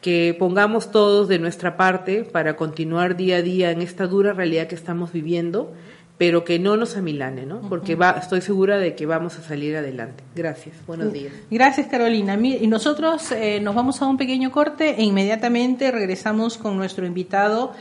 que 0.01 0.36
pongamos 0.39 0.89
todos 0.89 1.28
de 1.28 1.38
nuestra 1.38 1.78
parte 1.78 2.24
para 2.24 2.55
continuar 2.55 3.16
día 3.16 3.36
a 3.36 3.41
día 3.43 3.70
en 3.70 3.84
esta 3.84 4.07
dura 4.07 4.34
realidad 4.34 4.66
que 4.66 4.74
estamos 4.74 5.13
viviendo, 5.13 5.72
pero 6.18 6.43
que 6.43 6.57
no 6.57 6.78
nos 6.78 6.97
amilane, 6.97 7.45
¿no? 7.45 7.61
Porque 7.70 7.93
va, 7.93 8.18
estoy 8.20 8.41
segura 8.41 8.80
de 8.80 8.95
que 8.95 9.05
vamos 9.05 9.38
a 9.38 9.43
salir 9.43 9.76
adelante. 9.76 10.24
Gracias. 10.36 10.78
Buenos 10.88 11.13
días. 11.13 11.32
Gracias, 11.51 11.86
Carolina. 11.86 12.34
Y 12.43 12.66
nosotros 12.66 13.32
eh, 13.34 13.59
nos 13.61 13.76
vamos 13.76 14.01
a 14.01 14.07
un 14.07 14.18
pequeño 14.18 14.51
corte 14.51 14.95
e 14.97 15.03
inmediatamente 15.03 15.91
regresamos 15.91 16.57
con 16.57 16.76
nuestro 16.76 17.05
invitado 17.05 17.74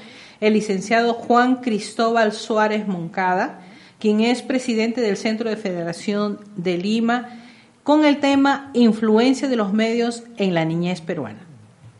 el 0.46 0.52
licenciado 0.52 1.14
Juan 1.14 1.56
Cristóbal 1.56 2.32
Suárez 2.32 2.86
Moncada, 2.86 3.60
quien 3.98 4.20
es 4.20 4.42
presidente 4.42 5.00
del 5.00 5.16
Centro 5.16 5.48
de 5.48 5.56
Federación 5.56 6.38
de 6.56 6.76
Lima, 6.76 7.40
con 7.82 8.04
el 8.04 8.20
tema 8.20 8.70
Influencia 8.74 9.48
de 9.48 9.56
los 9.56 9.72
medios 9.72 10.24
en 10.36 10.54
la 10.54 10.66
niñez 10.66 11.00
peruana. 11.00 11.46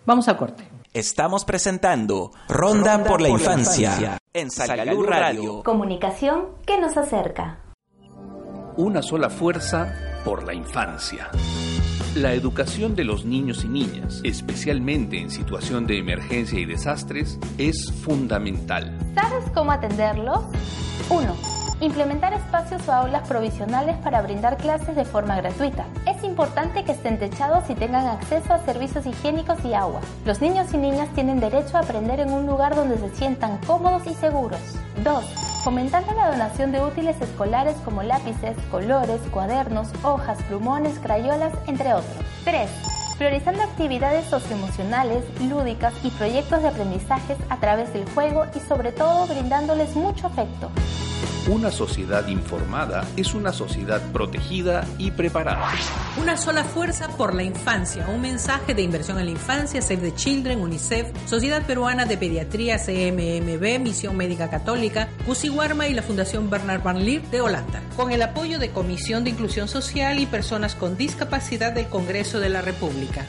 Vamos 0.05 0.28
al 0.28 0.36
corte. 0.36 0.64
Estamos 0.92 1.47
presentando 1.47 2.32
Ronda, 2.47 3.03
por, 3.03 3.22
la, 3.22 3.30
infancia, 3.30 4.18
en 4.34 4.51
Salud 4.51 5.07
Radio. 5.07 5.62
Comunicación 5.62 6.49
que 6.66 6.78
nos 6.78 6.99
acerca. 6.99 7.61
Una 8.76 9.01
sola 9.01 9.30
fuerza 9.30 10.20
por 10.22 10.45
la 10.45 10.53
infancia. 10.53 11.30
La 12.14 12.32
educación 12.32 12.94
de 12.94 13.02
los 13.02 13.24
niños 13.24 13.64
y 13.64 13.68
niñas, 13.68 14.20
especialmente 14.22 15.18
en 15.18 15.30
situación 15.30 15.84
de 15.88 15.98
emergencia 15.98 16.60
y 16.60 16.64
desastres, 16.64 17.40
es 17.58 17.90
fundamental. 17.90 18.96
¿Sabes 19.16 19.44
cómo 19.52 19.72
atenderlos? 19.72 20.44
1. 21.10 21.63
Implementar 21.85 22.32
espacios 22.32 22.89
o 22.89 22.93
aulas 22.93 23.28
provisionales 23.28 23.95
para 23.99 24.22
brindar 24.22 24.57
clases 24.57 24.97
de 24.97 25.05
forma 25.05 25.37
gratuita. 25.37 25.85
Es 26.07 26.24
importante 26.24 26.82
que 26.82 26.93
estén 26.93 27.18
techados 27.18 27.68
y 27.68 27.74
tengan 27.74 28.07
acceso 28.07 28.55
a 28.55 28.59
servicios 28.61 29.05
higiénicos 29.05 29.62
y 29.66 29.74
agua. 29.74 30.01
Los 30.24 30.41
niños 30.41 30.72
y 30.72 30.78
niñas 30.78 31.11
tienen 31.14 31.41
derecho 31.41 31.76
a 31.76 31.80
aprender 31.80 32.20
en 32.20 32.32
un 32.32 32.47
lugar 32.47 32.74
donde 32.74 32.97
se 32.97 33.14
sientan 33.14 33.59
cómodos 33.66 34.07
y 34.07 34.14
seguros. 34.14 34.61
2. 35.05 35.24
Fomentando 35.62 36.14
la 36.14 36.30
donación 36.30 36.72
de 36.72 36.82
útiles 36.82 37.20
escolares 37.20 37.76
como 37.85 38.03
lápices, 38.03 38.57
colores, 38.70 39.20
cuadernos, 39.30 39.89
hojas, 40.03 40.43
plumones, 40.45 40.99
crayolas, 41.01 41.53
entre 41.66 41.93
otros. 41.93 42.16
3 42.45 42.70
priorizando 43.18 43.62
actividades 43.62 44.26
socioemocionales, 44.26 45.22
lúdicas 45.43 45.95
y 46.03 46.11
proyectos 46.11 46.62
de 46.62 46.68
aprendizajes 46.68 47.39
a 47.49 47.59
través 47.59 47.93
del 47.93 48.09
juego 48.11 48.45
y 48.57 48.59
sobre 48.59 48.91
todo 48.91 49.28
brindándoles 49.28 49.95
mucho 49.95 50.26
afecto. 50.26 50.68
Una 51.47 51.70
sociedad 51.70 52.26
informada 52.28 53.07
es 53.18 53.34
una 53.34 53.53
sociedad 53.53 54.01
protegida 54.12 54.86
y 54.97 55.11
preparada. 55.11 55.72
Una 56.18 56.38
sola 56.38 56.64
fuerza 56.64 57.09
por 57.18 57.34
la 57.34 57.42
infancia. 57.42 58.09
Un 58.09 58.22
mensaje 58.22 58.72
de 58.72 58.80
inversión 58.80 59.18
en 59.18 59.26
la 59.26 59.32
infancia, 59.32 59.82
Save 59.82 60.11
the 60.11 60.14
Children, 60.14 60.62
UNICEF, 60.62 61.09
Sociedad 61.26 61.62
Peruana 61.66 62.07
de 62.07 62.16
Pediatría, 62.16 62.78
CMMB, 62.78 63.78
Misión 63.78 64.16
Médica 64.16 64.49
Católica, 64.49 65.11
Warma 65.55 65.86
y 65.86 65.92
la 65.92 66.03
Fundación 66.03 66.49
Bernard 66.49 66.82
Van 66.82 67.05
Leer 67.05 67.20
de 67.30 67.42
Holanda. 67.42 67.82
Con 67.95 68.11
el 68.11 68.22
apoyo 68.22 68.59
de 68.59 68.70
Comisión 68.70 69.24
de 69.24 69.30
Inclusión 69.30 69.68
Social 69.68 70.18
y 70.20 70.24
Personas 70.24 70.74
con 70.74 70.97
Discapacidad 70.97 71.72
del 71.72 71.88
Congreso 71.88 72.40
de 72.40 72.49
la 72.49 72.62
República. 72.62 73.26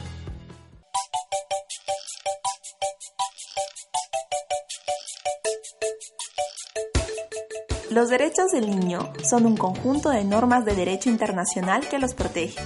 Los 7.96 8.10
derechos 8.10 8.52
del 8.52 8.68
niño 8.68 9.10
son 9.24 9.46
un 9.46 9.56
conjunto 9.56 10.10
de 10.10 10.22
normas 10.22 10.66
de 10.66 10.74
derecho 10.74 11.08
internacional 11.08 11.88
que 11.88 11.98
los 11.98 12.12
protege 12.12 12.62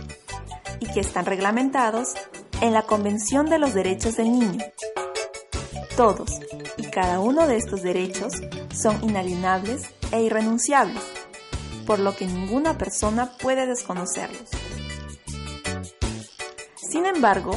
y 0.80 0.86
que 0.86 0.98
están 0.98 1.24
reglamentados 1.24 2.14
en 2.60 2.72
la 2.72 2.82
Convención 2.82 3.46
de 3.48 3.60
los 3.60 3.72
Derechos 3.72 4.16
del 4.16 4.32
Niño. 4.32 4.64
Todos 5.96 6.40
y 6.78 6.82
cada 6.90 7.20
uno 7.20 7.46
de 7.46 7.58
estos 7.58 7.82
derechos 7.82 8.32
son 8.74 9.04
inalienables 9.04 9.82
e 10.10 10.20
irrenunciables, 10.20 11.04
por 11.86 12.00
lo 12.00 12.16
que 12.16 12.26
ninguna 12.26 12.76
persona 12.76 13.30
puede 13.40 13.68
desconocerlos. 13.68 14.50
Sin 16.74 17.06
embargo, 17.06 17.52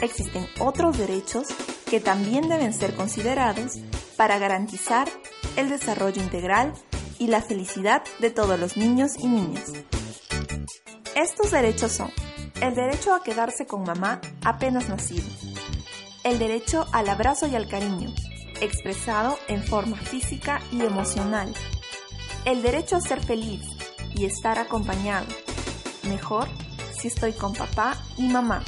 existen 0.00 0.48
otros 0.58 0.98
derechos 0.98 1.46
que 1.88 2.00
también 2.00 2.48
deben 2.48 2.74
ser 2.74 2.96
considerados 2.96 3.74
para 4.16 4.38
garantizar 4.38 5.08
el 5.54 5.68
desarrollo 5.68 6.20
integral 6.20 6.72
y 7.22 7.28
la 7.28 7.40
felicidad 7.40 8.02
de 8.18 8.30
todos 8.30 8.58
los 8.58 8.76
niños 8.76 9.12
y 9.16 9.28
niñas. 9.28 9.72
Estos 11.14 11.52
derechos 11.52 11.92
son 11.92 12.10
el 12.60 12.74
derecho 12.74 13.14
a 13.14 13.22
quedarse 13.22 13.64
con 13.64 13.84
mamá 13.84 14.20
apenas 14.44 14.88
nacido, 14.88 15.28
el 16.24 16.40
derecho 16.40 16.88
al 16.90 17.08
abrazo 17.08 17.46
y 17.46 17.54
al 17.54 17.68
cariño, 17.68 18.12
expresado 18.60 19.38
en 19.46 19.62
forma 19.62 19.96
física 19.96 20.60
y 20.72 20.82
emocional, 20.82 21.54
el 22.44 22.60
derecho 22.60 22.96
a 22.96 23.00
ser 23.00 23.20
feliz 23.24 23.62
y 24.16 24.24
estar 24.24 24.58
acompañado, 24.58 25.26
mejor 26.08 26.48
si 26.98 27.06
estoy 27.06 27.34
con 27.34 27.52
papá 27.52 28.02
y 28.16 28.26
mamá, 28.26 28.64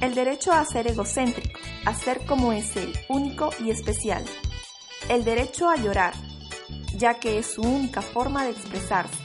el 0.00 0.16
derecho 0.16 0.52
a 0.52 0.64
ser 0.64 0.88
egocéntrico, 0.88 1.60
a 1.84 1.94
ser 1.94 2.26
como 2.26 2.52
es 2.52 2.74
él, 2.74 2.92
único 3.08 3.50
y 3.60 3.70
especial, 3.70 4.24
el 5.08 5.22
derecho 5.22 5.68
a 5.68 5.76
llorar, 5.76 6.14
ya 6.96 7.14
que 7.14 7.38
es 7.38 7.54
su 7.54 7.62
única 7.62 8.02
forma 8.02 8.44
de 8.44 8.50
expresarse. 8.50 9.18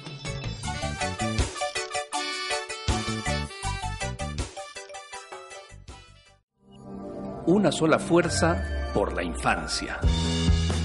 Una 7.46 7.72
sola 7.72 7.98
fuerza 7.98 8.64
por 8.94 9.14
la 9.14 9.24
infancia. 9.24 10.00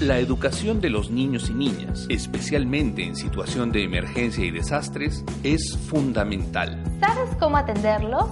La 0.01 0.19
educación 0.19 0.81
de 0.81 0.89
los 0.89 1.09
niños 1.09 1.49
y 1.49 1.53
niñas, 1.53 2.05
especialmente 2.09 3.03
en 3.03 3.15
situación 3.15 3.71
de 3.71 3.83
emergencia 3.83 4.43
y 4.43 4.51
desastres, 4.51 5.23
es 5.43 5.77
fundamental. 5.89 6.83
¿Sabes 6.99 7.29
cómo 7.39 7.57
atenderlos? 7.57 8.29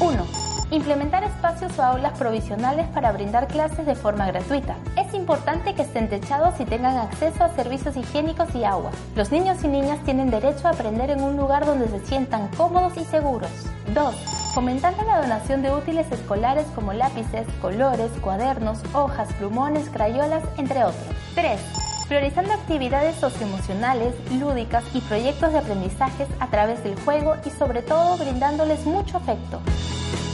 1 0.00 0.49
Implementar 0.72 1.24
espacios 1.24 1.76
o 1.80 1.82
aulas 1.82 2.16
provisionales 2.16 2.86
para 2.94 3.10
brindar 3.10 3.48
clases 3.48 3.86
de 3.86 3.96
forma 3.96 4.26
gratuita. 4.28 4.76
Es 4.96 5.12
importante 5.14 5.74
que 5.74 5.82
estén 5.82 6.08
techados 6.08 6.60
y 6.60 6.64
tengan 6.64 6.96
acceso 6.96 7.42
a 7.42 7.48
servicios 7.56 7.96
higiénicos 7.96 8.54
y 8.54 8.62
agua. 8.62 8.92
Los 9.16 9.32
niños 9.32 9.64
y 9.64 9.68
niñas 9.68 9.98
tienen 10.04 10.30
derecho 10.30 10.68
a 10.68 10.70
aprender 10.70 11.10
en 11.10 11.22
un 11.22 11.36
lugar 11.36 11.66
donde 11.66 11.88
se 11.88 12.06
sientan 12.06 12.46
cómodos 12.56 12.96
y 12.96 13.04
seguros. 13.04 13.50
2. 13.92 14.14
Fomentando 14.54 15.02
la 15.02 15.20
donación 15.20 15.62
de 15.62 15.72
útiles 15.72 16.06
escolares 16.12 16.66
como 16.76 16.92
lápices, 16.92 17.48
colores, 17.60 18.12
cuadernos, 18.20 18.78
hojas, 18.92 19.32
plumones, 19.34 19.88
crayolas, 19.90 20.44
entre 20.56 20.84
otros. 20.84 21.04
3 21.34 21.60
priorizando 22.06 22.52
actividades 22.52 23.14
socioemocionales, 23.14 24.14
lúdicas 24.32 24.82
y 24.92 25.00
proyectos 25.00 25.52
de 25.52 25.58
aprendizajes 25.60 26.26
a 26.40 26.48
través 26.48 26.82
del 26.82 26.98
juego 27.00 27.36
y 27.46 27.50
sobre 27.50 27.82
todo 27.82 28.16
brindándoles 28.18 28.84
mucho 28.84 29.18
afecto. 29.18 29.60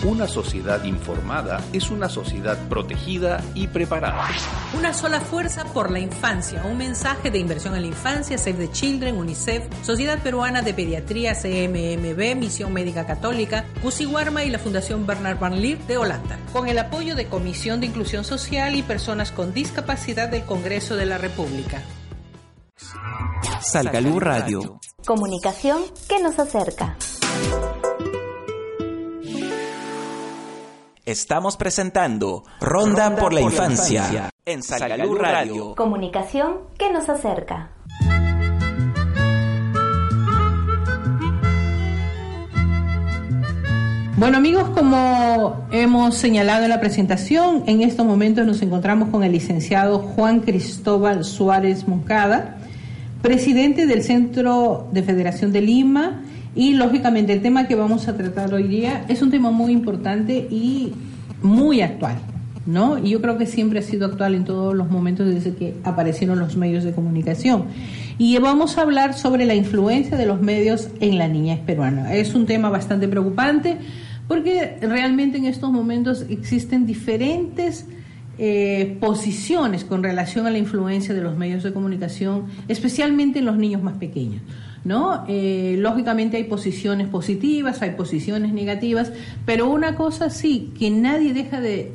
Una 0.05 0.29
sociedad 0.29 0.85
informada 0.85 1.61
es 1.73 1.91
una 1.91 2.09
sociedad 2.09 2.59
protegida 2.69 3.43
y 3.55 3.67
preparada. 3.67 4.29
Una 4.77 4.93
sola 4.93 5.21
fuerza 5.21 5.65
por 5.65 5.91
la 5.91 5.99
infancia. 5.99 6.63
Un 6.65 6.77
mensaje 6.77 7.31
de 7.31 7.39
inversión 7.39 7.75
en 7.75 7.83
la 7.83 7.89
infancia, 7.89 8.37
Save 8.37 8.67
the 8.67 8.71
Children, 8.71 9.17
UNICEF, 9.17 9.65
Sociedad 9.83 10.23
Peruana 10.23 10.63
de 10.63 10.75
Pediatría, 10.75 11.35
CMMB, 11.35 12.37
Misión 12.37 12.73
Médica 12.73 13.07
Católica, 13.07 13.65
Warma 14.11 14.45
y 14.45 14.51
la 14.51 14.59
Fundación 14.59 15.07
Bernard 15.07 15.39
Van 15.39 15.61
Leer 15.61 15.79
de 15.87 15.97
Holanda. 15.97 16.39
Con 16.53 16.69
el 16.69 16.79
apoyo 16.79 17.15
de 17.15 17.27
Comisión 17.27 17.81
de 17.81 17.87
Inclusión 17.87 18.25
Social 18.25 18.75
y 18.77 18.83
Personas 18.83 19.33
con 19.33 19.55
Discapacidad 19.55 20.29
del 20.29 20.45
Congreso 20.45 20.95
de 20.97 21.07
la 21.07 21.19
República. 21.19 21.83
Salgalú 23.63 24.21
Radio. 24.21 24.79
Comunicación 25.05 25.83
que 26.09 26.23
nos 26.23 26.39
acerca. 26.39 26.97
Estamos 31.07 31.57
presentando 31.57 32.43
Ronda, 32.61 33.15
por, 33.15 33.33
la, 33.33 33.41
infancia, 33.41 34.29
en 34.45 34.61
Salud 34.61 35.17
Radio. 35.17 35.77
Comunicación 35.77 36.63
que 36.77 36.93
nos 36.93 37.09
acerca. 37.09 37.71
Bueno 44.17 44.37
amigos, 44.37 44.69
como 44.71 45.69
hemos 45.71 46.17
señalado 46.17 46.65
en 46.65 46.71
la 46.71 46.81
presentación, 46.81 47.63
en 47.69 47.83
estos 47.83 48.05
momentos 48.05 48.45
nos 48.45 48.61
encontramos 48.63 49.11
con 49.11 49.23
el 49.23 49.31
licenciado 49.31 50.01
Juan 50.01 50.41
Cristóbal 50.41 51.25
Suárez 51.25 51.87
Moncada, 51.87 52.59
presidente 53.23 53.87
del 53.87 54.03
Centro 54.03 54.89
de 54.91 55.05
Federación 55.05 55.53
de 55.53 55.61
Lima 55.61 56.25
y 56.57 56.73
lógicamente 56.73 57.35
el 57.35 57.43
tema 57.43 57.69
que 57.69 57.75
vamos 57.75 58.09
a 58.09 58.17
tratar 58.17 58.53
hoy 58.55 58.65
día 58.67 59.05
es 59.09 59.21
un 59.21 59.31
tema 59.31 59.51
muy 59.51 59.73
importante 59.73 60.49
y 60.51 60.95
muy 61.43 61.83
actual, 61.83 62.17
¿no? 62.65 62.97
Y 62.99 63.11
yo 63.11 63.21
creo 63.21 63.37
que 63.37 63.45
siempre 63.45 63.81
ha 63.81 63.83
sido 63.83 64.07
actual 64.07 64.35
en 64.35 64.45
todos 64.45 64.75
los 64.75 64.91
momentos 64.91 65.27
desde 65.27 65.55
que 65.55 65.75
aparecieron 65.85 66.39
los 66.39 66.57
medios 66.57 66.83
de 66.83 66.93
comunicación. 66.93 67.67
Y 68.17 68.39
vamos 68.39 68.79
a 68.79 68.83
hablar 68.83 69.13
sobre 69.13 69.45
la 69.45 69.55
influencia 69.55 70.17
de 70.17 70.25
los 70.25 70.41
medios 70.41 70.89
en 71.01 71.19
la 71.19 71.29
niñez 71.29 71.61
peruana. 71.61 72.15
Es 72.15 72.35
un 72.35 72.47
tema 72.47 72.71
bastante 72.71 73.07
preocupante 73.07 73.77
porque 74.27 74.79
realmente 74.81 75.37
en 75.37 75.45
estos 75.45 75.71
momentos 75.71 76.25
existen 76.31 76.87
diferentes 76.87 77.87
eh, 78.39 78.97
posiciones 78.99 79.85
con 79.85 80.03
relación 80.03 80.47
a 80.47 80.51
la 80.51 80.59
influencia 80.59 81.15
de 81.15 81.21
los 81.21 81.37
medios 81.37 81.63
de 81.63 81.75
comunicación, 81.75 82.45
especialmente 82.67 83.41
en 83.41 83.45
los 83.45 83.59
niños 83.59 83.83
más 83.83 83.99
pequeños. 83.99 84.41
¿No? 84.87 85.25
Eh, 85.27 85.75
lógicamente 85.81 86.37
hay 86.37 86.45
posiciones 86.45 87.09
positivas, 87.09 87.83
hay 87.83 87.91
posiciones 87.91 88.53
negativas, 88.53 89.13
pero 89.45 89.69
una 89.69 89.97
cosa 89.97 90.31
sí, 90.31 90.73
que 90.79 90.91
nadie 90.91 91.35
deja 91.35 91.61
de, 91.61 91.93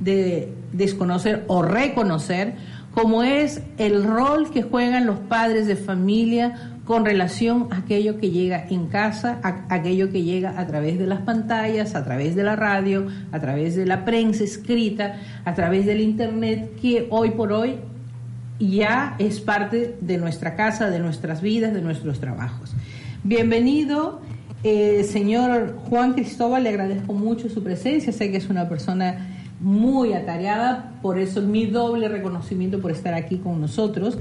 de 0.00 0.52
desconocer 0.72 1.44
o 1.46 1.62
reconocer 1.62 2.56
como 2.92 3.22
es 3.22 3.62
el 3.78 4.02
rol 4.02 4.50
que 4.50 4.62
juegan 4.62 5.06
los 5.06 5.20
padres 5.20 5.68
de 5.68 5.76
familia 5.76 6.72
con 6.84 7.04
relación 7.04 7.68
a 7.70 7.78
aquello 7.78 8.18
que 8.18 8.30
llega 8.30 8.66
en 8.70 8.86
casa, 8.86 9.38
a 9.44 9.66
aquello 9.72 10.10
que 10.10 10.22
llega 10.22 10.58
a 10.58 10.66
través 10.66 10.98
de 10.98 11.06
las 11.06 11.20
pantallas, 11.20 11.94
a 11.94 12.04
través 12.04 12.34
de 12.34 12.42
la 12.42 12.56
radio, 12.56 13.06
a 13.30 13.40
través 13.40 13.76
de 13.76 13.86
la 13.86 14.04
prensa 14.04 14.42
escrita, 14.42 15.20
a 15.44 15.54
través 15.54 15.86
del 15.86 16.00
Internet, 16.00 16.74
que 16.80 17.06
hoy 17.10 17.30
por 17.30 17.52
hoy 17.52 17.76
ya 18.58 19.16
es 19.18 19.40
parte 19.40 19.96
de 20.00 20.18
nuestra 20.18 20.56
casa, 20.56 20.90
de 20.90 20.98
nuestras 20.98 21.42
vidas, 21.42 21.74
de 21.74 21.82
nuestros 21.82 22.20
trabajos. 22.20 22.72
Bienvenido, 23.22 24.20
eh, 24.62 25.04
señor 25.04 25.76
Juan 25.88 26.14
Cristóbal, 26.14 26.62
le 26.62 26.70
agradezco 26.70 27.12
mucho 27.12 27.48
su 27.48 27.62
presencia, 27.62 28.12
sé 28.12 28.30
que 28.30 28.38
es 28.38 28.48
una 28.48 28.68
persona 28.68 29.28
muy 29.60 30.12
atareada, 30.12 30.92
por 31.02 31.18
eso 31.18 31.42
mi 31.42 31.66
doble 31.66 32.08
reconocimiento 32.08 32.80
por 32.80 32.90
estar 32.90 33.14
aquí 33.14 33.38
con 33.38 33.60
nosotros. 33.60 34.18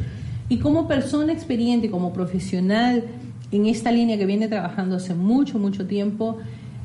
Y 0.48 0.58
como 0.58 0.88
persona 0.88 1.34
experiente, 1.34 1.90
como 1.90 2.14
profesional 2.14 3.04
en 3.52 3.66
esta 3.66 3.92
línea 3.92 4.18
que 4.18 4.26
viene 4.26 4.48
trabajando 4.48 4.98
hace 4.98 5.14
mucho, 5.14 5.60
mucho 5.60 5.88
tiempo, 5.88 6.38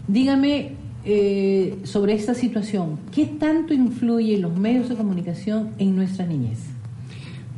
dígame 0.08 0.72
eh, 1.04 1.78
sobre 1.84 2.14
esta 2.14 2.34
situación, 2.34 2.98
¿qué 3.12 3.26
tanto 3.26 3.74
influyen 3.74 4.42
los 4.42 4.56
medios 4.56 4.88
de 4.88 4.94
comunicación 4.94 5.70
en 5.78 5.96
nuestra 5.96 6.26
niñez? 6.26 6.79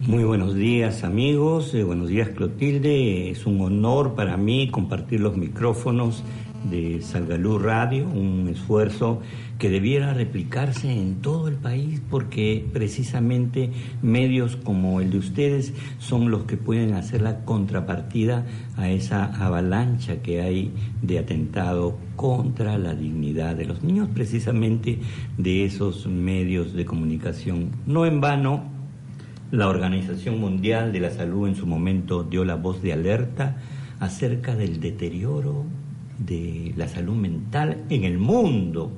Muy 0.07 0.25
buenos 0.25 0.57
días 0.57 1.05
amigos, 1.05 1.73
eh, 1.75 1.85
buenos 1.85 2.09
días 2.09 2.31
Clotilde, 2.31 3.31
es 3.31 3.47
un 3.47 3.61
honor 3.61 4.17
para 4.17 4.37
mí 4.37 4.69
compartir 4.69 5.21
los 5.21 5.37
micrófonos 5.37 6.25
de 6.69 7.01
Salgalú 7.03 7.61
Radio, 7.61 8.09
un 8.09 8.49
esfuerzo 8.49 9.21
que 9.61 9.71
debiera 9.71 10.13
replicarse 10.13 10.91
en 10.91 11.23
todo 11.23 11.47
el 11.47 11.55
país 11.55 12.03
porque 12.11 12.67
precisamente 12.73 13.71
medios 14.03 14.57
como 14.57 15.01
el 15.01 15.11
de 15.11 15.19
ustedes 15.19 15.73
son 15.99 16.33
los 16.33 16.47
que 16.47 16.57
pueden 16.57 16.95
hacer 16.95 17.23
la 17.23 17.45
contrapartida 17.45 18.45
a 18.77 18.91
esa 18.91 19.27
avalancha 19.27 20.21
que 20.21 20.41
hay 20.41 20.73
de 21.01 21.21
atentado 21.21 21.97
contra 22.17 22.77
la 22.77 22.95
dignidad 22.95 23.55
de 23.55 23.67
los 23.67 23.85
niños, 23.85 24.09
precisamente 24.13 24.99
de 25.39 25.65
esos 25.65 26.09
medios 26.09 26.73
de 26.73 26.85
comunicación. 26.85 27.71
No 27.87 28.05
en 28.05 28.21
vano, 28.21 28.72
la 29.53 29.69
Organización 29.69 30.41
Mundial 30.41 30.93
de 30.93 30.99
la 30.99 31.11
Salud 31.11 31.47
en 31.47 31.55
su 31.55 31.67
momento 31.67 32.25
dio 32.25 32.45
la 32.45 32.57
voz 32.57 32.83
de 32.83 32.93
alerta 32.93 33.59
acerca 34.01 34.57
del 34.57 34.81
deterioro 34.81 35.65
de 36.19 36.75
la 36.77 36.89
salud 36.89 37.15
mental 37.15 37.85
en 37.89 38.03
el 38.03 38.19
mundo 38.19 38.91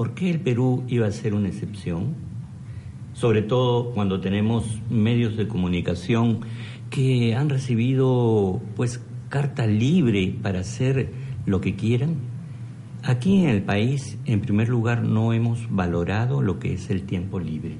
¿Por 0.00 0.14
qué 0.14 0.30
el 0.30 0.40
Perú 0.40 0.84
iba 0.88 1.06
a 1.06 1.10
ser 1.10 1.34
una 1.34 1.48
excepción? 1.48 2.14
Sobre 3.12 3.42
todo 3.42 3.92
cuando 3.92 4.18
tenemos 4.18 4.80
medios 4.88 5.36
de 5.36 5.46
comunicación 5.46 6.40
que 6.88 7.34
han 7.34 7.50
recibido 7.50 8.62
pues 8.76 9.04
carta 9.28 9.66
libre 9.66 10.34
para 10.42 10.60
hacer 10.60 11.10
lo 11.44 11.60
que 11.60 11.76
quieran. 11.76 12.14
Aquí 13.02 13.42
en 13.42 13.50
el 13.50 13.62
país, 13.62 14.16
en 14.24 14.40
primer 14.40 14.70
lugar, 14.70 15.02
no 15.02 15.34
hemos 15.34 15.70
valorado 15.70 16.40
lo 16.40 16.58
que 16.58 16.72
es 16.72 16.88
el 16.88 17.02
tiempo 17.02 17.38
libre. 17.38 17.76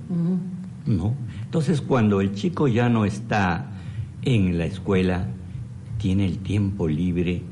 ¿No? 0.84 1.14
Entonces, 1.50 1.80
cuando 1.80 2.20
el 2.20 2.32
chico 2.32 2.68
ya 2.68 2.88
no 2.88 3.04
está 3.04 3.72
en 4.22 4.56
la 4.56 4.66
escuela, 4.66 5.26
tiene 5.98 6.24
el 6.24 6.38
tiempo 6.38 6.86
libre, 6.86 7.42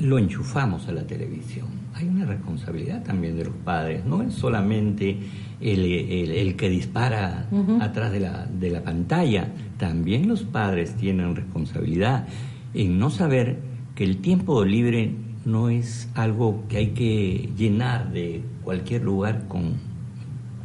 lo 0.00 0.18
enchufamos 0.18 0.88
a 0.88 0.92
la 0.92 1.06
televisión. 1.06 1.68
Hay 1.94 2.08
una 2.08 2.24
responsabilidad 2.24 3.04
también 3.04 3.36
de 3.36 3.44
los 3.44 3.54
padres, 3.54 4.04
no 4.04 4.22
es 4.22 4.34
solamente 4.34 5.20
el, 5.60 6.56
que 6.56 6.68
dispara 6.68 7.48
atrás 7.80 8.10
de 8.10 8.18
la, 8.18 8.44
de 8.46 8.70
la 8.70 8.82
pantalla, 8.82 9.52
también 9.76 10.26
los 10.26 10.42
padres 10.42 10.96
tienen 10.96 11.36
responsabilidad 11.36 12.26
en 12.74 12.98
no 12.98 13.08
saber 13.08 13.60
que 13.94 14.02
el 14.02 14.16
tiempo 14.16 14.64
libre 14.64 15.14
no 15.44 15.68
es 15.68 16.10
algo 16.16 16.64
que 16.68 16.78
hay 16.78 16.88
que 16.88 17.50
llenar 17.56 18.10
de 18.10 18.42
cualquier 18.64 19.04
lugar 19.04 19.46
con, 19.46 19.74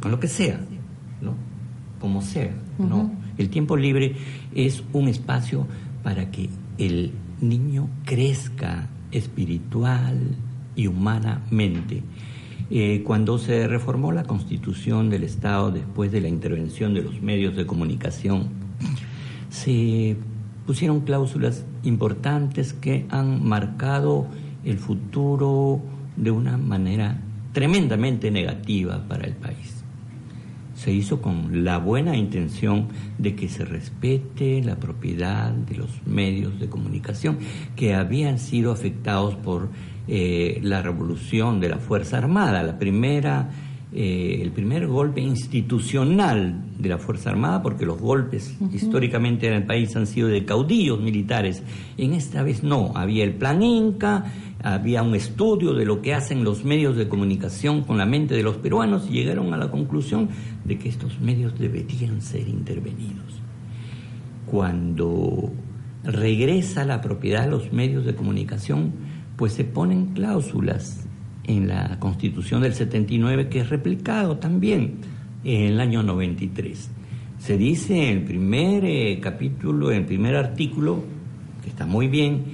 con 0.00 0.10
lo 0.10 0.18
que 0.18 0.26
sea, 0.26 0.58
¿no? 1.22 1.36
Como 2.00 2.20
sea, 2.20 2.50
¿no? 2.78 3.12
El 3.38 3.50
tiempo 3.50 3.76
libre 3.76 4.14
es 4.54 4.82
un 4.92 5.08
espacio 5.08 5.66
para 6.02 6.30
que 6.30 6.50
el 6.78 7.12
niño 7.40 7.88
crezca 8.04 8.88
espiritual, 9.10 10.36
y 10.76 10.86
humanamente. 10.86 12.02
Eh, 12.70 13.02
cuando 13.04 13.38
se 13.38 13.68
reformó 13.68 14.12
la 14.12 14.24
constitución 14.24 15.10
del 15.10 15.24
Estado 15.24 15.70
después 15.70 16.10
de 16.12 16.20
la 16.20 16.28
intervención 16.28 16.94
de 16.94 17.02
los 17.02 17.20
medios 17.20 17.54
de 17.56 17.66
comunicación, 17.66 18.48
se 19.50 20.16
pusieron 20.66 21.00
cláusulas 21.00 21.64
importantes 21.82 22.72
que 22.72 23.06
han 23.10 23.46
marcado 23.46 24.26
el 24.64 24.78
futuro 24.78 25.82
de 26.16 26.30
una 26.30 26.56
manera 26.56 27.20
tremendamente 27.52 28.30
negativa 28.30 29.04
para 29.06 29.24
el 29.24 29.34
país. 29.34 29.73
Se 30.84 30.92
hizo 30.92 31.22
con 31.22 31.64
la 31.64 31.78
buena 31.78 32.14
intención 32.14 32.88
de 33.16 33.34
que 33.34 33.48
se 33.48 33.64
respete 33.64 34.62
la 34.62 34.76
propiedad 34.76 35.50
de 35.50 35.76
los 35.76 36.06
medios 36.06 36.60
de 36.60 36.68
comunicación 36.68 37.38
que 37.74 37.94
habían 37.94 38.38
sido 38.38 38.70
afectados 38.70 39.34
por 39.34 39.70
eh, 40.08 40.60
la 40.62 40.82
revolución 40.82 41.58
de 41.58 41.70
la 41.70 41.78
Fuerza 41.78 42.18
Armada, 42.18 42.62
la 42.62 42.78
primera, 42.78 43.48
eh, 43.96 44.42
el 44.42 44.50
primer 44.50 44.88
golpe 44.88 45.20
institucional 45.20 46.64
de 46.76 46.88
la 46.88 46.98
Fuerza 46.98 47.30
Armada, 47.30 47.62
porque 47.62 47.86
los 47.86 48.00
golpes 48.00 48.56
históricamente 48.72 49.46
en 49.46 49.52
el 49.54 49.66
país 49.66 49.94
han 49.94 50.08
sido 50.08 50.26
de 50.26 50.44
caudillos 50.44 51.00
militares. 51.00 51.62
En 51.96 52.12
esta 52.12 52.42
vez 52.42 52.64
no, 52.64 52.90
había 52.96 53.22
el 53.22 53.34
plan 53.34 53.62
Inca, 53.62 54.24
había 54.64 55.04
un 55.04 55.14
estudio 55.14 55.74
de 55.74 55.84
lo 55.84 56.02
que 56.02 56.12
hacen 56.12 56.42
los 56.42 56.64
medios 56.64 56.96
de 56.96 57.08
comunicación 57.08 57.82
con 57.82 57.96
la 57.96 58.04
mente 58.04 58.34
de 58.34 58.42
los 58.42 58.56
peruanos 58.56 59.06
y 59.08 59.12
llegaron 59.12 59.54
a 59.54 59.56
la 59.56 59.70
conclusión 59.70 60.28
de 60.64 60.76
que 60.76 60.88
estos 60.88 61.20
medios 61.20 61.56
deberían 61.56 62.20
ser 62.20 62.48
intervenidos. 62.48 63.40
Cuando 64.46 65.52
regresa 66.02 66.84
la 66.84 67.00
propiedad 67.00 67.44
de 67.44 67.50
los 67.50 67.72
medios 67.72 68.04
de 68.04 68.16
comunicación, 68.16 68.92
pues 69.36 69.52
se 69.52 69.62
ponen 69.62 70.14
cláusulas 70.14 71.03
en 71.46 71.68
la 71.68 71.98
Constitución 71.98 72.62
del 72.62 72.74
79 72.74 73.48
que 73.48 73.60
es 73.60 73.68
replicado 73.68 74.36
también 74.38 74.94
en 75.44 75.62
el 75.62 75.80
año 75.80 76.02
93. 76.02 76.90
Se 77.38 77.58
dice 77.58 78.10
en 78.10 78.18
el 78.18 78.24
primer 78.24 78.84
eh, 78.84 79.18
capítulo, 79.20 79.90
en 79.90 79.98
el 79.98 80.06
primer 80.06 80.36
artículo, 80.36 81.04
que 81.62 81.68
está 81.68 81.84
muy 81.84 82.08
bien, 82.08 82.44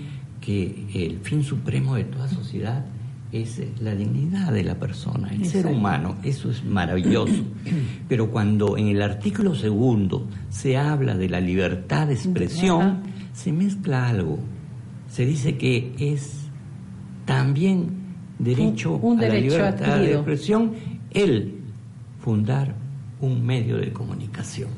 que 0.41 0.87
el 0.95 1.21
fin 1.21 1.45
supremo 1.45 1.95
de 1.95 2.05
toda 2.05 2.29
sociedad 2.29 2.85
es 3.33 3.59
eh, 3.61 3.69
la 3.81 3.95
dignidad 3.95 4.53
de 4.53 4.65
la 4.65 4.75
persona, 4.75 5.29
el 5.29 5.45
ser 5.45 5.67
humano, 5.67 6.17
eso 6.25 6.51
es 6.51 6.65
maravilloso. 6.65 7.45
Pero 8.09 8.31
cuando 8.31 8.77
en 8.77 8.89
el 8.89 9.03
artículo 9.03 9.55
segundo 9.55 10.27
se 10.49 10.77
habla 10.77 11.17
de 11.17 11.29
la 11.29 11.41
libertad 11.41 12.09
de 12.09 12.15
expresión, 12.15 13.03
se 13.33 13.53
mezcla 13.53 14.09
algo. 14.09 14.41
Se 15.09 15.25
dice 15.25 15.57
que 15.57 15.93
es 15.99 16.47
también 17.27 18.00
derecho 18.41 19.01
a 19.19 19.23
la 19.23 19.35
libertad 19.35 19.99
de 19.99 20.15
expresión, 20.15 20.73
el 21.13 21.55
fundar 22.21 22.75
un 23.21 23.45
medio 23.45 23.77
de 23.77 23.93
comunicación, 23.93 24.71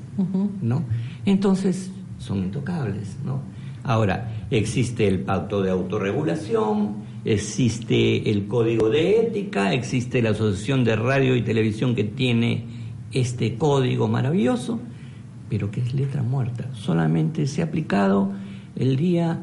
¿no? 0.61 0.83
Entonces 1.25 1.91
son 2.19 2.39
intocables, 2.39 3.17
¿no? 3.25 3.41
Ahora, 3.85 4.47
existe 4.51 5.09
el 5.09 5.21
pacto 5.21 5.63
de 5.63 5.71
autorregulación, 5.71 6.95
existe 7.25 8.31
el 8.31 8.47
código 8.47 8.89
de 8.89 9.21
ética, 9.21 9.73
existe 9.73 10.23
la 10.23 10.31
asociación 10.31 10.85
de 10.85 10.97
radio 10.97 11.37
y 11.37 11.43
televisión 11.43 11.95
que 11.95 12.05
tiene 12.05 12.65
este 13.13 13.57
código 13.57 14.09
maravilloso, 14.09 14.81
pero 15.49 15.71
que 15.71 15.81
es 15.81 15.95
letra 15.95 16.23
muerta. 16.23 16.69
Solamente 16.75 17.47
se 17.47 17.63
ha 17.63 17.67
aplicado 17.67 18.33
el 18.77 18.97
día 18.97 19.41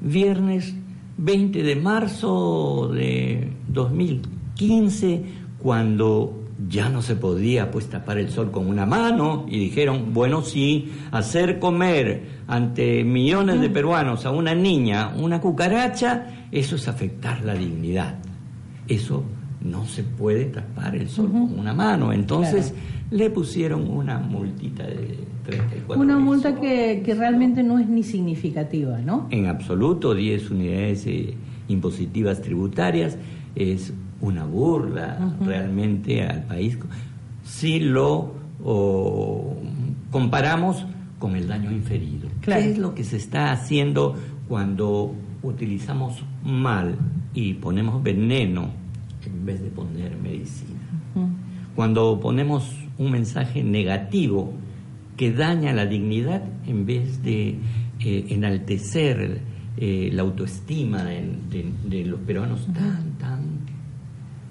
viernes 0.00 0.74
20 1.22 1.62
de 1.62 1.76
marzo 1.76 2.90
de 2.92 3.52
2015, 3.68 5.22
cuando 5.58 6.40
ya 6.66 6.88
no 6.88 7.02
se 7.02 7.14
podía 7.14 7.70
pues 7.70 7.88
tapar 7.88 8.16
el 8.18 8.30
sol 8.30 8.50
con 8.50 8.66
una 8.66 8.86
mano 8.86 9.44
y 9.46 9.58
dijeron, 9.58 10.14
bueno, 10.14 10.40
sí, 10.40 10.90
hacer 11.10 11.58
comer 11.58 12.40
ante 12.46 13.04
millones 13.04 13.60
de 13.60 13.68
peruanos 13.68 14.24
a 14.24 14.30
una 14.30 14.54
niña 14.54 15.12
una 15.14 15.42
cucaracha, 15.42 16.46
eso 16.50 16.76
es 16.76 16.88
afectar 16.88 17.44
la 17.44 17.54
dignidad. 17.54 18.18
Eso 18.88 19.22
no 19.62 19.84
se 19.84 20.02
puede 20.02 20.46
tapar 20.46 20.96
el 20.96 21.08
sol 21.08 21.30
con 21.30 21.58
una 21.58 21.74
mano. 21.74 22.12
Entonces 22.12 22.72
le 23.10 23.30
pusieron 23.30 23.88
una 23.88 24.18
multita 24.18 24.84
de 24.86 25.18
una 25.88 26.18
multa 26.18 26.54
que, 26.54 27.02
realmente 27.16 27.62
no 27.62 27.78
es 27.78 27.88
ni 27.88 28.02
significativa, 28.02 28.98
¿no? 28.98 29.26
En 29.30 29.46
absoluto, 29.46 30.14
10 30.14 30.50
unidades 30.50 31.06
eh, 31.06 31.34
impositivas 31.68 32.40
tributarias 32.40 33.18
es 33.54 33.92
una 34.20 34.44
burla 34.44 35.34
realmente 35.44 36.22
al 36.22 36.44
país. 36.44 36.78
Si 37.42 37.80
lo 37.80 38.34
comparamos 40.10 40.84
con 41.18 41.36
el 41.36 41.48
daño 41.48 41.70
inferido. 41.70 42.28
¿Qué 42.40 42.70
es 42.70 42.78
lo 42.78 42.94
que 42.94 43.04
se 43.04 43.16
está 43.16 43.52
haciendo 43.52 44.16
cuando 44.48 45.14
utilizamos 45.42 46.22
mal 46.44 46.96
y 47.34 47.54
ponemos 47.54 48.02
veneno 48.02 48.79
en 49.28 49.44
vez 49.44 49.62
de 49.62 49.70
poner 49.70 50.16
medicina? 50.16 50.80
Cuando 51.74 52.18
ponemos 52.20 52.74
un 52.98 53.10
mensaje 53.10 53.62
negativo 53.62 54.52
que 55.16 55.32
daña 55.32 55.72
la 55.72 55.86
dignidad 55.86 56.42
en 56.66 56.86
vez 56.86 57.22
de 57.22 57.56
eh, 58.00 58.26
enaltecer 58.30 59.40
eh, 59.76 60.10
la 60.12 60.22
autoestima 60.22 61.04
de, 61.04 62.04
los 62.04 62.20
peruanos 62.20 62.66
tan, 62.72 63.12
tan 63.18 63.42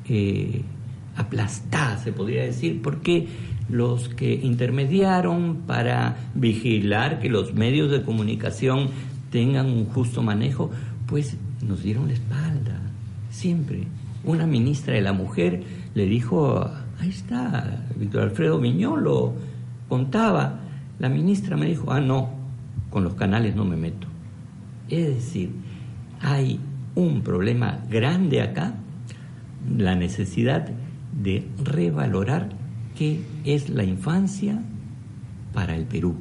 eh, 0.07 0.61
aplastada, 1.15 1.97
se 1.97 2.13
podría 2.13 2.43
decir, 2.43 2.81
porque 2.81 3.27
los 3.69 4.09
que 4.09 4.33
intermediaron 4.33 5.63
para 5.67 6.17
vigilar 6.33 7.19
que 7.19 7.29
los 7.29 7.53
medios 7.53 7.91
de 7.91 8.01
comunicación 8.03 8.89
tengan 9.31 9.67
un 9.67 9.85
justo 9.85 10.23
manejo, 10.23 10.71
pues 11.05 11.37
nos 11.67 11.83
dieron 11.83 12.07
la 12.07 12.13
espalda, 12.13 12.79
siempre. 13.29 13.83
Una 14.29 14.45
ministra 14.45 14.93
de 14.93 15.01
la 15.01 15.11
mujer 15.11 15.63
le 15.95 16.05
dijo, 16.05 16.63
ahí 16.99 17.09
está, 17.09 17.83
Víctor 17.95 18.21
Alfredo 18.21 18.59
Miñolo 18.59 19.33
contaba, 19.87 20.59
la 20.99 21.09
ministra 21.09 21.57
me 21.57 21.65
dijo, 21.65 21.91
ah, 21.91 21.99
no, 21.99 22.29
con 22.91 23.03
los 23.03 23.15
canales 23.15 23.55
no 23.55 23.65
me 23.65 23.75
meto. 23.75 24.05
Es 24.87 25.07
decir, 25.07 25.49
hay 26.21 26.59
un 26.93 27.21
problema 27.21 27.79
grande 27.89 28.43
acá, 28.43 28.75
la 29.75 29.95
necesidad 29.95 30.69
de 31.11 31.47
revalorar 31.63 32.49
qué 32.95 33.21
es 33.45 33.67
la 33.71 33.83
infancia 33.83 34.61
para 35.55 35.75
el 35.75 35.85
Perú 35.85 36.17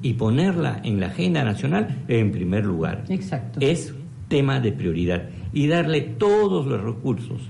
y 0.00 0.14
ponerla 0.14 0.80
en 0.82 1.00
la 1.00 1.08
agenda 1.08 1.44
nacional 1.44 2.02
en 2.08 2.32
primer 2.32 2.64
lugar. 2.64 3.04
Exacto. 3.10 3.60
Es 3.60 3.92
tema 4.28 4.58
de 4.58 4.72
prioridad 4.72 5.28
y 5.56 5.68
darle 5.68 6.02
todos 6.02 6.66
los 6.66 6.82
recursos 6.82 7.40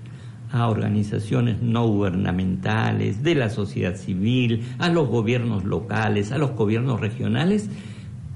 a 0.52 0.68
organizaciones 0.68 1.60
no 1.60 1.88
gubernamentales, 1.88 3.24
de 3.24 3.34
la 3.34 3.50
sociedad 3.50 3.96
civil, 3.96 4.62
a 4.78 4.88
los 4.90 5.08
gobiernos 5.08 5.64
locales, 5.64 6.30
a 6.30 6.38
los 6.38 6.52
gobiernos 6.52 7.00
regionales, 7.00 7.68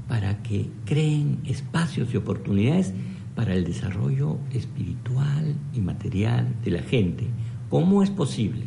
para 0.08 0.42
que 0.42 0.66
creen 0.86 1.38
espacios 1.46 2.12
y 2.12 2.16
oportunidades 2.16 2.92
para 3.36 3.54
el 3.54 3.62
desarrollo 3.62 4.38
espiritual 4.52 5.54
y 5.72 5.80
material 5.80 6.48
de 6.64 6.70
la 6.72 6.82
gente. 6.82 7.28
¿Cómo 7.68 8.02
es 8.02 8.10
posible 8.10 8.64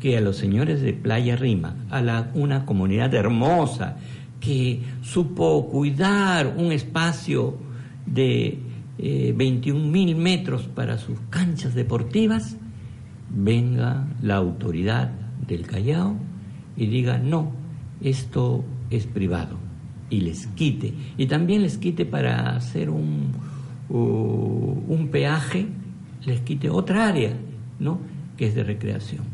que 0.00 0.16
a 0.16 0.22
los 0.22 0.38
señores 0.38 0.80
de 0.80 0.94
Playa 0.94 1.36
Rima, 1.36 1.76
a 1.90 2.30
una 2.32 2.64
comunidad 2.64 3.12
hermosa 3.12 3.98
que 4.40 4.80
supo 5.02 5.68
cuidar 5.68 6.54
un 6.56 6.72
espacio 6.72 7.58
de 8.06 8.71
eh, 8.98 9.32
21 9.36 9.86
mil 9.86 10.16
metros 10.16 10.68
para 10.68 10.98
sus 10.98 11.18
canchas 11.30 11.74
deportivas, 11.74 12.56
venga 13.30 14.06
la 14.22 14.36
autoridad 14.36 15.10
del 15.46 15.66
Callao 15.66 16.16
y 16.76 16.86
diga, 16.86 17.18
no, 17.18 17.52
esto 18.02 18.64
es 18.90 19.06
privado 19.06 19.58
y 20.10 20.20
les 20.20 20.46
quite. 20.48 20.92
Y 21.16 21.26
también 21.26 21.62
les 21.62 21.78
quite 21.78 22.04
para 22.04 22.54
hacer 22.54 22.90
un, 22.90 23.32
un 23.88 25.08
peaje, 25.10 25.66
les 26.24 26.40
quite 26.40 26.68
otra 26.68 27.08
área, 27.08 27.32
¿no? 27.80 27.98
Que 28.36 28.46
es 28.46 28.54
de 28.54 28.62
recreación. 28.62 29.24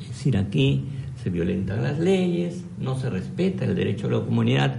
Es 0.00 0.08
decir, 0.08 0.36
aquí 0.36 0.84
se 1.22 1.30
violentan 1.30 1.82
las 1.82 1.98
leyes, 1.98 2.64
no 2.80 2.98
se 2.98 3.10
respeta 3.10 3.64
el 3.64 3.74
derecho 3.74 4.08
de 4.08 4.18
la 4.18 4.24
comunidad 4.24 4.76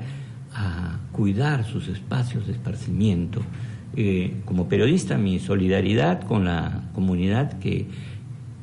a 0.53 0.99
cuidar 1.11 1.65
sus 1.65 1.87
espacios 1.87 2.45
de 2.47 2.53
esparcimiento. 2.53 3.41
Eh, 3.95 4.41
como 4.45 4.69
periodista, 4.69 5.17
mi 5.17 5.39
solidaridad 5.39 6.21
con 6.21 6.45
la 6.45 6.89
comunidad 6.93 7.59
que 7.59 7.87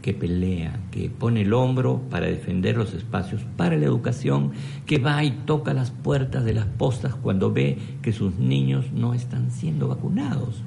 que 0.06 0.14
pelea, 0.14 0.78
que 0.92 1.10
pone 1.10 1.42
el 1.42 1.52
hombro 1.52 2.00
para 2.08 2.26
defender 2.26 2.76
los 2.76 2.94
espacios 2.94 3.42
para 3.56 3.76
la 3.76 3.86
educación, 3.86 4.52
que 4.86 4.98
va 4.98 5.24
y 5.24 5.32
toca 5.32 5.74
las 5.74 5.90
puertas 5.90 6.44
de 6.44 6.54
las 6.54 6.66
postas 6.66 7.16
cuando 7.16 7.52
ve 7.52 7.76
que 8.02 8.12
sus 8.12 8.36
niños 8.36 8.92
no 8.92 9.14
están 9.14 9.50
siendo 9.50 9.88
vacunados. 9.88 10.62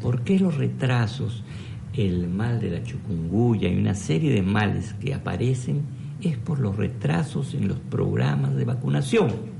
¿Por 0.00 0.22
qué 0.22 0.36
los 0.40 0.56
retrasos, 0.56 1.44
el 1.94 2.26
mal 2.26 2.58
de 2.58 2.72
la 2.72 2.82
chucunguya 2.82 3.68
y 3.68 3.76
una 3.76 3.94
serie 3.94 4.32
de 4.32 4.42
males 4.42 4.94
que 4.94 5.14
aparecen 5.14 5.82
es 6.20 6.36
por 6.36 6.58
los 6.58 6.76
retrasos 6.76 7.54
en 7.54 7.68
los 7.68 7.78
programas 7.78 8.56
de 8.56 8.64
vacunación? 8.64 9.51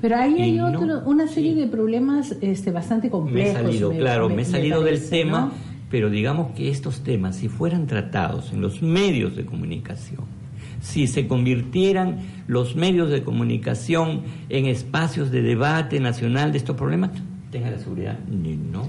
Pero 0.00 0.16
ahí 0.16 0.40
hay 0.40 0.60
otro, 0.60 1.02
una 1.06 1.26
serie 1.26 1.54
de 1.54 1.66
problemas 1.66 2.36
este, 2.40 2.70
bastante 2.70 3.10
complejos. 3.10 3.54
Me 3.54 3.60
he 3.60 3.64
salido, 3.64 3.90
claro, 3.90 4.28
me, 4.28 4.42
he 4.42 4.44
salido 4.44 4.82
del 4.82 5.08
tema 5.08 5.52
pero 5.90 6.10
digamos 6.10 6.52
que 6.52 6.68
estos 6.68 7.02
temas, 7.02 7.36
si 7.36 7.48
fueran 7.48 7.86
tratados 7.86 8.52
en 8.52 8.60
los 8.60 8.82
medios 8.82 9.36
de 9.36 9.46
comunicación, 9.46 10.24
si 10.80 11.06
se 11.06 11.26
convirtieran 11.26 12.18
los 12.46 12.76
medios 12.76 13.10
de 13.10 13.22
comunicación 13.22 14.22
en 14.48 14.66
espacios 14.66 15.30
de 15.30 15.42
debate 15.42 15.98
nacional 15.98 16.52
de 16.52 16.58
estos 16.58 16.76
problemas, 16.76 17.10
tenga 17.50 17.70
la 17.70 17.78
seguridad, 17.78 18.18
no, 18.28 18.86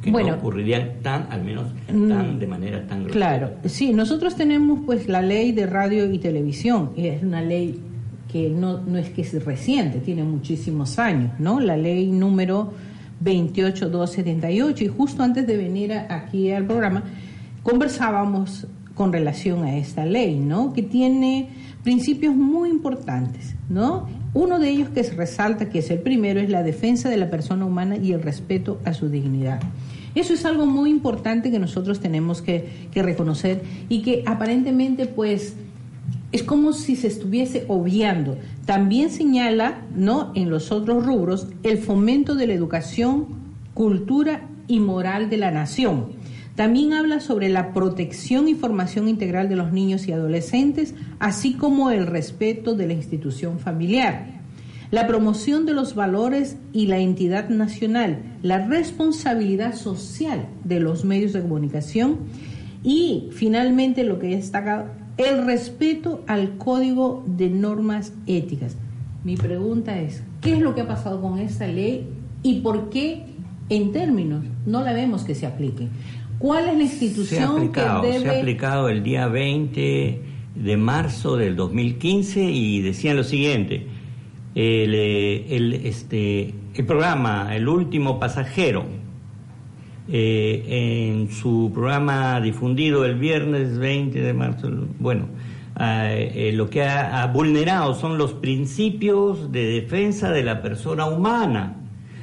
que 0.00 0.12
no 0.12 0.34
ocurrirían 0.34 1.00
tan, 1.02 1.26
al 1.30 1.42
menos 1.42 1.66
tan, 1.86 2.36
mm, 2.36 2.38
de 2.38 2.46
manera 2.46 2.86
tan 2.86 3.04
grosera. 3.04 3.38
Claro, 3.38 3.54
sí, 3.64 3.92
nosotros 3.92 4.36
tenemos 4.36 4.80
pues 4.86 5.08
la 5.08 5.20
ley 5.20 5.50
de 5.52 5.66
radio 5.66 6.10
y 6.10 6.18
televisión, 6.18 6.92
y 6.96 7.08
es 7.08 7.22
una 7.22 7.42
ley 7.42 7.80
que 8.30 8.50
no, 8.50 8.80
no 8.80 8.98
es 8.98 9.10
que 9.10 9.22
es 9.22 9.44
reciente, 9.44 9.98
tiene 10.00 10.22
muchísimos 10.22 10.98
años, 10.98 11.32
¿no? 11.38 11.60
La 11.60 11.76
ley 11.76 12.10
número 12.10 12.72
28278 13.20 14.84
y 14.84 14.88
justo 14.88 15.22
antes 15.22 15.46
de 15.46 15.56
venir 15.56 15.92
aquí 15.92 16.50
al 16.52 16.66
programa 16.66 17.04
conversábamos 17.62 18.66
con 18.94 19.12
relación 19.12 19.64
a 19.64 19.76
esta 19.76 20.04
ley, 20.04 20.38
¿no? 20.38 20.72
Que 20.72 20.82
tiene 20.82 21.48
principios 21.82 22.34
muy 22.34 22.68
importantes, 22.68 23.54
¿no? 23.68 24.08
Uno 24.34 24.58
de 24.58 24.68
ellos 24.68 24.90
que 24.90 25.04
se 25.04 25.14
resalta, 25.14 25.70
que 25.70 25.78
es 25.78 25.90
el 25.90 26.00
primero, 26.00 26.40
es 26.40 26.50
la 26.50 26.62
defensa 26.62 27.08
de 27.08 27.16
la 27.16 27.30
persona 27.30 27.64
humana 27.64 27.96
y 27.96 28.12
el 28.12 28.22
respeto 28.22 28.80
a 28.84 28.92
su 28.92 29.08
dignidad. 29.08 29.60
Eso 30.14 30.34
es 30.34 30.44
algo 30.44 30.66
muy 30.66 30.90
importante 30.90 31.50
que 31.50 31.58
nosotros 31.58 32.00
tenemos 32.00 32.42
que, 32.42 32.88
que 32.90 33.02
reconocer 33.02 33.62
y 33.88 34.02
que 34.02 34.22
aparentemente, 34.26 35.06
pues, 35.06 35.54
es 36.30 36.42
como 36.42 36.72
si 36.72 36.96
se 36.96 37.06
estuviese 37.06 37.64
obviando. 37.68 38.36
También 38.66 39.10
señala, 39.10 39.82
¿no? 39.94 40.32
En 40.34 40.50
los 40.50 40.72
otros 40.72 41.06
rubros, 41.06 41.48
el 41.62 41.78
fomento 41.78 42.34
de 42.34 42.46
la 42.46 42.54
educación, 42.54 43.26
cultura 43.74 44.48
y 44.66 44.80
moral 44.80 45.30
de 45.30 45.38
la 45.38 45.50
nación. 45.50 46.18
También 46.54 46.92
habla 46.92 47.20
sobre 47.20 47.48
la 47.48 47.72
protección 47.72 48.48
y 48.48 48.54
formación 48.54 49.08
integral 49.08 49.48
de 49.48 49.56
los 49.56 49.72
niños 49.72 50.08
y 50.08 50.12
adolescentes, 50.12 50.94
así 51.20 51.54
como 51.54 51.90
el 51.90 52.06
respeto 52.06 52.74
de 52.74 52.88
la 52.88 52.94
institución 52.94 53.60
familiar, 53.60 54.26
la 54.90 55.06
promoción 55.06 55.66
de 55.66 55.74
los 55.74 55.94
valores 55.94 56.56
y 56.72 56.86
la 56.86 56.98
entidad 56.98 57.48
nacional, 57.48 58.22
la 58.42 58.66
responsabilidad 58.66 59.76
social 59.76 60.48
de 60.64 60.80
los 60.80 61.04
medios 61.04 61.32
de 61.32 61.42
comunicación 61.42 62.18
y 62.82 63.28
finalmente 63.32 64.02
lo 64.02 64.18
que 64.18 64.34
destaca 64.34 64.97
el 65.18 65.44
respeto 65.44 66.22
al 66.26 66.56
código 66.56 67.24
de 67.26 67.50
normas 67.50 68.14
éticas. 68.26 68.76
Mi 69.24 69.36
pregunta 69.36 70.00
es, 70.00 70.22
¿qué 70.40 70.54
es 70.54 70.60
lo 70.60 70.74
que 70.74 70.82
ha 70.82 70.88
pasado 70.88 71.20
con 71.20 71.38
esta 71.38 71.66
ley 71.66 72.08
y 72.42 72.60
por 72.60 72.88
qué 72.88 73.24
en 73.68 73.92
términos 73.92 74.44
no 74.64 74.82
la 74.82 74.92
vemos 74.92 75.24
que 75.24 75.34
se 75.34 75.46
aplique? 75.46 75.88
¿Cuál 76.38 76.68
es 76.68 76.76
la 76.76 76.82
institución 76.84 77.72
que 77.72 77.80
debe... 77.80 78.20
Se 78.20 78.28
ha 78.28 78.38
aplicado 78.38 78.88
el 78.88 79.02
día 79.02 79.26
20 79.26 80.22
de 80.54 80.76
marzo 80.76 81.36
del 81.36 81.56
2015 81.56 82.44
y 82.44 82.80
decían 82.80 83.16
lo 83.16 83.24
siguiente, 83.24 83.86
el, 84.54 84.94
el, 84.94 85.72
este, 85.84 86.54
el 86.74 86.86
programa 86.86 87.54
El 87.54 87.68
último 87.68 88.20
pasajero 88.20 88.84
eh, 90.10 91.10
en 91.10 91.30
su 91.30 91.70
programa 91.74 92.40
difundido 92.40 93.04
el 93.04 93.16
viernes 93.16 93.76
20 93.78 94.20
de 94.20 94.32
marzo, 94.32 94.70
bueno, 94.98 95.26
eh, 95.78 96.50
lo 96.54 96.70
que 96.70 96.82
ha, 96.82 97.26
vulnerado 97.26 97.94
son 97.94 98.16
los 98.16 98.32
principios 98.32 99.52
de 99.52 99.66
defensa 99.66 100.30
de 100.30 100.42
la 100.42 100.62
persona 100.62 101.04
humana 101.04 101.76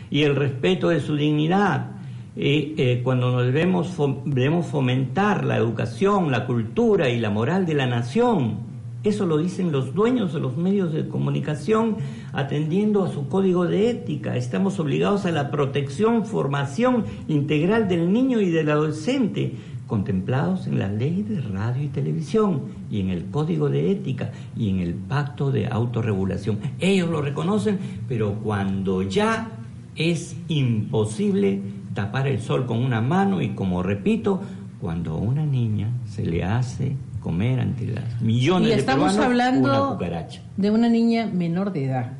y 0.10 0.24
el 0.24 0.36
respeto 0.36 0.90
de 0.90 1.00
su 1.00 1.16
dignidad. 1.16 1.92
Eh, 2.38 3.02
cuando 3.04 3.32
nos 3.32 3.46
debemos, 3.46 3.96
debemos 4.26 4.66
fomentar 4.66 5.46
la 5.46 5.56
educación, 5.56 6.32
la 6.32 6.46
cultura 6.46 7.10
y 7.10 7.20
la 7.20 7.30
moral 7.30 7.66
de 7.66 7.76
la 7.76 7.86
nación, 7.86 8.75
eso 9.06 9.26
lo 9.26 9.38
dicen 9.38 9.72
los 9.72 9.94
dueños 9.94 10.34
de 10.34 10.40
los 10.40 10.58
medios 10.58 10.92
de 10.92 11.08
comunicación 11.08 11.98
atendiendo 12.34 13.04
a 13.04 13.12
su 13.12 13.28
código 13.28 13.66
de 13.66 13.90
ética. 13.90 14.36
Estamos 14.36 14.80
obligados 14.80 15.26
a 15.26 15.32
la 15.32 15.52
protección, 15.52 16.26
formación 16.26 17.06
integral 17.28 17.88
del 17.88 18.12
niño 18.12 18.42
y 18.42 18.50
del 18.50 18.70
adolescente 18.70 19.54
contemplados 19.88 20.68
en 20.68 20.80
la 20.80 20.88
ley 20.88 21.24
de 21.24 21.42
radio 21.42 21.84
y 21.84 21.90
televisión 21.90 22.64
y 22.90 23.02
en 23.02 23.10
el 23.10 23.26
código 23.26 23.70
de 23.70 23.92
ética 23.92 24.32
y 24.58 24.70
en 24.70 24.80
el 24.80 24.96
pacto 24.96 25.52
de 25.52 25.68
autorregulación. 25.68 26.60
Ellos 26.80 27.10
lo 27.10 27.22
reconocen, 27.22 27.78
pero 28.08 28.34
cuando 28.44 29.04
ya 29.04 29.52
es 29.96 30.36
imposible 30.48 31.62
tapar 31.94 32.28
el 32.28 32.42
sol 32.42 32.66
con 32.66 32.80
una 32.80 33.02
mano 33.02 33.42
y 33.42 33.50
como 33.50 33.84
repito, 33.84 34.42
cuando 34.82 35.14
a 35.14 35.18
una 35.18 35.46
niña 35.46 35.92
se 36.06 36.26
le 36.26 36.44
hace 36.44 36.96
comer 37.26 37.60
ante 37.60 37.88
las 37.88 38.22
millones 38.22 38.68
y 38.68 38.72
de 38.74 38.78
estamos 38.78 39.14
peruanos 39.14 39.26
hablando 39.26 39.88
una 39.88 39.94
cucaracha. 39.96 40.42
de 40.58 40.70
una 40.70 40.90
niña 40.90 41.26
menor 41.26 41.74
de 41.74 41.86
edad. 41.86 42.12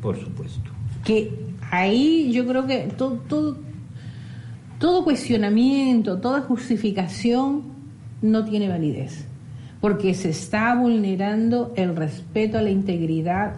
Por 0.00 0.18
supuesto. 0.18 0.70
Que 1.04 1.30
ahí 1.70 2.32
yo 2.32 2.46
creo 2.46 2.66
que 2.66 2.88
todo, 2.96 3.20
todo, 3.28 3.58
todo 4.78 5.04
cuestionamiento, 5.04 6.20
toda 6.20 6.40
justificación 6.40 7.64
no 8.22 8.46
tiene 8.46 8.70
validez, 8.70 9.26
porque 9.82 10.14
se 10.14 10.30
está 10.30 10.74
vulnerando 10.74 11.74
el 11.76 11.94
respeto 11.94 12.56
a 12.56 12.62
la 12.62 12.70
integridad 12.70 13.56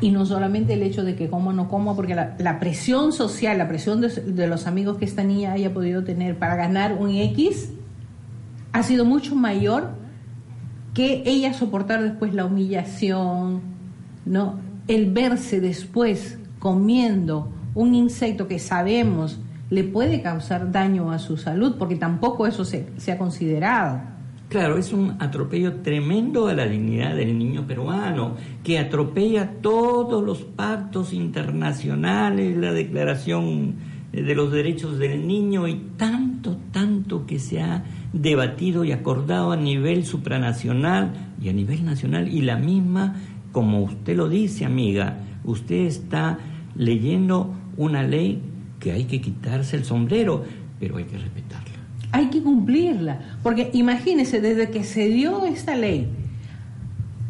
y 0.00 0.12
no 0.12 0.26
solamente 0.26 0.74
el 0.74 0.84
hecho 0.84 1.02
de 1.02 1.16
que 1.16 1.28
coma 1.28 1.50
o 1.50 1.54
no 1.54 1.68
coma, 1.68 1.96
porque 1.96 2.14
la, 2.14 2.36
la 2.38 2.60
presión 2.60 3.12
social, 3.12 3.58
la 3.58 3.66
presión 3.66 4.00
de, 4.00 4.10
de, 4.10 4.46
los 4.46 4.68
amigos 4.68 4.96
que 4.96 5.06
esta 5.06 5.24
niña 5.24 5.54
haya 5.54 5.74
podido 5.74 6.04
tener 6.04 6.38
para 6.38 6.54
ganar 6.54 6.92
un 6.92 7.10
X 7.10 7.70
ha 8.70 8.84
sido 8.84 9.04
mucho 9.04 9.34
mayor 9.34 10.03
que 10.94 11.24
ella 11.26 11.52
soportar 11.52 12.02
después 12.02 12.32
la 12.32 12.44
humillación, 12.44 13.60
¿no? 14.24 14.60
El 14.86 15.12
verse 15.12 15.60
después 15.60 16.38
comiendo 16.60 17.50
un 17.74 17.94
insecto 17.94 18.46
que 18.46 18.58
sabemos 18.58 19.40
le 19.70 19.82
puede 19.84 20.22
causar 20.22 20.70
daño 20.70 21.10
a 21.10 21.18
su 21.18 21.36
salud, 21.36 21.76
porque 21.78 21.96
tampoco 21.96 22.46
eso 22.46 22.64
se, 22.64 22.86
se 22.96 23.12
ha 23.12 23.18
considerado. 23.18 24.00
Claro, 24.48 24.78
es 24.78 24.92
un 24.92 25.16
atropello 25.18 25.80
tremendo 25.80 26.46
a 26.46 26.54
la 26.54 26.66
dignidad 26.66 27.16
del 27.16 27.36
niño 27.36 27.66
peruano, 27.66 28.36
que 28.62 28.78
atropella 28.78 29.54
todos 29.62 30.22
los 30.22 30.42
pactos 30.42 31.12
internacionales, 31.12 32.56
la 32.56 32.72
Declaración 32.72 33.74
de 34.22 34.34
los 34.34 34.52
Derechos 34.52 34.98
del 34.98 35.26
Niño 35.26 35.66
y 35.66 35.74
tanto, 35.96 36.58
tanto 36.70 37.26
que 37.26 37.38
se 37.38 37.60
ha 37.60 37.84
debatido 38.12 38.84
y 38.84 38.92
acordado 38.92 39.52
a 39.52 39.56
nivel 39.56 40.04
supranacional 40.04 41.32
y 41.42 41.48
a 41.48 41.52
nivel 41.52 41.84
nacional. 41.84 42.32
Y 42.32 42.42
la 42.42 42.56
misma, 42.56 43.16
como 43.52 43.82
usted 43.82 44.16
lo 44.16 44.28
dice, 44.28 44.64
amiga, 44.64 45.18
usted 45.44 45.86
está 45.86 46.38
leyendo 46.76 47.54
una 47.76 48.02
ley 48.02 48.40
que 48.78 48.92
hay 48.92 49.04
que 49.04 49.20
quitarse 49.20 49.76
el 49.76 49.84
sombrero, 49.84 50.44
pero 50.78 50.96
hay 50.96 51.04
que 51.04 51.18
respetarla 51.18 51.74
hay 52.14 52.30
que 52.30 52.42
cumplirla. 52.42 53.38
Porque 53.42 53.70
imagínense, 53.72 54.40
desde 54.40 54.70
que 54.70 54.84
se 54.84 55.08
dio 55.08 55.44
esta 55.46 55.74
ley 55.74 56.06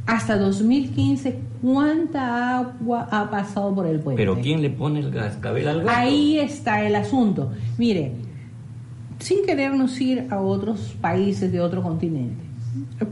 hasta 0.07 0.37
2015, 0.37 1.39
¿cuánta 1.63 2.59
agua 2.59 3.09
ha 3.11 3.31
pasado 3.31 3.75
por 3.75 3.87
el 3.87 4.01
puente? 4.01 4.21
Pero 4.21 4.39
¿quién 4.41 4.61
le 4.61 4.71
pone 4.71 5.01
el 5.01 5.11
cascabel 5.11 5.69
al 5.69 5.83
gato? 5.83 5.91
Ahí 5.97 6.39
está 6.39 6.85
el 6.87 6.95
asunto. 6.95 7.53
Mire, 7.79 8.13
sin 9.19 9.47
querernos 9.47 9.99
ir 10.01 10.27
a 10.31 10.41
otros 10.41 10.97
países 11.01 11.51
de 11.51 11.61
otro 11.61 11.83
continente, 11.83 12.45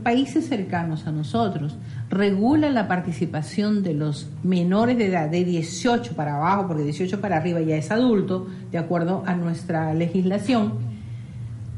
países 0.03 0.47
cercanos 0.47 1.07
a 1.07 1.11
nosotros, 1.11 1.77
regula 2.09 2.69
la 2.69 2.87
participación 2.87 3.81
de 3.81 3.95
los 3.95 4.29
menores 4.43 4.97
de 4.97 5.07
edad, 5.07 5.29
de 5.29 5.43
18 5.45 6.15
para 6.15 6.35
abajo, 6.35 6.67
porque 6.67 6.83
18 6.83 7.19
para 7.21 7.37
arriba 7.37 7.61
ya 7.61 7.75
es 7.75 7.89
adulto, 7.89 8.47
de 8.71 8.77
acuerdo 8.77 9.23
a 9.25 9.33
nuestra 9.35 9.93
legislación 9.95 10.92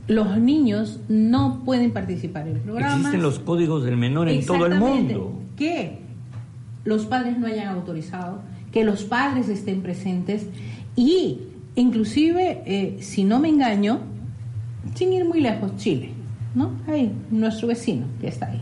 los 0.08 0.38
niños 0.38 1.00
no 1.10 1.64
pueden 1.66 1.92
participar 1.92 2.48
en 2.48 2.60
programas. 2.60 2.98
Existen 2.98 3.22
los 3.22 3.40
códigos 3.40 3.84
del 3.84 3.98
menor 3.98 4.30
en 4.30 4.46
todo 4.46 4.66
el 4.66 4.76
mundo. 4.80 5.42
Que 5.56 6.00
los 6.84 7.06
padres 7.06 7.38
no 7.38 7.48
hayan 7.48 7.70
autorizado, 7.70 8.42
que 8.72 8.84
los 8.84 9.04
padres 9.04 9.50
estén 9.50 9.82
presentes 9.82 10.46
y 10.96 11.40
inclusive, 11.76 12.62
eh, 12.66 12.98
si 13.00 13.24
no 13.24 13.40
me 13.40 13.50
engaño, 13.50 14.00
sin 14.94 15.12
ir 15.14 15.26
muy 15.26 15.42
lejos, 15.42 15.76
Chile, 15.78 16.12
¿no? 16.54 16.72
Ahí, 16.88 17.12
nuestro 17.32 17.68
vecino 17.68 18.06
que 18.22 18.28
está 18.28 18.48
ahí. 18.48 18.62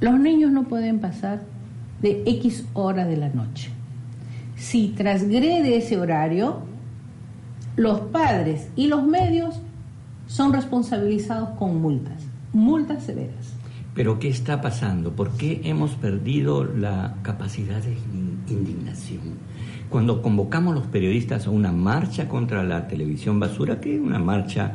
Los 0.00 0.18
niños 0.18 0.52
no 0.52 0.64
pueden 0.64 1.00
pasar 1.00 1.42
de 2.00 2.22
X 2.24 2.64
hora 2.72 3.04
de 3.04 3.16
la 3.16 3.28
noche. 3.28 3.70
Si 4.56 4.88
transgrede 4.88 5.76
ese 5.76 5.98
horario, 5.98 6.60
los 7.76 8.00
padres 8.00 8.68
y 8.76 8.86
los 8.86 9.04
medios 9.04 9.60
son 10.30 10.52
responsabilizados 10.52 11.50
con 11.58 11.82
multas, 11.82 12.22
multas 12.52 13.02
severas. 13.02 13.56
Pero 13.94 14.20
¿qué 14.20 14.28
está 14.28 14.60
pasando? 14.60 15.10
¿Por 15.10 15.32
qué 15.32 15.60
hemos 15.64 15.90
perdido 15.96 16.64
la 16.64 17.16
capacidad 17.22 17.82
de 17.82 17.96
indignación? 18.48 19.38
Cuando 19.88 20.22
convocamos 20.22 20.76
los 20.76 20.86
periodistas 20.86 21.48
a 21.48 21.50
una 21.50 21.72
marcha 21.72 22.28
contra 22.28 22.62
la 22.62 22.86
televisión 22.86 23.40
basura, 23.40 23.80
que 23.80 23.96
es 23.96 24.00
una 24.00 24.20
marcha 24.20 24.74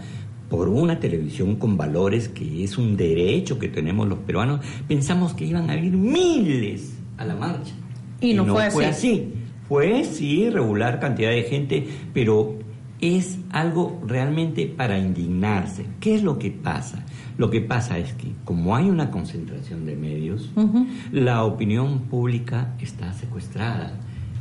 por 0.49 0.67
una 0.67 0.99
televisión 0.99 1.55
con 1.55 1.77
valores, 1.77 2.27
que 2.27 2.65
es 2.65 2.77
un 2.77 2.97
derecho 2.97 3.57
que 3.57 3.69
tenemos 3.69 4.09
los 4.09 4.19
peruanos, 4.19 4.59
pensamos 4.89 5.33
que 5.33 5.45
iban 5.45 5.69
a 5.69 5.77
ir 5.77 5.93
miles 5.93 6.97
a 7.15 7.23
la 7.23 7.35
marcha. 7.35 7.73
Y 8.19 8.33
no, 8.33 8.45
fue, 8.45 8.69
fue 8.71 8.85
así. 8.87 9.09
así. 9.09 9.33
Fue, 9.69 10.03
sí, 10.03 10.49
regular 10.49 10.99
cantidad 10.99 11.31
de 11.31 11.43
gente, 11.43 11.87
pero 12.13 12.59
es 13.05 13.37
algo 13.51 14.01
realmente 14.05 14.65
para 14.67 14.97
indignarse. 14.97 15.85
¿Qué 15.99 16.15
es 16.15 16.23
lo 16.23 16.39
que 16.39 16.51
pasa? 16.51 17.05
Lo 17.37 17.49
que 17.49 17.61
pasa 17.61 17.97
es 17.97 18.13
que 18.13 18.31
como 18.43 18.75
hay 18.75 18.89
una 18.89 19.11
concentración 19.11 19.85
de 19.85 19.95
medios, 19.95 20.49
uh 20.55 20.61
-huh. 20.61 20.87
la 21.11 21.43
opinión 21.43 22.01
pública 22.03 22.75
está 22.79 23.13
secuestrada. 23.13 23.93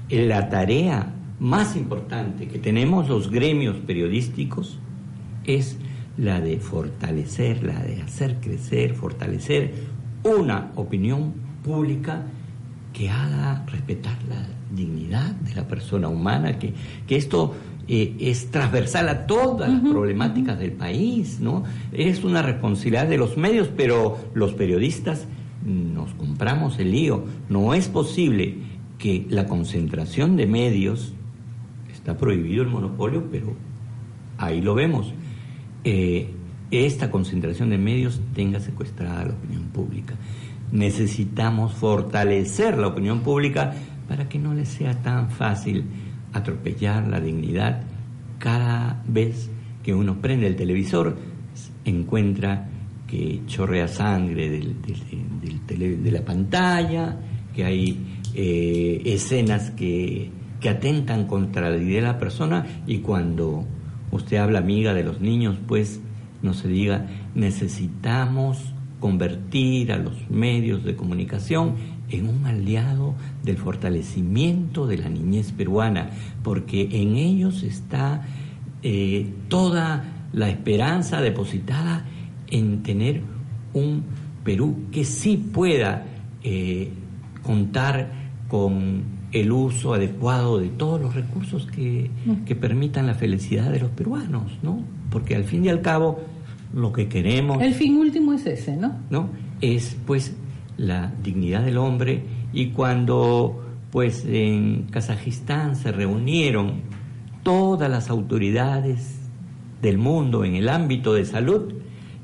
La 0.09 0.49
tarea 0.49 1.13
más 1.41 1.77
importante 1.77 2.47
que 2.47 2.59
tenemos 2.59 3.09
los 3.09 3.31
gremios 3.31 3.77
periodísticos 3.77 4.79
es 5.45 5.77
la 6.17 6.41
de 6.41 6.59
fortalecer, 6.59 7.65
la 7.65 7.83
de 7.83 8.03
hacer 8.03 8.37
crecer, 8.41 8.95
fortalecer 8.95 9.75
una 10.23 10.71
opinión 10.77 11.35
pública 11.65 12.23
que 12.93 13.11
haga 13.11 13.65
respetar 13.67 14.17
la 14.29 14.47
dignidad 14.75 15.33
de 15.33 15.55
la 15.55 15.67
persona 15.67 16.09
humana, 16.09 16.59
que, 16.59 16.73
que 17.07 17.17
esto 17.17 17.55
eh, 17.87 18.17
es 18.19 18.51
transversal 18.51 19.09
a 19.09 19.27
todas 19.27 19.71
las 19.71 19.81
problemáticas 19.81 20.59
del 20.59 20.73
país, 20.73 21.41
¿no? 21.41 21.65
Es 21.93 22.25
una 22.25 22.43
responsabilidad 22.43 23.07
de 23.07 23.19
los 23.19 23.37
medios, 23.37 23.69
pero 23.77 24.19
los 24.35 24.55
periodistas 24.55 25.27
nos 25.65 26.13
compramos 26.15 26.79
el 26.79 26.93
lío. 26.93 27.25
No 27.49 27.75
es 27.75 27.89
posible 27.89 28.57
que 28.99 29.27
la 29.29 29.47
concentración 29.47 30.37
de 30.37 30.47
medios, 30.47 31.15
está 31.93 32.17
prohibido 32.17 32.63
el 32.63 32.69
monopolio, 32.69 33.29
pero 33.31 33.55
ahí 34.39 34.61
lo 34.61 34.75
vemos, 34.75 35.13
eh, 35.85 36.31
esta 36.71 37.11
concentración 37.11 37.71
de 37.71 37.79
medios 37.79 38.21
tenga 38.35 38.61
secuestrada 38.61 39.27
la 39.27 39.35
opinión 39.35 39.65
pública. 39.65 40.15
Necesitamos 40.73 41.75
fortalecer 41.75 42.79
la 42.79 42.89
opinión 42.89 43.21
pública 43.21 43.75
para 44.09 44.29
que 44.29 44.39
no 44.39 44.55
les 44.55 44.69
sea 44.69 45.03
tan 45.03 45.31
fácil 45.31 45.85
atropellar 46.35 47.09
la 47.09 47.21
dignidad 47.21 47.83
cada 48.39 49.03
vez 49.07 49.51
que 49.83 49.95
uno 49.95 50.21
prende 50.21 50.47
el 50.47 50.57
televisor 50.57 51.17
encuentra 51.85 52.69
que 53.07 53.41
chorrea 53.47 53.89
sangre 53.89 54.51
del, 54.51 56.03
de 56.03 56.11
la 56.11 56.25
pantalla, 56.25 57.17
que 57.55 57.65
hay 57.65 58.21
eh, 58.35 59.03
escenas 59.05 59.71
que, 59.71 60.31
que 60.61 60.69
atentan 60.69 61.27
contra 61.27 61.71
la 61.71 61.77
dignidad 61.77 62.01
de 62.01 62.07
la 62.07 62.19
persona 62.19 62.67
y 62.87 62.99
cuando 62.99 63.65
usted 64.11 64.39
habla 64.39 64.59
amiga 64.59 64.95
de 64.95 65.05
los 65.05 65.21
niños, 65.21 65.59
pues 65.67 66.01
no 66.43 66.55
se 66.55 66.69
diga, 66.69 67.07
necesitamos 67.35 68.75
convertir 69.01 69.93
a 69.93 69.99
los 69.99 70.31
medios 70.31 70.85
de 70.85 70.97
comunicación 70.97 71.75
en 72.09 72.29
un 72.29 72.47
aliado 72.47 73.15
del 73.45 73.59
fortalecimiento 73.59 74.87
de 74.87 74.99
la 74.99 75.09
niñez 75.09 75.53
peruana, 75.53 76.11
porque 76.43 76.89
en 76.91 77.17
ellos 77.17 77.63
está 77.63 78.27
eh, 78.83 79.33
toda 79.49 80.05
la 80.33 80.49
esperanza 80.49 81.21
depositada 81.21 82.05
en 82.49 82.83
tener 82.83 83.23
un 83.73 84.03
Perú 84.45 84.77
que 84.93 85.05
sí 85.05 85.37
pueda 85.39 86.05
eh, 86.43 86.91
contar 87.43 88.13
con 88.49 89.03
el 89.33 89.51
uso 89.51 89.95
adecuado 89.95 90.59
de 90.59 90.69
todos 90.69 91.01
los 91.01 91.15
recursos 91.15 91.67
que, 91.67 92.11
que, 92.45 92.55
permitan 92.55 93.07
la 93.07 93.15
felicidad 93.15 93.73
de 93.73 93.81
los 93.81 93.91
peruanos, 93.91 94.53
¿no? 94.63 94.81
Porque 95.11 95.35
al 95.35 95.45
fin 95.45 95.65
y 95.65 95.71
al 95.71 95.81
cabo 95.81 96.21
lo 96.75 96.93
que 96.93 97.09
queremos... 97.09 97.61
El 97.63 97.75
fin 97.75 97.97
último 97.97 98.33
es 98.35 98.47
ese, 98.47 98.77
¿no? 98.77 98.95
¿No? 99.11 99.31
Es 99.61 99.97
pues 100.07 100.37
la 100.77 101.13
dignidad 101.23 101.65
del 101.65 101.79
hombre 101.79 102.23
y 102.55 102.69
cuando 102.69 103.61
pues 103.91 104.25
en 104.25 104.85
Kazajistán 104.91 105.77
se 105.77 105.93
reunieron 105.93 106.83
todas 107.43 107.91
las 107.91 108.09
autoridades 108.09 109.21
del 109.83 109.99
mundo 109.99 110.45
en 110.45 110.55
el 110.55 110.69
ámbito 110.69 111.13
de 111.13 111.27
salud 111.27 111.75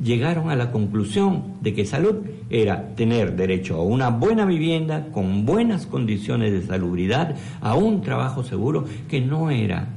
llegaron 0.03 0.51
a 0.51 0.57
la 0.57 0.71
conclusión 0.71 1.57
de 1.61 1.75
que 1.75 1.85
salud 1.85 2.17
era 2.49 2.95
tener 2.95 3.37
derecho 3.37 3.77
a 3.77 3.83
una 3.83 4.09
buena 4.09 4.47
vivienda 4.47 5.09
con 5.13 5.45
buenas 5.45 5.87
condiciones 5.87 6.53
de 6.53 6.63
salubridad, 6.63 7.37
a 7.61 7.75
un 7.75 8.01
trabajo 8.01 8.43
seguro, 8.43 8.87
que 9.09 9.21
no 9.21 9.51
era 9.51 9.89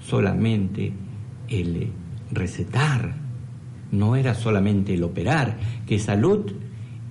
solamente 0.00 0.92
el 1.48 1.88
recetar, 2.30 3.14
no 3.90 4.14
era 4.14 4.34
solamente 4.34 4.94
el 4.94 5.02
operar, 5.02 5.56
que 5.86 5.98
salud 5.98 6.52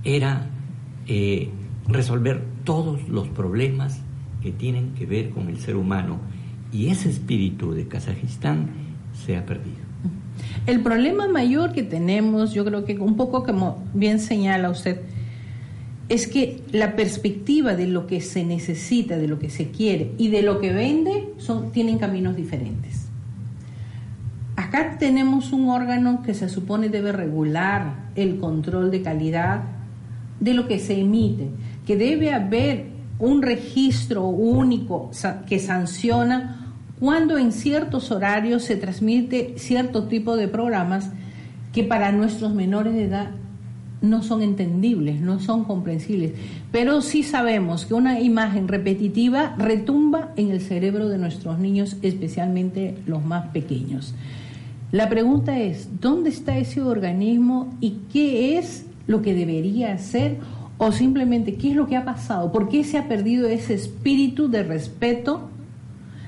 era 0.03 0.47
eh, 1.07 1.49
resolver 1.87 2.41
todos 2.69 3.09
los 3.09 3.27
problemas 3.29 3.99
que 4.43 4.51
tienen 4.51 4.93
que 4.93 5.07
ver 5.07 5.31
con 5.31 5.49
el 5.49 5.59
ser 5.59 5.75
humano. 5.75 6.19
Y 6.71 6.89
ese 6.89 7.09
espíritu 7.09 7.71
de 7.71 7.87
Kazajistán 7.87 8.67
se 9.25 9.35
ha 9.35 9.43
perdido. 9.43 9.79
El 10.67 10.83
problema 10.83 11.27
mayor 11.27 11.71
que 11.71 11.81
tenemos, 11.81 12.53
yo 12.53 12.63
creo 12.63 12.85
que 12.85 12.99
un 12.99 13.15
poco 13.15 13.43
como 13.43 13.83
bien 13.95 14.19
señala 14.19 14.69
usted, 14.69 15.01
es 16.09 16.27
que 16.27 16.61
la 16.71 16.95
perspectiva 16.95 17.75
de 17.75 17.87
lo 17.87 18.05
que 18.05 18.21
se 18.21 18.45
necesita, 18.45 19.17
de 19.17 19.27
lo 19.27 19.39
que 19.39 19.49
se 19.49 19.71
quiere 19.71 20.11
y 20.19 20.27
de 20.27 20.43
lo 20.43 20.59
que 20.59 20.71
vende 20.71 21.33
tienen 21.73 21.97
caminos 21.97 22.35
diferentes. 22.35 23.07
Acá 24.57 24.99
tenemos 24.99 25.53
un 25.53 25.69
órgano 25.69 26.21
que 26.21 26.35
se 26.35 26.49
supone 26.49 26.89
debe 26.89 27.13
regular 27.13 28.11
el 28.13 28.37
control 28.37 28.91
de 28.91 29.01
calidad 29.01 29.63
de 30.39 30.53
lo 30.53 30.67
que 30.67 30.77
se 30.77 30.99
emite, 30.99 31.49
que 31.89 31.97
debe 31.97 32.31
haber 32.31 32.85
un 33.17 33.41
registro 33.41 34.27
único 34.27 35.09
que 35.47 35.57
sanciona 35.57 36.75
cuando 36.99 37.39
en 37.39 37.51
ciertos 37.51 38.11
horarios 38.11 38.61
se 38.61 38.75
transmite 38.75 39.55
cierto 39.57 40.03
tipo 40.03 40.35
de 40.37 40.47
programas 40.47 41.09
que 41.73 41.83
para 41.83 42.11
nuestros 42.11 42.53
menores 42.53 42.93
de 42.93 43.05
edad 43.05 43.31
no 44.03 44.21
son 44.21 44.43
entendibles, 44.43 45.19
no 45.19 45.39
son 45.39 45.63
comprensibles, 45.63 46.33
pero 46.71 47.01
sí 47.01 47.23
sabemos 47.23 47.87
que 47.87 47.95
una 47.95 48.19
imagen 48.19 48.67
repetitiva 48.67 49.55
retumba 49.57 50.31
en 50.35 50.51
el 50.51 50.61
cerebro 50.61 51.09
de 51.09 51.17
nuestros 51.17 51.57
niños, 51.57 51.97
especialmente 52.03 52.99
los 53.07 53.25
más 53.25 53.47
pequeños. 53.47 54.13
La 54.91 55.09
pregunta 55.09 55.57
es, 55.57 55.89
¿dónde 55.99 56.29
está 56.29 56.55
ese 56.55 56.83
organismo 56.83 57.75
y 57.81 58.01
qué 58.13 58.59
es 58.59 58.85
lo 59.07 59.23
que 59.23 59.33
debería 59.33 59.93
hacer? 59.93 60.37
O 60.79 60.91
simplemente, 60.91 61.55
¿qué 61.55 61.69
es 61.69 61.75
lo 61.75 61.85
que 61.85 61.95
ha 61.95 62.05
pasado? 62.05 62.51
¿Por 62.51 62.69
qué 62.69 62.83
se 62.83 62.97
ha 62.97 63.07
perdido 63.07 63.47
ese 63.47 63.75
espíritu 63.75 64.49
de 64.49 64.63
respeto 64.63 65.51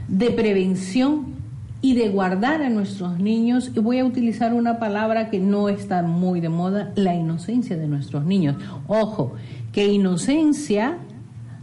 de 0.08 0.30
prevención 0.30 1.42
y 1.82 1.96
de 1.96 2.10
guardar 2.10 2.62
a 2.62 2.70
nuestros 2.70 3.18
niños, 3.20 3.72
y 3.76 3.80
voy 3.80 3.98
a 3.98 4.06
utilizar 4.06 4.54
una 4.54 4.78
palabra 4.78 5.32
que 5.32 5.40
no 5.40 5.68
está 5.68 6.04
muy 6.04 6.40
de 6.40 6.50
moda, 6.50 6.92
la 6.96 7.16
inocencia 7.16 7.76
de 7.76 7.88
nuestros 7.88 8.24
niños. 8.24 8.58
Ojo, 8.88 9.34
que 9.72 9.88
inocencia 9.88 10.98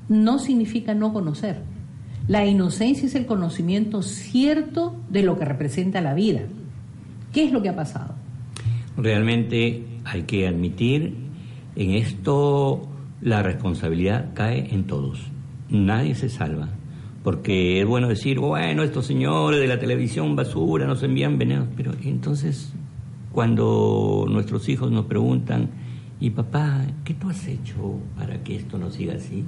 no 0.09 0.41
significa 0.41 0.95
no 0.95 1.13
conocer. 1.13 1.61
La 2.27 2.47
inocencia 2.47 3.07
es 3.07 3.15
el 3.15 3.27
conocimiento 3.27 4.03
cierto 4.03 4.97
de 5.09 5.23
lo 5.23 5.39
que 5.39 5.45
representa 5.45 6.01
la 6.01 6.15
vida. 6.15 6.41
¿Qué 7.33 7.45
es 7.45 7.53
lo 7.53 7.63
que 7.63 7.69
ha 7.69 7.77
pasado? 7.77 8.15
Realmente 8.97 9.85
hay 10.05 10.23
que 10.23 10.49
admitir, 10.49 11.28
en 11.79 11.93
esto 11.93 12.87
la 13.23 13.43
responsabilidad 13.43 14.35
cae 14.35 14.75
en 14.75 14.85
todos. 14.87 15.21
Nadie 15.71 16.15
se 16.15 16.29
salva 16.29 16.69
porque 17.23 17.81
es 17.81 17.87
bueno 17.87 18.09
decir, 18.09 18.39
bueno, 18.39 18.83
estos 18.83 19.07
señores 19.07 19.61
de 19.61 19.67
la 19.67 19.79
televisión 19.79 20.35
basura 20.37 20.87
nos 20.87 21.03
envían 21.03 21.37
venenos, 21.37 21.69
pero 21.77 21.93
entonces 22.03 22.73
cuando 23.33 24.25
nuestros 24.29 24.69
hijos 24.69 24.91
nos 24.91 25.05
preguntan, 25.07 25.69
y 26.21 26.31
papá, 26.31 26.87
¿qué 27.05 27.15
tú 27.15 27.29
has 27.29 27.47
hecho 27.47 28.01
para 28.17 28.43
que 28.43 28.57
esto 28.57 28.79
no 28.79 28.91
siga 28.91 29.15
así? 29.15 29.45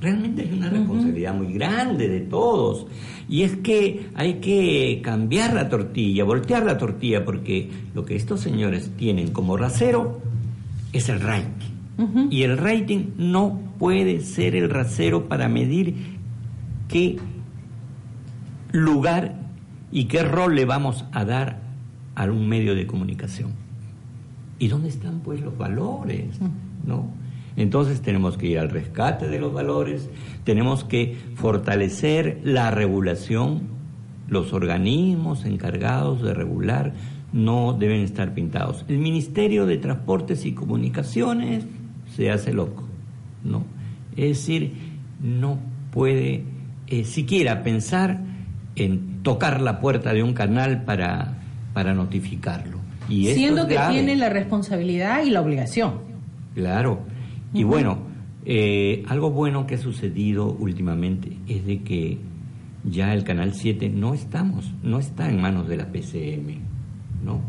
Realmente 0.00 0.42
hay 0.42 0.52
una 0.52 0.68
responsabilidad 0.68 1.34
muy 1.34 1.52
grande 1.52 2.08
de 2.08 2.20
todos. 2.22 2.86
Y 3.28 3.42
es 3.42 3.56
que 3.58 4.08
hay 4.14 4.34
que 4.34 5.00
cambiar 5.02 5.54
la 5.54 5.68
tortilla, 5.68 6.24
voltear 6.24 6.66
la 6.66 6.76
tortilla, 6.76 7.24
porque 7.24 7.70
lo 7.94 8.04
que 8.04 8.16
estos 8.16 8.40
señores 8.40 8.90
tienen 8.96 9.30
como 9.30 9.56
rasero 9.56 10.20
es 10.94 11.08
el 11.08 11.20
rating. 11.20 12.30
Y 12.30 12.42
el 12.42 12.58
rating 12.58 13.10
no 13.16 13.60
puede 13.78 14.20
ser 14.20 14.56
el 14.56 14.68
rasero 14.68 15.28
para 15.28 15.48
medir 15.48 16.18
qué 16.88 17.18
lugar 18.72 19.36
y 19.92 20.06
qué 20.06 20.22
rol 20.22 20.56
le 20.56 20.64
vamos 20.64 21.04
a 21.12 21.24
dar 21.24 21.60
a 22.16 22.24
un 22.24 22.48
medio 22.48 22.74
de 22.74 22.86
comunicación. 22.86 23.52
¿Y 24.58 24.68
dónde 24.68 24.88
están 24.88 25.20
pues 25.20 25.40
los 25.40 25.56
valores? 25.56 26.40
¿No? 26.84 27.06
Entonces 27.56 28.00
tenemos 28.00 28.36
que 28.36 28.48
ir 28.48 28.58
al 28.58 28.70
rescate 28.70 29.28
de 29.28 29.38
los 29.38 29.52
valores, 29.52 30.10
tenemos 30.42 30.82
que 30.82 31.16
fortalecer 31.36 32.40
la 32.42 32.72
regulación, 32.72 33.62
los 34.26 34.52
organismos 34.52 35.44
encargados 35.44 36.22
de 36.22 36.34
regular 36.34 36.94
no 37.34 37.72
deben 37.72 38.02
estar 38.02 38.32
pintados. 38.32 38.84
El 38.86 38.98
Ministerio 38.98 39.66
de 39.66 39.76
Transportes 39.76 40.46
y 40.46 40.52
Comunicaciones 40.52 41.64
se 42.14 42.30
hace 42.30 42.52
loco, 42.52 42.84
¿no? 43.42 43.64
Es 44.16 44.38
decir, 44.38 44.72
no 45.20 45.58
puede 45.90 46.44
eh, 46.86 47.04
siquiera 47.04 47.64
pensar 47.64 48.20
en 48.76 49.24
tocar 49.24 49.60
la 49.60 49.80
puerta 49.80 50.12
de 50.12 50.22
un 50.22 50.32
canal 50.32 50.84
para, 50.84 51.38
para 51.72 51.92
notificarlo. 51.92 52.78
Y 53.08 53.26
Siendo 53.26 53.66
que 53.66 53.78
tiene 53.90 54.14
la 54.14 54.28
responsabilidad 54.28 55.24
y 55.24 55.30
la 55.30 55.40
obligación. 55.40 55.94
Claro. 56.54 57.00
Y 57.52 57.64
bueno, 57.64 57.98
eh, 58.44 59.02
algo 59.08 59.32
bueno 59.32 59.66
que 59.66 59.74
ha 59.74 59.78
sucedido 59.78 60.52
últimamente 60.52 61.36
es 61.48 61.66
de 61.66 61.82
que 61.82 62.18
ya 62.84 63.12
el 63.12 63.24
Canal 63.24 63.54
7 63.54 63.88
no 63.88 64.14
estamos, 64.14 64.72
no 64.84 65.00
está 65.00 65.28
en 65.28 65.40
manos 65.40 65.66
de 65.66 65.76
la 65.78 65.90
PCM, 65.90 66.73
¿no? 67.24 67.40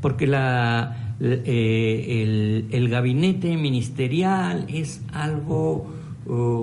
Porque 0.00 0.26
la, 0.26 1.14
eh, 1.20 2.66
el, 2.70 2.88
gabinete 2.88 3.56
ministerial 3.56 4.66
es 4.68 5.04
algo 5.12 5.92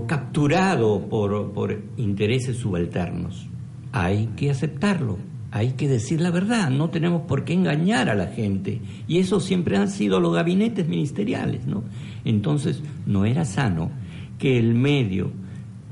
capturado 0.07 1.07
por, 1.09 1.51
por 1.51 1.81
intereses 1.97 2.57
subalternos. 2.57 3.47
Hay 3.91 4.27
que 4.35 4.49
aceptarlo, 4.49 5.17
hay 5.51 5.71
que 5.71 5.87
decir 5.87 6.21
la 6.21 6.31
verdad, 6.31 6.69
no 6.69 6.89
tenemos 6.89 7.23
por 7.23 7.43
qué 7.43 7.53
engañar 7.53 8.09
a 8.09 8.15
la 8.15 8.27
gente. 8.27 8.81
Y 9.07 9.19
eso 9.19 9.39
siempre 9.39 9.77
han 9.77 9.89
sido 9.89 10.19
los 10.19 10.33
gabinetes 10.33 10.87
ministeriales, 10.87 11.65
¿no? 11.65 11.83
Entonces, 12.25 12.83
no 13.05 13.25
era 13.25 13.45
sano 13.45 13.89
que 14.37 14.57
el 14.57 14.73
medio, 14.73 15.31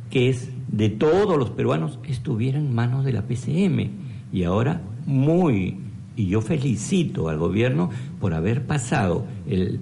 que 0.10 0.30
es 0.30 0.52
de 0.68 0.90
todos 0.90 1.38
los 1.38 1.52
peruanos, 1.52 2.00
estuviera 2.08 2.58
en 2.58 2.74
manos 2.74 3.06
de 3.06 3.14
la 3.14 3.24
PCM. 3.24 3.90
Y 4.34 4.44
ahora, 4.44 4.82
muy, 5.06 5.80
y 6.16 6.28
yo 6.28 6.42
felicito 6.42 7.30
al 7.30 7.38
gobierno 7.38 7.90
por 8.20 8.34
haber 8.34 8.66
pasado 8.66 9.26
el, 9.48 9.80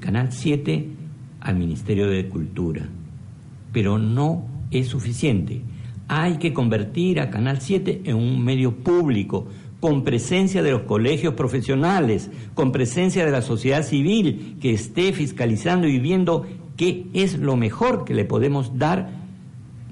Canal 0.00 0.32
7 0.32 0.88
al 1.40 1.56
Ministerio 1.56 2.08
de 2.08 2.28
Cultura 2.28 2.88
pero 3.74 3.98
no 3.98 4.46
es 4.70 4.86
suficiente. 4.86 5.60
Hay 6.08 6.38
que 6.38 6.54
convertir 6.54 7.20
a 7.20 7.28
Canal 7.28 7.60
7 7.60 8.02
en 8.04 8.16
un 8.16 8.42
medio 8.42 8.76
público, 8.76 9.48
con 9.80 10.04
presencia 10.04 10.62
de 10.62 10.70
los 10.70 10.82
colegios 10.82 11.34
profesionales, 11.34 12.30
con 12.54 12.72
presencia 12.72 13.26
de 13.26 13.32
la 13.32 13.42
sociedad 13.42 13.82
civil, 13.82 14.56
que 14.60 14.72
esté 14.72 15.12
fiscalizando 15.12 15.86
y 15.88 15.98
viendo 15.98 16.46
qué 16.76 17.06
es 17.12 17.38
lo 17.38 17.56
mejor 17.56 18.04
que 18.04 18.14
le 18.14 18.24
podemos 18.24 18.78
dar, 18.78 19.10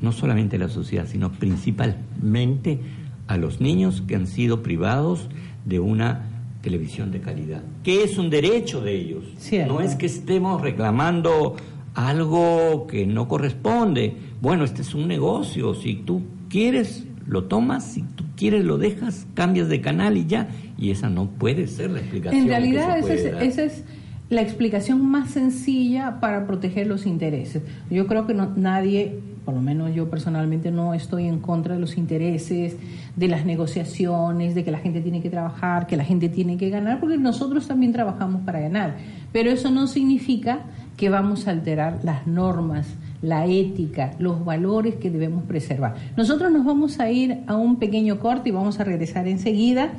no 0.01 0.13
solamente 0.13 0.57
a 0.57 0.61
la 0.61 0.69
sociedad, 0.69 1.07
sino 1.07 1.33
principalmente 1.33 2.79
a 3.27 3.37
los 3.37 3.61
niños 3.61 4.03
que 4.07 4.17
han 4.17 4.27
sido 4.27 4.63
privados 4.63 5.29
de 5.65 5.81
una 5.81 6.29
televisión 6.61 7.11
de 7.11 7.21
calidad, 7.21 7.63
que 7.83 8.05
es 8.05 8.19
un 8.19 8.31
derecho 8.31 8.81
de 8.81 8.95
ellos. 8.95 9.25
No 9.67 9.81
es 9.81 9.97
que 9.97 10.07
estemos 10.07 10.61
reclamando 10.61 11.57
algo 11.95 12.87
que 12.87 13.07
no 13.07 13.29
corresponde. 13.29 14.15
Bueno, 14.41 14.65
este 14.65 14.83
es 14.83 14.95
un 14.95 15.09
negocio, 15.09 15.75
si 15.75 15.95
tú 15.95 16.23
quieres 16.49 17.05
lo 17.27 17.45
tomas, 17.45 17.85
si 17.85 18.03
tú 18.03 18.25
quieres 18.37 18.65
lo 18.65 18.79
dejas, 18.79 19.27
cambias 19.35 19.69
de 19.69 19.81
canal 19.81 20.17
y 20.17 20.27
ya. 20.27 20.49
Y 20.79 20.91
esa 20.91 21.09
no 21.09 21.31
puede 21.31 21.67
ser 21.67 21.91
la 21.91 22.01
explicación. 22.01 22.43
En 22.43 22.49
realidad 22.49 22.99
esa, 22.99 23.15
es, 23.15 23.25
esa 23.25 23.65
es, 23.65 23.85
la 24.33 24.43
explicación 24.43 25.05
más 25.05 25.31
sencilla 25.31 26.19
para 26.21 26.47
proteger 26.47 26.87
los 26.87 27.07
intereses. 27.07 27.63
Yo 27.91 28.07
creo 28.07 28.27
que 28.27 28.35
no, 28.35 28.53
nadie, 28.57 29.21
por 29.45 29.55
lo 29.55 29.61
menos 29.61 29.95
yo 29.95 30.09
personalmente 30.09 30.71
no 30.71 30.95
estoy 30.95 31.27
en 31.27 31.41
contra 31.41 31.75
de 31.75 31.81
los 31.81 31.97
intereses, 31.97 32.77
de 33.17 33.29
las 33.29 33.45
negociaciones, 33.45 34.55
de 34.55 34.65
que 34.65 34.71
la 34.71 34.79
gente 34.79 35.01
tiene 35.01 35.21
que 35.21 35.31
trabajar, 35.31 35.87
que 35.87 35.97
la 35.97 36.05
gente 36.05 36.29
tiene 36.29 36.57
que 36.57 36.71
ganar, 36.71 37.01
porque 37.01 37.19
nosotros 37.19 37.67
también 37.67 37.93
trabajamos 37.93 38.43
para 38.43 38.61
ganar. 38.61 38.97
Pero 39.33 39.51
eso 39.51 39.71
no 39.71 39.87
significa 39.87 40.61
que 40.97 41.09
vamos 41.09 41.49
a 41.49 41.51
alterar 41.51 42.01
las 42.03 42.27
normas, 42.27 42.87
la 43.23 43.47
ética, 43.47 44.13
los 44.19 44.45
valores 44.45 44.97
que 44.97 45.11
debemos 45.11 45.45
preservar. 45.45 45.95
Nosotros 46.17 46.53
nos 46.53 46.65
vamos 46.65 47.01
a 47.01 47.11
ir 47.11 47.39
a 47.47 47.57
un 47.57 47.77
pequeño 47.77 48.19
corte 48.19 48.51
y 48.51 48.53
vamos 48.53 48.79
a 48.79 48.85
regresar 48.85 49.27
enseguida. 49.27 49.93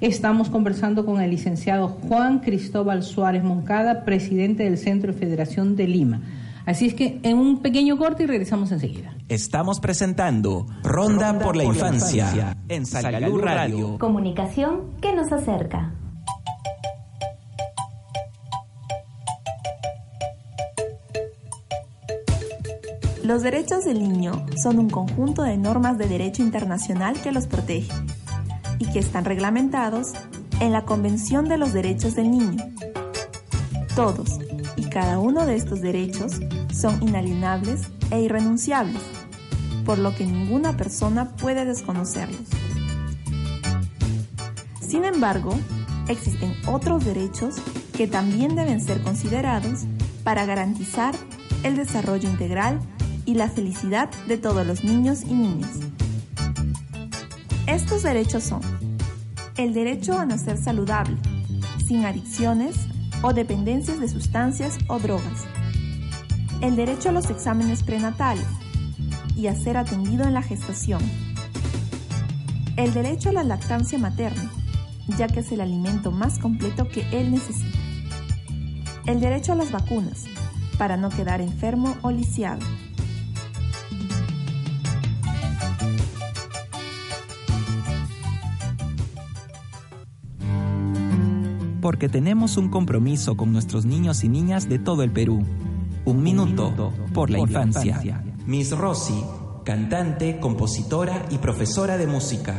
Estamos 0.00 0.50
conversando 0.50 1.06
con 1.06 1.20
el 1.20 1.30
licenciado 1.30 1.88
Juan 1.88 2.40
Cristóbal 2.40 3.02
Suárez 3.02 3.42
Moncada, 3.42 4.04
presidente 4.04 4.64
del 4.64 4.78
Centro 4.78 5.12
de 5.12 5.18
Federación 5.18 5.74
de 5.74 5.88
Lima. 5.88 6.20
Así 6.66 6.86
es 6.86 6.94
que 6.94 7.20
en 7.22 7.38
un 7.38 7.62
pequeño 7.62 7.96
corte 7.96 8.24
y 8.24 8.26
regresamos 8.26 8.72
enseguida. 8.72 9.14
Estamos 9.28 9.78
presentando 9.78 10.66
Ronda, 10.82 11.38
por 11.38 11.54
la, 11.54 11.62
infancia, 11.62 12.56
en 12.68 12.84
Salgalú 12.84 13.38
Radio. 13.38 13.98
Comunicación 13.98 14.96
que 15.00 15.14
nos 15.14 15.30
acerca. 15.32 15.94
Los 23.22 23.42
derechos 23.42 23.84
del 23.84 24.00
niño 24.00 24.46
son 24.56 24.80
un 24.80 24.90
conjunto 24.90 25.42
de 25.42 25.56
normas 25.56 25.98
de 25.98 26.08
derecho 26.08 26.42
internacional 26.42 27.20
que 27.22 27.30
los 27.30 27.46
protege 27.46 27.92
y 28.80 28.86
que 28.86 28.98
están 28.98 29.24
reglamentados 29.24 30.12
en 30.60 30.72
la 30.72 30.84
Convención 30.84 31.48
de 31.48 31.58
los 31.58 31.72
Derechos 31.72 32.16
del 32.16 32.30
Niño. 32.30 32.64
Todos 33.94 34.38
y 34.76 34.84
cada 34.84 35.18
uno 35.18 35.46
de 35.46 35.56
estos 35.56 35.80
derechos 35.80 36.40
son 36.76 37.02
inalienables 37.02 37.88
e 38.10 38.20
irrenunciables, 38.20 39.00
por 39.84 39.98
lo 39.98 40.14
que 40.14 40.26
ninguna 40.26 40.76
persona 40.76 41.30
puede 41.36 41.64
desconocerlos. 41.64 42.48
Sin 44.80 45.04
embargo, 45.04 45.58
existen 46.08 46.54
otros 46.66 47.04
derechos 47.04 47.56
que 47.96 48.06
también 48.06 48.54
deben 48.54 48.80
ser 48.80 49.02
considerados 49.02 49.84
para 50.22 50.44
garantizar 50.44 51.14
el 51.62 51.76
desarrollo 51.76 52.28
integral 52.28 52.80
y 53.24 53.34
la 53.34 53.48
felicidad 53.48 54.10
de 54.28 54.38
todos 54.38 54.66
los 54.66 54.84
niños 54.84 55.22
y 55.22 55.34
niñas. 55.34 55.70
Estos 57.66 58.02
derechos 58.02 58.44
son 58.44 58.60
el 59.56 59.72
derecho 59.72 60.18
a 60.18 60.26
nacer 60.26 60.58
saludable, 60.58 61.16
sin 61.86 62.04
adicciones 62.04 62.76
o 63.22 63.32
dependencias 63.32 63.98
de 63.98 64.08
sustancias 64.08 64.78
o 64.86 64.98
drogas, 64.98 65.46
el 66.60 66.76
derecho 66.76 67.10
a 67.10 67.12
los 67.12 67.30
exámenes 67.30 67.82
prenatales 67.82 68.46
y 69.36 69.48
a 69.48 69.54
ser 69.54 69.76
atendido 69.76 70.24
en 70.24 70.34
la 70.34 70.42
gestación, 70.42 71.00
el 72.76 72.92
derecho 72.94 73.30
a 73.30 73.32
la 73.32 73.44
lactancia 73.44 73.98
materna, 73.98 74.50
ya 75.18 75.28
que 75.28 75.40
es 75.40 75.52
el 75.52 75.60
alimento 75.60 76.10
más 76.10 76.38
completo 76.38 76.88
que 76.88 77.06
él 77.12 77.30
necesita, 77.30 77.78
el 79.06 79.20
derecho 79.20 79.52
a 79.52 79.56
las 79.56 79.70
vacunas, 79.70 80.24
para 80.78 80.96
no 80.96 81.10
quedar 81.10 81.40
enfermo 81.40 81.96
o 82.02 82.10
lisiado, 82.10 82.60
porque 91.80 92.08
tenemos 92.08 92.56
un 92.56 92.68
compromiso 92.68 93.36
con 93.36 93.52
nuestros 93.52 93.84
niños 93.84 94.24
y 94.24 94.28
niñas 94.28 94.68
de 94.68 94.80
todo 94.80 95.04
el 95.04 95.12
Perú. 95.12 95.44
Un 96.06 96.22
minuto 96.22 96.92
por 97.12 97.30
la 97.30 97.40
infancia. 97.40 98.22
Miss 98.46 98.70
Rossi, 98.70 99.24
cantante, 99.64 100.38
compositora 100.38 101.26
y 101.30 101.38
profesora 101.38 101.98
de 101.98 102.06
música. 102.06 102.54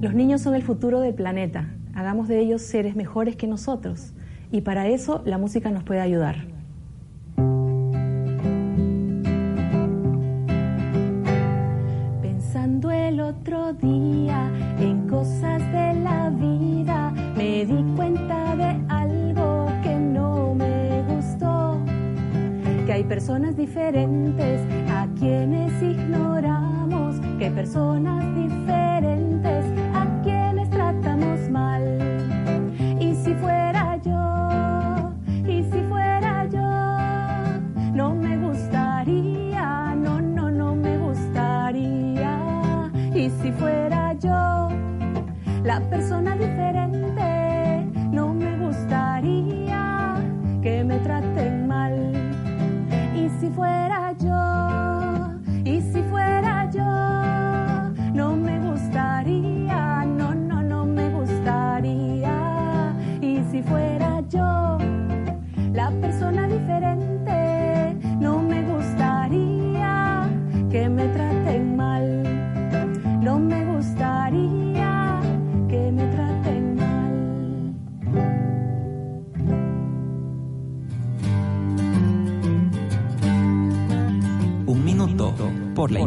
Los 0.00 0.14
niños 0.14 0.40
son 0.40 0.54
el 0.54 0.62
futuro 0.62 1.00
del 1.00 1.12
planeta. 1.14 1.68
Hagamos 1.92 2.28
de 2.28 2.40
ellos 2.40 2.62
seres 2.62 2.96
mejores 2.96 3.36
que 3.36 3.46
nosotros. 3.46 4.14
Y 4.50 4.62
para 4.62 4.88
eso 4.88 5.20
la 5.26 5.36
música 5.36 5.70
nos 5.70 5.84
puede 5.84 6.00
ayudar. 6.00 6.53
Día 13.80 14.50
en 14.80 15.08
cosas 15.08 15.62
de 15.70 15.94
la 16.02 16.30
vida 16.30 17.12
me 17.36 17.64
di 17.64 17.84
cuenta 17.94 18.56
de 18.56 18.76
algo 18.88 19.68
que 19.84 19.94
no 19.94 20.54
me 20.54 21.02
gustó, 21.08 21.78
que 22.86 22.92
hay 22.92 23.04
personas 23.04 23.56
diferentes 23.56 24.60
a 24.90 25.06
quienes 25.16 25.80
ignoramos, 25.80 27.20
que 27.38 27.50
personas 27.52 28.24
diferentes 28.34 29.83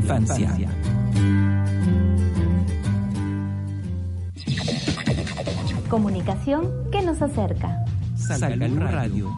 infancia. 0.07 0.55
Comunicación 5.89 6.89
que 6.91 7.01
nos 7.01 7.21
acerca. 7.21 7.85
Salgalú 8.15 8.77
Radio. 8.77 9.35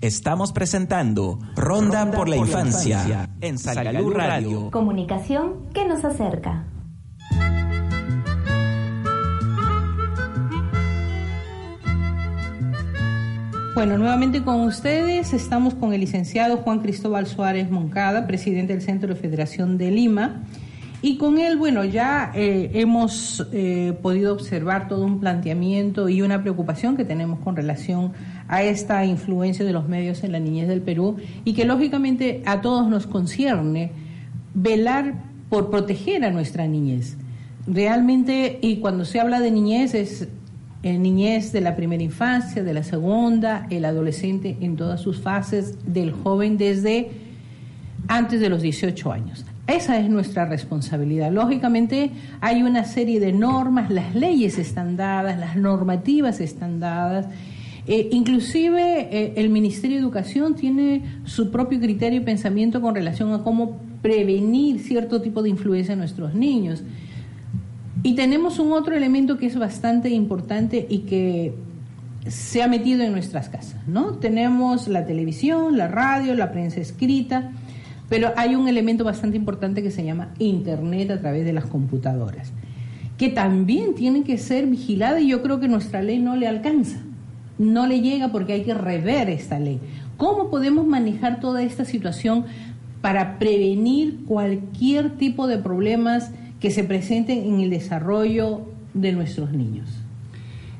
Estamos 0.00 0.52
presentando 0.52 1.38
Ronda, 1.56 2.10
por 2.10 2.28
la 2.28 2.36
infancia 2.36 3.28
en 3.40 3.58
Salgalú 3.58 4.10
Radio. 4.10 4.70
Comunicación 4.70 5.70
que 5.72 5.84
nos 5.84 6.04
acerca. 6.04 6.64
Bueno, 13.82 13.98
nuevamente 13.98 14.44
con 14.44 14.60
ustedes 14.60 15.32
estamos 15.32 15.74
con 15.74 15.92
el 15.92 16.02
licenciado 16.02 16.58
Juan 16.58 16.78
Cristóbal 16.78 17.26
Suárez 17.26 17.68
Moncada, 17.68 18.28
presidente 18.28 18.74
del 18.74 18.80
Centro 18.80 19.08
de 19.08 19.16
Federación 19.16 19.76
de 19.76 19.90
Lima. 19.90 20.44
Y 21.02 21.16
con 21.16 21.38
él, 21.38 21.56
bueno, 21.56 21.84
ya 21.84 22.30
eh, 22.32 22.70
hemos 22.74 23.44
eh, 23.52 23.98
podido 24.00 24.34
observar 24.34 24.86
todo 24.86 25.04
un 25.04 25.18
planteamiento 25.18 26.08
y 26.08 26.22
una 26.22 26.42
preocupación 26.42 26.96
que 26.96 27.04
tenemos 27.04 27.40
con 27.40 27.56
relación 27.56 28.12
a 28.46 28.62
esta 28.62 29.04
influencia 29.04 29.64
de 29.64 29.72
los 29.72 29.88
medios 29.88 30.22
en 30.22 30.30
la 30.30 30.38
niñez 30.38 30.68
del 30.68 30.82
Perú 30.82 31.16
y 31.44 31.54
que 31.54 31.64
lógicamente 31.64 32.40
a 32.46 32.60
todos 32.60 32.88
nos 32.88 33.08
concierne 33.08 33.90
velar 34.54 35.14
por 35.48 35.72
proteger 35.72 36.24
a 36.24 36.30
nuestra 36.30 36.68
niñez. 36.68 37.16
Realmente, 37.66 38.60
y 38.62 38.76
cuando 38.76 39.04
se 39.04 39.18
habla 39.18 39.40
de 39.40 39.50
niñez 39.50 39.94
es 39.94 40.28
eh, 40.82 40.98
niñez 40.98 41.52
de 41.52 41.60
la 41.60 41.76
primera 41.76 42.02
infancia, 42.02 42.62
de 42.62 42.74
la 42.74 42.82
segunda, 42.82 43.66
el 43.70 43.84
adolescente 43.84 44.56
en 44.60 44.76
todas 44.76 45.00
sus 45.00 45.20
fases, 45.20 45.78
del 45.86 46.12
joven 46.12 46.58
desde 46.58 47.10
antes 48.08 48.40
de 48.40 48.48
los 48.48 48.62
18 48.62 49.12
años. 49.12 49.44
Esa 49.68 49.98
es 49.98 50.10
nuestra 50.10 50.44
responsabilidad. 50.44 51.30
Lógicamente 51.30 52.10
hay 52.40 52.62
una 52.62 52.84
serie 52.84 53.20
de 53.20 53.32
normas, 53.32 53.90
las 53.90 54.14
leyes 54.14 54.58
están 54.58 54.96
dadas, 54.96 55.38
las 55.38 55.56
normativas 55.56 56.40
están 56.40 56.80
dadas. 56.80 57.26
Eh, 57.86 58.08
inclusive 58.10 59.08
eh, 59.10 59.34
el 59.36 59.50
Ministerio 59.50 59.96
de 59.96 60.02
Educación 60.02 60.56
tiene 60.56 61.02
su 61.24 61.50
propio 61.50 61.80
criterio 61.80 62.20
y 62.20 62.24
pensamiento 62.24 62.80
con 62.80 62.94
relación 62.94 63.32
a 63.32 63.42
cómo 63.44 63.80
prevenir 64.02 64.80
cierto 64.80 65.22
tipo 65.22 65.42
de 65.42 65.50
influencia 65.50 65.92
en 65.92 66.00
nuestros 66.00 66.34
niños. 66.34 66.82
Y 68.02 68.14
tenemos 68.14 68.58
un 68.58 68.72
otro 68.72 68.96
elemento 68.96 69.38
que 69.38 69.46
es 69.46 69.56
bastante 69.56 70.10
importante 70.10 70.86
y 70.88 71.00
que 71.00 71.54
se 72.26 72.62
ha 72.62 72.68
metido 72.68 73.02
en 73.02 73.12
nuestras 73.12 73.48
casas, 73.48 73.76
¿no? 73.86 74.14
Tenemos 74.14 74.88
la 74.88 75.06
televisión, 75.06 75.76
la 75.76 75.88
radio, 75.88 76.34
la 76.34 76.52
prensa 76.52 76.80
escrita, 76.80 77.52
pero 78.08 78.32
hay 78.36 78.54
un 78.54 78.68
elemento 78.68 79.04
bastante 79.04 79.36
importante 79.36 79.82
que 79.82 79.90
se 79.90 80.04
llama 80.04 80.34
Internet 80.38 81.10
a 81.10 81.20
través 81.20 81.44
de 81.44 81.52
las 81.52 81.66
computadoras, 81.66 82.52
que 83.18 83.28
también 83.28 83.94
tiene 83.94 84.24
que 84.24 84.36
ser 84.36 84.66
vigilada 84.66 85.20
y 85.20 85.28
yo 85.28 85.42
creo 85.42 85.60
que 85.60 85.68
nuestra 85.68 86.02
ley 86.02 86.18
no 86.18 86.36
le 86.36 86.48
alcanza, 86.48 86.98
no 87.58 87.86
le 87.86 88.00
llega 88.00 88.32
porque 88.32 88.52
hay 88.54 88.62
que 88.62 88.74
rever 88.74 89.30
esta 89.30 89.58
ley. 89.58 89.78
¿Cómo 90.16 90.50
podemos 90.50 90.86
manejar 90.86 91.40
toda 91.40 91.62
esta 91.62 91.84
situación 91.84 92.44
para 93.00 93.38
prevenir 93.38 94.24
cualquier 94.26 95.16
tipo 95.16 95.46
de 95.46 95.58
problemas 95.58 96.30
que 96.62 96.70
se 96.70 96.84
presenten 96.84 97.38
en 97.44 97.60
el 97.60 97.70
desarrollo 97.70 98.68
de 98.94 99.10
nuestros 99.10 99.50
niños? 99.50 99.90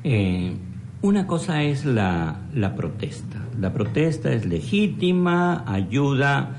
Eh, 0.05 0.53
una 1.01 1.27
cosa 1.27 1.61
es 1.61 1.83
la, 1.83 2.39
protesta. 2.77 3.45
La 3.59 3.73
protesta 3.73 4.31
es 4.31 4.45
legítima, 4.45 5.65
ayuda 5.67 6.55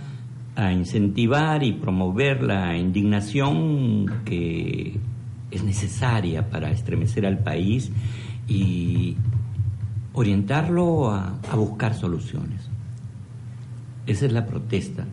a 0.56 0.72
incentivar 0.72 1.62
y 1.62 1.72
promover 1.72 2.42
la 2.42 2.76
indignación 2.76 4.24
que 4.26 4.98
es 5.50 5.64
necesaria 5.64 6.50
para 6.50 6.70
estremecer 6.70 7.24
al 7.24 7.38
país 7.38 7.90
y 8.46 9.16
orientarlo 10.12 11.10
a 11.10 11.56
buscar 11.56 11.94
soluciones. 11.94 12.68
Esa 14.06 14.26
es 14.26 14.32
la 14.32 14.44
protesta, 14.44 15.06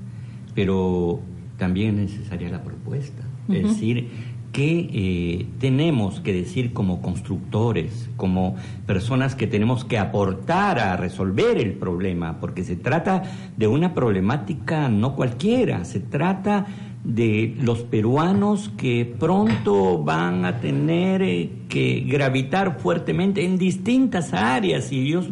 pero 0.54 1.22
también 1.58 1.98
es 2.00 2.12
necesaria 2.12 2.50
la 2.50 2.62
propuesta. 2.62 3.31
Es 3.50 3.64
decir, 3.64 4.10
¿qué 4.52 4.90
eh, 4.94 5.46
tenemos 5.60 6.20
que 6.20 6.34
decir 6.34 6.74
como 6.74 7.02
constructores, 7.02 8.10
como 8.18 8.56
personas 8.86 9.36
que 9.36 9.48
tenemos 9.48 9.86
que 9.86 9.98
aportar 9.98 10.80
a 10.80 10.98
resolver 10.98 11.58
el 11.58 11.74
problema? 11.74 12.40
Porque 12.40 12.64
se 12.64 12.76
trata 12.76 13.24
de 13.58 13.68
una 13.68 13.94
problemática 13.94 14.90
no 14.90 15.16
cualquiera, 15.16 15.86
se 15.86 16.00
trata 16.00 16.66
de 17.04 17.56
los 17.60 17.80
peruanos 17.80 18.70
que 18.78 19.12
pronto 19.20 20.04
van 20.04 20.46
a 20.46 20.60
tener 20.60 21.22
eh, 21.24 21.50
que 21.68 22.02
gravitar 22.08 22.80
fuertemente 22.80 23.44
en 23.44 23.58
distintas 23.58 24.34
áreas 24.34 24.92
y 24.92 25.00
ellos 25.08 25.30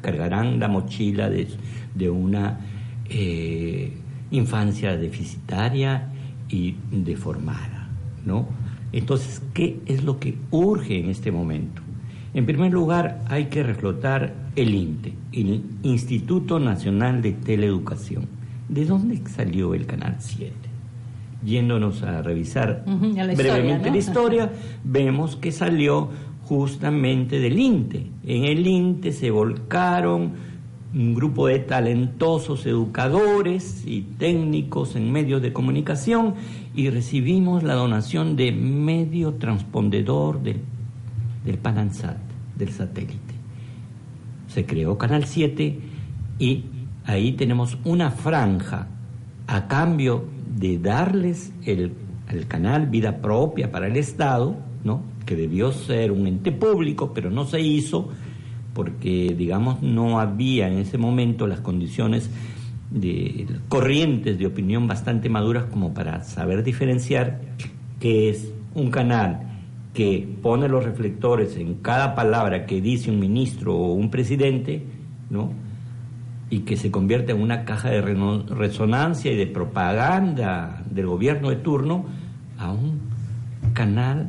cargarán 0.00 0.58
la 0.58 0.68
mochila 0.68 1.30
de, 1.30 1.48
de 1.94 2.10
una 2.10 2.58
eh, 3.08 3.92
infancia 4.32 4.96
deficitaria 4.96 6.13
y 6.54 6.76
deformada, 6.92 7.88
¿no? 8.24 8.46
Entonces, 8.92 9.42
¿qué 9.52 9.80
es 9.86 10.04
lo 10.04 10.20
que 10.20 10.38
urge 10.52 11.00
en 11.00 11.10
este 11.10 11.32
momento? 11.32 11.82
En 12.32 12.46
primer 12.46 12.72
lugar, 12.72 13.22
hay 13.26 13.46
que 13.46 13.64
reflotar 13.64 14.34
el 14.54 14.72
INTE, 14.72 15.14
el 15.32 15.64
Instituto 15.82 16.60
Nacional 16.60 17.22
de 17.22 17.32
Teleeducación. 17.32 18.26
¿De 18.68 18.84
dónde 18.84 19.20
salió 19.28 19.74
el 19.74 19.86
Canal 19.86 20.16
7? 20.20 20.52
Yéndonos 21.44 22.02
a 22.04 22.22
revisar 22.22 22.84
brevemente 22.86 23.90
la 23.90 23.96
historia, 23.96 24.52
vemos 24.84 25.36
que 25.36 25.50
salió 25.50 26.08
justamente 26.42 27.40
del 27.40 27.58
INTE. 27.58 28.06
En 28.24 28.44
el 28.44 28.66
INTE 28.66 29.10
se 29.12 29.30
volcaron 29.30 30.32
un 30.94 31.14
grupo 31.14 31.48
de 31.48 31.58
talentosos 31.58 32.66
educadores 32.66 33.84
y 33.84 34.02
técnicos 34.02 34.94
en 34.94 35.10
medios 35.10 35.42
de 35.42 35.52
comunicación 35.52 36.34
y 36.74 36.88
recibimos 36.90 37.64
la 37.64 37.74
donación 37.74 38.36
de 38.36 38.52
medio 38.52 39.34
transpondedor 39.34 40.42
del, 40.42 40.60
del 41.44 41.58
Panansat, 41.58 42.18
del 42.56 42.70
satélite. 42.70 43.34
Se 44.46 44.64
creó 44.66 44.96
Canal 44.96 45.24
7 45.24 45.80
y 46.38 46.64
ahí 47.04 47.32
tenemos 47.32 47.76
una 47.84 48.10
franja 48.10 48.86
a 49.48 49.66
cambio 49.66 50.24
de 50.56 50.78
darles 50.78 51.52
el, 51.64 51.92
el 52.30 52.46
canal 52.46 52.86
vida 52.86 53.20
propia 53.20 53.72
para 53.72 53.88
el 53.88 53.96
Estado, 53.96 54.56
¿no? 54.84 55.02
que 55.26 55.34
debió 55.34 55.72
ser 55.72 56.12
un 56.12 56.26
ente 56.26 56.52
público, 56.52 57.12
pero 57.12 57.30
no 57.30 57.46
se 57.46 57.60
hizo, 57.60 58.10
porque 58.74 59.34
digamos 59.36 59.82
no 59.82 60.20
había 60.20 60.68
en 60.68 60.78
ese 60.78 60.98
momento 60.98 61.46
las 61.46 61.60
condiciones 61.60 62.28
de 62.90 63.46
corrientes 63.68 64.38
de 64.38 64.46
opinión 64.46 64.86
bastante 64.86 65.28
maduras 65.28 65.64
como 65.64 65.94
para 65.94 66.22
saber 66.22 66.62
diferenciar 66.62 67.40
que 68.00 68.28
es 68.28 68.52
un 68.74 68.90
canal 68.90 69.54
que 69.94 70.28
pone 70.42 70.68
los 70.68 70.84
reflectores 70.84 71.56
en 71.56 71.74
cada 71.74 72.14
palabra 72.14 72.66
que 72.66 72.80
dice 72.80 73.10
un 73.10 73.20
ministro 73.20 73.74
o 73.74 73.92
un 73.94 74.10
presidente, 74.10 74.84
¿no? 75.30 75.52
Y 76.50 76.60
que 76.60 76.76
se 76.76 76.90
convierte 76.90 77.32
en 77.32 77.40
una 77.40 77.64
caja 77.64 77.90
de 77.90 78.02
resonancia 78.02 79.32
y 79.32 79.36
de 79.36 79.46
propaganda 79.46 80.82
del 80.90 81.06
gobierno 81.06 81.48
de 81.50 81.56
turno 81.56 82.04
a 82.58 82.72
un 82.72 83.00
canal 83.72 84.28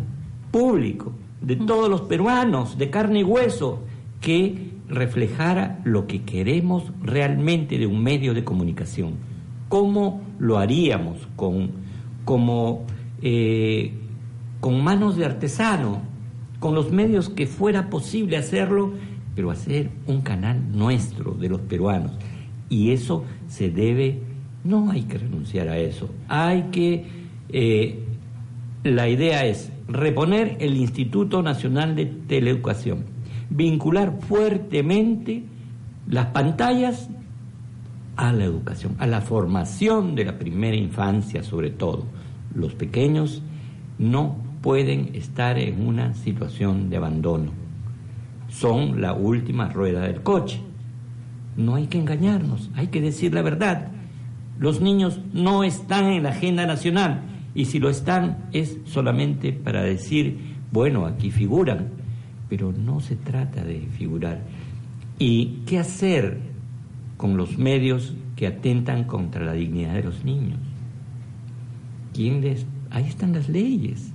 público 0.52 1.12
de 1.42 1.56
todos 1.56 1.90
los 1.90 2.02
peruanos, 2.02 2.78
de 2.78 2.90
carne 2.90 3.20
y 3.20 3.24
hueso, 3.24 3.84
que 4.22 4.72
reflejara 4.88 5.82
lo 5.84 6.08
que 6.08 6.24
queremos 6.24 6.92
realmente 7.02 7.78
de 7.78 7.88
un 7.88 8.04
medio 8.04 8.34
de 8.34 8.44
comunicación. 8.44 9.14
¿Cómo 9.70 10.22
lo 10.40 10.58
haríamos 10.58 11.28
con, 11.36 11.72
como, 12.24 12.86
eh, 13.22 13.94
con 14.60 14.84
manos 14.84 15.16
de 15.16 15.26
artesano, 15.26 16.02
con 16.60 16.76
los 16.76 16.92
medios 16.92 17.30
que 17.30 17.48
fuera 17.48 17.90
posible 17.90 18.38
hacerlo, 18.38 18.94
pero 19.36 19.52
hacer 19.52 19.90
un 20.08 20.22
canal 20.22 20.72
nuestro 20.72 21.32
de 21.34 21.50
los 21.50 21.62
peruanos? 21.62 22.12
Y 22.70 22.92
eso 22.92 23.26
se 23.48 23.70
debe, 23.70 24.22
no 24.64 24.92
hay 24.92 25.04
que 25.04 25.18
renunciar 25.18 25.70
a 25.70 25.78
eso, 25.78 26.10
hay 26.28 26.64
que, 26.72 27.06
eh, 27.50 28.04
la 28.84 29.10
idea 29.10 29.46
es 29.46 29.72
reponer 29.88 30.58
el 30.60 30.78
Instituto 30.78 31.42
Nacional 31.42 31.96
de 31.96 32.06
Teleeducación 32.06 33.15
vincular 33.50 34.20
fuertemente 34.20 35.44
las 36.08 36.28
pantallas 36.28 37.10
a 38.16 38.32
la 38.32 38.46
educación, 38.46 38.96
a 39.00 39.08
la 39.08 39.22
formación 39.22 40.16
de 40.16 40.26
la 40.26 40.38
primera 40.38 40.76
infancia 40.76 41.44
sobre 41.44 41.70
todo. 41.70 42.06
Los 42.54 42.74
pequeños 42.74 43.42
no 43.98 44.38
pueden 44.62 45.12
estar 45.16 45.58
en 45.60 45.86
una 45.86 46.14
situación 46.14 46.90
de 46.90 46.98
abandono. 46.98 47.52
Son 48.48 49.02
la 49.02 49.14
última 49.14 49.70
rueda 49.70 50.02
del 50.02 50.22
coche. 50.22 50.62
No 51.58 51.76
hay 51.76 51.88
que 51.88 52.00
engañarnos, 52.00 52.70
hay 52.76 52.88
que 52.88 53.02
decir 53.02 53.34
la 53.34 53.42
verdad. 53.42 53.90
Los 54.58 54.82
niños 54.82 55.20
no 55.34 55.64
están 55.64 56.06
en 56.06 56.24
la 56.24 56.30
agenda 56.30 56.66
nacional 56.66 57.22
y 57.54 57.66
si 57.66 57.80
lo 57.80 57.90
están 57.90 58.50
es 58.54 58.78
solamente 58.86 59.52
para 59.54 59.84
decir, 59.84 60.56
bueno, 60.72 61.06
aquí 61.06 61.32
figuran, 61.32 61.90
pero 62.56 62.72
no 62.72 63.02
se 63.02 63.18
trata 63.18 63.65
de 63.65 63.82
figurar. 63.98 64.40
¿Y 65.19 65.64
qué 65.65 65.77
hacer 65.77 66.40
con 67.18 67.36
los 67.36 67.57
medios 67.57 68.14
que 68.38 68.48
atentan 68.48 69.03
contra 69.03 69.44
la 69.44 69.52
dignidad 69.52 69.95
de 69.95 70.03
los 70.03 70.23
niños? 70.23 70.60
¿Quién 72.14 72.40
les... 72.40 72.65
Ahí 72.91 73.07
están 73.07 73.34
las 73.34 73.49
leyes. 73.49 74.14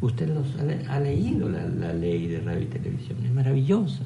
Usted 0.00 0.28
los 0.32 0.46
ha, 0.88 1.00
leído 1.00 1.48
la, 1.48 1.92
ley 1.92 2.28
de 2.28 2.38
radio 2.42 2.62
y 2.62 2.66
televisión, 2.66 3.18
es 3.24 3.32
maravillosa. 3.32 4.04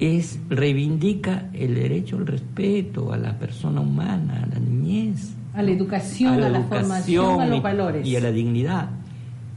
Es, 0.00 0.40
reivindica 0.48 1.50
el 1.52 1.76
derecho 1.76 2.16
al 2.16 2.26
respeto 2.26 3.12
a 3.12 3.16
la 3.16 3.38
persona 3.38 3.80
humana, 3.80 4.42
a 4.42 4.46
la 4.46 4.58
niñez. 4.58 5.36
A 5.54 5.62
la 5.62 5.70
educación, 5.70 6.42
a 6.42 6.48
la, 6.48 6.62
formación, 6.64 7.40
a 7.40 7.46
los 7.46 7.62
valores. 7.62 8.04
Y 8.04 8.16
a 8.16 8.20
la 8.20 8.32
dignidad. 8.32 8.90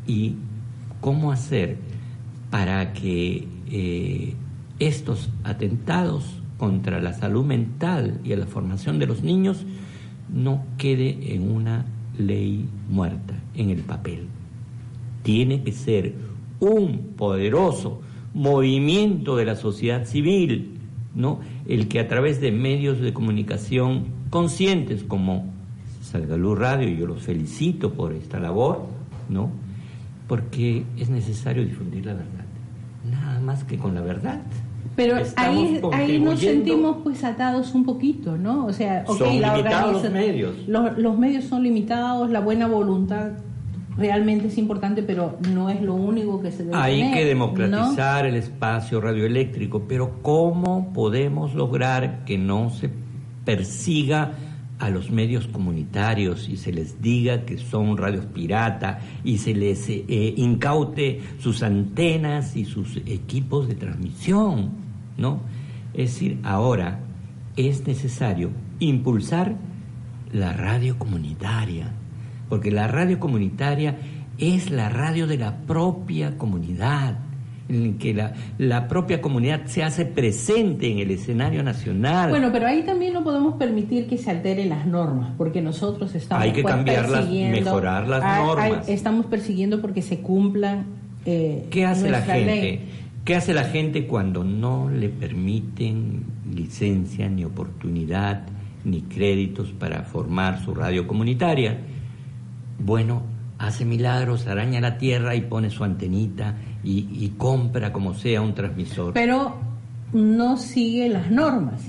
¿Y 0.06 0.36
cómo 1.04 1.32
hacer 1.32 1.78
para 2.54 2.94
que 2.94 3.48
eh, 3.72 4.36
estos 4.78 5.32
atentados 5.44 6.40
contra 6.60 7.02
la 7.02 7.14
salud 7.14 7.44
mental 7.44 8.22
y 8.24 8.32
a 8.32 8.38
la 8.38 8.46
formación 8.46 9.00
de 9.00 9.08
los 9.08 9.24
niños 9.24 9.66
no 10.32 10.64
quede 10.78 11.34
en 11.34 11.52
una 11.52 11.88
ley 12.16 12.70
muerta, 12.92 13.34
en 13.56 13.72
el 13.72 13.80
papel. 13.80 14.28
Tiene 15.24 15.64
que 15.64 15.72
ser 15.72 16.14
un 16.60 17.14
poderoso 17.18 18.02
movimiento 18.36 19.36
de 19.36 19.46
la 19.46 19.56
sociedad 19.56 20.06
civil, 20.06 20.78
¿no? 21.16 21.40
El 21.68 21.88
que 21.88 22.00
a 22.00 22.08
través 22.08 22.40
de 22.40 22.52
medios 22.52 23.02
de 23.02 23.14
comunicación 23.14 24.06
conscientes 24.30 25.04
como 25.04 25.52
Salgalú 26.04 26.54
Radio, 26.54 26.88
yo 26.90 27.08
los 27.08 27.24
felicito 27.24 27.94
por 27.94 28.14
esta 28.14 28.40
labor, 28.40 28.86
¿no? 29.28 29.50
Porque 30.28 30.84
es 31.00 31.10
necesario 31.10 31.66
difundir 31.66 32.06
la 32.06 32.14
verdad 32.14 32.43
más 33.44 33.64
que 33.64 33.78
con 33.78 33.96
la 33.96 34.02
verdad. 34.02 34.42
Pero 34.96 35.18
ahí, 35.38 35.82
ahí 35.92 36.20
nos 36.20 36.40
sentimos 36.40 36.98
pues 37.04 37.24
atados 37.24 37.74
un 37.74 37.84
poquito, 37.84 38.38
¿no? 38.38 38.66
O 38.66 38.74
sea, 38.74 39.06
son 39.08 39.30
limitados 39.30 40.04
los 40.04 40.12
medios. 40.12 40.68
Los, 40.68 41.18
medios 41.18 41.46
son 41.46 41.64
limitados, 41.64 42.30
la 42.30 42.40
buena 42.40 42.68
voluntad 42.68 43.32
realmente 43.98 44.48
es 44.48 44.58
importante, 44.58 45.04
pero 45.04 45.38
no 45.52 45.70
es 45.70 45.82
lo 45.82 45.94
único 45.94 46.42
que 46.42 46.52
se 46.52 46.64
debe 46.64 46.76
Hay 46.76 47.12
que 47.12 47.26
democratizar 47.26 48.26
el 48.26 48.36
espacio 48.36 49.02
radioeléctrico, 49.02 49.84
pero 49.88 50.22
¿cómo 50.22 50.94
podemos 50.94 51.54
lograr 51.56 52.24
que 52.26 52.38
no 52.38 52.70
se 52.70 52.90
persiga 53.46 54.32
a 54.84 54.90
los 54.90 55.12
medios 55.12 55.48
comunitarios 55.48 56.50
y 56.50 56.58
se 56.58 56.74
les 56.74 57.02
diga 57.02 57.46
que 57.46 57.58
son 57.58 57.96
radios 57.96 58.26
pirata 58.26 59.00
y 59.24 59.38
se 59.38 59.56
les 59.56 59.88
eh, 59.88 60.06
incaute 60.36 61.22
sus 61.40 61.64
antenas 61.64 62.58
y 62.58 62.66
sus 62.66 62.98
equipos 62.98 63.70
de 63.70 63.76
transmisión, 63.76 64.72
¿no? 65.18 65.40
Es 65.94 66.14
decir, 66.14 66.40
ahora 66.44 67.00
es 67.56 67.88
necesario 67.88 68.52
impulsar 68.80 69.56
la 70.34 70.52
radio 70.52 71.00
comunitaria, 71.00 71.94
porque 72.50 72.70
la 72.70 72.88
radio 72.88 73.22
comunitaria 73.22 73.98
es 74.38 74.70
la 74.70 74.90
radio 74.90 75.28
de 75.28 75.38
la 75.38 75.60
propia 75.60 76.38
comunidad, 76.38 77.20
en 77.70 77.98
que 77.98 78.14
la, 78.14 78.34
la, 78.58 78.88
propia 78.88 79.22
comunidad 79.22 79.66
se 79.66 79.84
hace 79.84 80.06
presente 80.06 80.92
en 80.92 81.00
el 81.00 81.12
escenario 81.12 81.64
nacional. 81.64 82.30
Bueno, 82.30 82.50
pero 82.52 82.68
ahí 82.68 82.84
también 82.84 83.14
no 83.14 83.24
podemos 83.24 83.56
permitir 83.56 84.08
que 84.08 84.18
se 84.18 84.32
alteren 84.32 84.70
las 84.70 84.86
normas, 84.86 85.32
porque 85.38 85.62
nosotros 85.62 86.14
estamos 86.16 86.44
hay 86.44 86.52
que 86.52 86.62
pues, 86.62 86.74
cambiarlas, 86.74 87.30
mejorar 87.30 88.08
las 88.08 88.22
normas. 88.22 88.90
estamos 88.90 89.26
persiguiendo 89.28 89.82
porque 89.82 90.02
se 90.02 90.20
cumplan. 90.20 90.86
Eh, 91.26 91.68
¿Qué 91.70 91.86
hace 91.86 92.10
la 92.10 92.22
gente? 92.22 92.82
¿Qué 93.24 93.36
hace 93.36 93.54
la 93.54 93.64
gente 93.64 94.06
cuando 94.06 94.44
no 94.44 94.90
le 94.90 95.08
permiten 95.08 96.26
licencia, 96.54 97.30
ni 97.30 97.46
oportunidad, 97.46 98.44
ni 98.84 99.04
créditos 99.04 99.72
para 99.72 100.04
formar 100.04 100.62
su 100.62 100.76
radio 100.76 101.08
comunitaria? 101.08 101.78
Bueno, 102.80 103.24
hace 103.60 103.86
milagros, 103.86 104.48
araña 104.48 104.82
la 104.82 104.98
tierra 104.98 105.36
y 105.36 105.42
pone 105.42 105.70
su 105.70 105.86
antenita 105.86 106.58
y, 106.84 107.30
compra 107.38 107.94
como 107.94 108.14
sea 108.14 108.42
un 108.42 108.54
transmisor. 108.54 109.14
Pero 109.14 109.56
no 110.12 110.58
sigue 110.58 111.10
las 111.10 111.32
normas, 111.32 111.82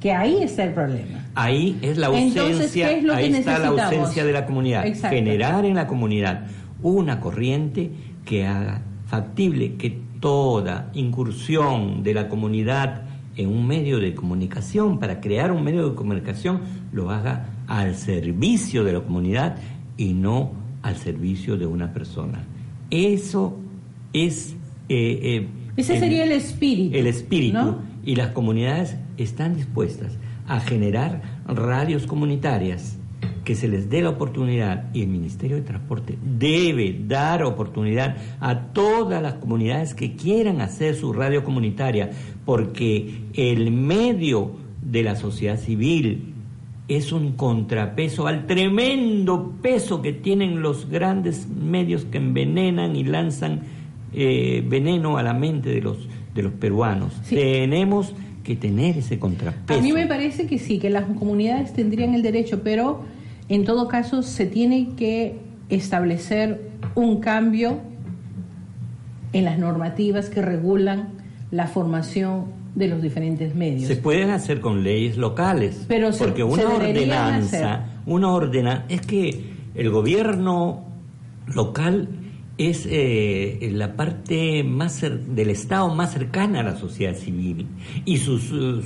que 0.00 0.12
ahí 0.12 0.42
está 0.42 0.64
el 0.64 0.74
problema. 0.74 1.26
Ahí 1.34 1.78
es 1.82 1.96
la 1.98 2.08
ausencia, 2.08 2.88
ahí 2.88 3.34
está 3.34 3.58
la 3.58 3.68
ausencia 3.68 4.24
de 4.24 4.32
la 4.32 4.46
comunidad. 4.46 4.84
Generar 5.08 5.64
en 5.64 5.74
la 5.74 5.86
comunidad 5.86 6.46
una 6.82 7.20
corriente 7.20 7.90
que 8.24 8.46
haga 8.46 8.82
factible 9.06 9.76
que 9.76 9.98
toda 10.20 10.90
incursión 10.94 12.02
de 12.02 12.14
la 12.14 12.28
comunidad 12.28 13.02
en 13.36 13.48
un 13.48 13.66
medio 13.66 14.00
de 14.00 14.14
comunicación, 14.14 14.98
para 14.98 15.20
crear 15.20 15.52
un 15.52 15.62
medio 15.62 15.88
de 15.88 15.94
comunicación, 15.94 16.60
lo 16.92 17.10
haga 17.10 17.46
al 17.68 17.94
servicio 17.94 18.82
de 18.82 18.92
la 18.92 19.00
comunidad 19.00 19.56
y 19.96 20.12
no 20.12 20.50
al 20.82 20.96
servicio 20.96 21.56
de 21.56 21.66
una 21.66 21.92
persona. 21.92 22.44
Eso 22.90 23.56
es... 24.12 24.56
Eh, 24.88 25.20
eh, 25.22 25.48
Ese 25.76 25.98
sería 25.98 26.24
el 26.24 26.32
espíritu. 26.32 26.96
El 26.96 27.06
espíritu. 27.06 27.76
Y 28.04 28.16
las 28.16 28.30
comunidades 28.30 28.96
están 29.16 29.54
dispuestas 29.54 30.18
a 30.46 30.60
generar 30.60 31.22
radios 31.46 32.06
comunitarias 32.06 32.98
que 33.44 33.54
se 33.54 33.68
les 33.68 33.88
dé 33.88 34.02
la 34.02 34.10
oportunidad 34.10 34.94
y 34.94 35.02
el 35.02 35.08
Ministerio 35.08 35.56
de 35.56 35.62
Transporte 35.62 36.18
debe 36.22 37.00
dar 37.06 37.42
oportunidad 37.42 38.16
a 38.40 38.72
todas 38.72 39.22
las 39.22 39.34
comunidades 39.34 39.94
que 39.94 40.16
quieran 40.16 40.60
hacer 40.60 40.94
su 40.94 41.12
radio 41.12 41.44
comunitaria, 41.44 42.10
porque 42.44 43.22
el 43.34 43.70
medio 43.70 44.52
de 44.82 45.02
la 45.02 45.16
sociedad 45.16 45.58
civil, 45.58 46.34
es 46.88 47.12
un 47.12 47.32
contrapeso 47.32 48.26
al 48.26 48.46
tremendo 48.46 49.52
peso 49.60 50.00
que 50.00 50.14
tienen 50.14 50.62
los 50.62 50.88
grandes 50.88 51.46
medios 51.46 52.06
que 52.06 52.16
envenenan 52.16 52.96
y 52.96 53.04
lanzan 53.04 53.60
eh, 54.12 54.64
veneno 54.66 55.18
a 55.18 55.22
la 55.22 55.34
mente 55.34 55.70
de 55.70 55.80
los, 55.80 56.08
de 56.34 56.42
los 56.42 56.52
peruanos. 56.52 57.14
Tenemos 57.28 58.14
que 58.42 58.56
tener 58.56 58.96
ese 58.98 59.18
contrapeso. 59.18 59.78
A 59.78 59.82
mí 59.82 59.92
me 59.92 60.06
parece 60.06 60.46
que 60.46 60.58
sí, 60.58 60.78
que 60.78 60.90
las 60.90 61.04
comunidades 61.04 61.72
tendrían 61.72 62.14
el 62.14 62.22
derecho, 62.22 62.62
pero 62.62 63.02
en 63.48 63.64
todo 63.64 63.88
caso 63.88 64.22
se 64.22 64.46
tiene 64.46 64.90
que 64.96 65.36
establecer 65.68 66.70
un 66.94 67.20
cambio 67.20 67.80
en 69.32 69.44
las 69.44 69.58
normativas 69.58 70.30
que 70.30 70.42
regulan 70.42 71.10
la 71.50 71.66
formación 71.66 72.46
de 72.74 72.88
los 72.88 73.02
diferentes 73.02 73.54
medios. 73.54 73.88
Se 73.88 73.96
pueden 73.96 74.30
hacer 74.30 74.60
con 74.60 74.82
leyes 74.82 75.16
locales, 75.16 75.84
pero 75.88 76.10
porque 76.16 76.42
una 76.42 76.68
ordenanza, 76.68 77.86
una 78.06 78.32
ordenanza, 78.32 78.84
es 78.88 79.00
que 79.02 79.44
el 79.74 79.90
gobierno 79.90 80.84
local 81.46 82.08
es 82.58 82.86
eh, 82.90 83.70
la 83.72 83.94
parte 83.94 84.64
más 84.64 85.00
del 85.00 85.50
Estado 85.50 85.94
más 85.94 86.12
cercana 86.12 86.60
a 86.60 86.62
la 86.64 86.76
sociedad 86.76 87.14
civil 87.14 87.68
y 88.04 88.18
sus, 88.18 88.42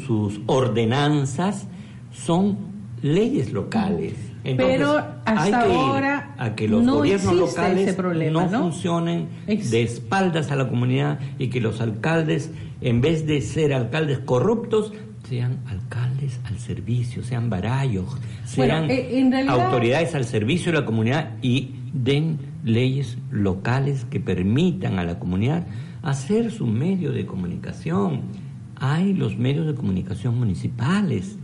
sus 0.07 0.41
ordenanzas 0.47 1.67
son 2.13 2.59
leyes 3.01 3.53
locales. 3.53 4.15
Pero 4.45 5.03
hasta 5.25 5.63
ahora 5.63 6.35
a 6.37 6.55
que 6.55 6.67
los 6.67 6.85
gobiernos 6.85 7.35
locales 7.35 7.97
no, 8.33 8.49
funcionen 8.49 9.29
de 9.47 9.83
espaldas 9.83 10.51
a 10.51 10.57
la 10.57 10.69
comunidad 10.69 11.21
y 11.39 11.49
que 11.49 11.61
los 11.61 11.81
alcaldes, 11.81 12.51
en 12.81 13.01
vez 13.01 13.27
de 13.27 13.41
ser 13.41 13.73
alcaldes 13.73 14.19
corruptos, 14.19 14.93
sean 15.33 15.61
alcaldes 15.67 16.39
al 16.45 16.59
servicio, 16.59 17.25
sean 17.25 17.49
barayos, 17.49 18.19
sean 18.45 18.91
eh, 18.91 19.47
autoridades 19.49 20.15
al 20.15 20.27
servicio 20.27 20.71
de 20.71 20.81
la 20.81 20.85
comunidad 20.85 21.39
y 21.41 21.71
den 21.95 22.39
leyes 22.65 23.17
locales 23.31 24.05
que 24.05 24.21
permitan 24.21 24.99
a 24.99 25.05
la 25.05 25.19
comunidad 25.19 25.67
hacer 26.03 26.51
su 26.51 26.67
medio 26.67 27.13
de 27.13 27.25
comunicación. 27.25 28.25
Hay 28.77 29.15
los 29.15 29.39
medios 29.39 29.67
de 29.67 29.75
comunicación 29.75 30.39
municipales 30.39 31.39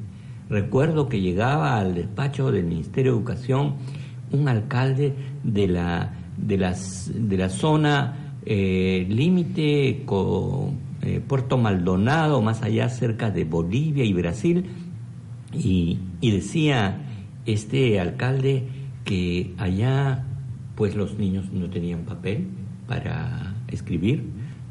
Recuerdo 0.50 1.08
que 1.08 1.20
llegaba 1.20 1.78
al 1.78 1.94
despacho 1.94 2.50
del 2.50 2.64
Ministerio 2.64 3.12
de 3.12 3.18
Educación 3.18 3.74
un 4.32 4.48
alcalde 4.48 5.14
de 5.44 5.68
la, 5.68 6.14
de 6.38 6.56
las, 6.56 7.10
de 7.14 7.36
la 7.36 7.50
zona 7.50 8.34
eh, 8.46 9.06
límite 9.10 10.04
con 10.06 10.87
eh, 11.08 11.20
Puerto 11.20 11.58
Maldonado, 11.58 12.42
más 12.42 12.62
allá 12.62 12.88
cerca 12.88 13.30
de 13.30 13.44
Bolivia 13.44 14.04
y 14.04 14.12
Brasil, 14.12 14.66
y, 15.52 15.98
y 16.20 16.30
decía 16.30 17.00
este 17.46 17.98
alcalde 17.98 18.68
que 19.04 19.54
allá 19.58 20.24
pues 20.76 20.94
los 20.94 21.18
niños 21.18 21.50
no 21.52 21.70
tenían 21.70 22.00
papel 22.00 22.48
para 22.86 23.54
escribir, 23.68 24.24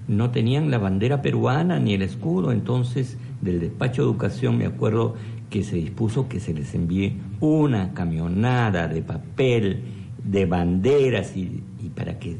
no 0.07 0.31
tenían 0.31 0.71
la 0.71 0.77
bandera 0.77 1.21
peruana 1.21 1.79
ni 1.79 1.93
el 1.93 2.01
escudo, 2.01 2.51
entonces 2.51 3.17
del 3.41 3.59
despacho 3.59 4.03
de 4.03 4.09
educación 4.09 4.57
me 4.57 4.65
acuerdo 4.65 5.15
que 5.49 5.63
se 5.63 5.77
dispuso 5.77 6.27
que 6.27 6.39
se 6.39 6.53
les 6.53 6.73
envíe 6.75 7.17
una 7.39 7.93
camionada 7.93 8.87
de 8.87 9.01
papel, 9.01 9.81
de 10.23 10.45
banderas 10.45 11.35
y, 11.37 11.63
para 11.95 12.19
que 12.19 12.37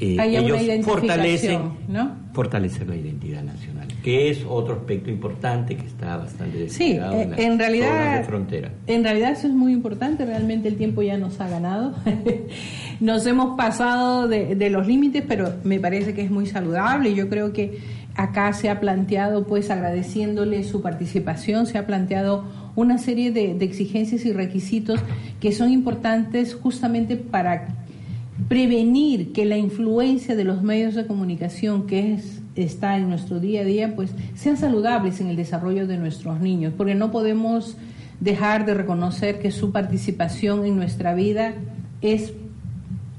eh, 0.00 0.16
ellos 0.20 0.84
fortalecen 0.84 1.60
¿no? 1.88 2.16
fortalecer 2.32 2.88
la 2.88 2.96
identidad 2.96 3.42
nacional, 3.42 3.88
que 4.02 4.30
es 4.30 4.44
otro 4.48 4.74
aspecto 4.74 5.10
importante 5.10 5.76
que 5.76 5.86
está 5.86 6.16
bastante 6.16 6.68
sí, 6.68 6.92
eh, 6.92 7.30
en, 7.36 7.58
realidad 7.58 8.24
frontera. 8.24 8.70
En 8.86 9.02
realidad 9.02 9.32
eso 9.32 9.48
es 9.48 9.54
muy 9.54 9.72
importante, 9.72 10.24
realmente 10.24 10.68
el 10.68 10.76
tiempo 10.76 11.02
ya 11.02 11.18
nos 11.18 11.40
ha 11.40 11.48
ganado. 11.48 11.94
nos 13.00 13.26
hemos 13.26 13.56
pasado 13.56 14.28
de, 14.28 14.54
de 14.54 14.70
los 14.70 14.86
límites, 14.86 15.24
pero 15.26 15.54
me 15.64 15.80
parece 15.80 16.14
que 16.14 16.22
es 16.22 16.30
muy 16.30 16.46
saludable 16.46 17.10
y 17.10 17.14
yo 17.14 17.28
creo 17.28 17.52
que 17.52 17.78
acá 18.18 18.52
se 18.52 18.68
ha 18.68 18.80
planteado, 18.80 19.46
pues 19.46 19.70
agradeciéndole 19.70 20.64
su 20.64 20.82
participación, 20.82 21.66
se 21.66 21.78
ha 21.78 21.86
planteado 21.86 22.44
una 22.74 22.98
serie 22.98 23.30
de, 23.30 23.52
exigencias 23.64 24.24
y 24.24 24.32
requisitos 24.32 25.00
que 25.40 25.52
son 25.52 25.70
importantes 25.70 26.54
justamente 26.54 27.16
para 27.16 27.68
prevenir 28.46 29.32
que 29.32 29.44
la 29.44 29.58
influencia 29.58 30.36
de 30.36 30.44
los 30.44 30.62
medios 30.62 30.94
de 30.94 31.06
comunicación 31.06 31.86
que 31.86 32.14
es, 32.14 32.40
está 32.54 32.96
en 32.96 33.08
nuestro 33.08 33.40
día 33.40 33.62
a 33.62 33.64
día, 33.64 33.96
pues 33.96 34.12
sean 34.34 34.56
saludables 34.56 35.20
en 35.20 35.28
el 35.28 35.36
desarrollo 35.36 35.86
de 35.86 35.96
nuestros 35.96 36.40
niños, 36.40 36.72
porque 36.76 36.94
no 36.94 37.10
podemos 37.10 37.76
dejar 38.20 38.66
de 38.66 38.74
reconocer 38.74 39.40
que 39.40 39.50
su 39.50 39.72
participación 39.72 40.64
en 40.64 40.76
nuestra 40.76 41.14
vida 41.14 41.54
es 42.00 42.32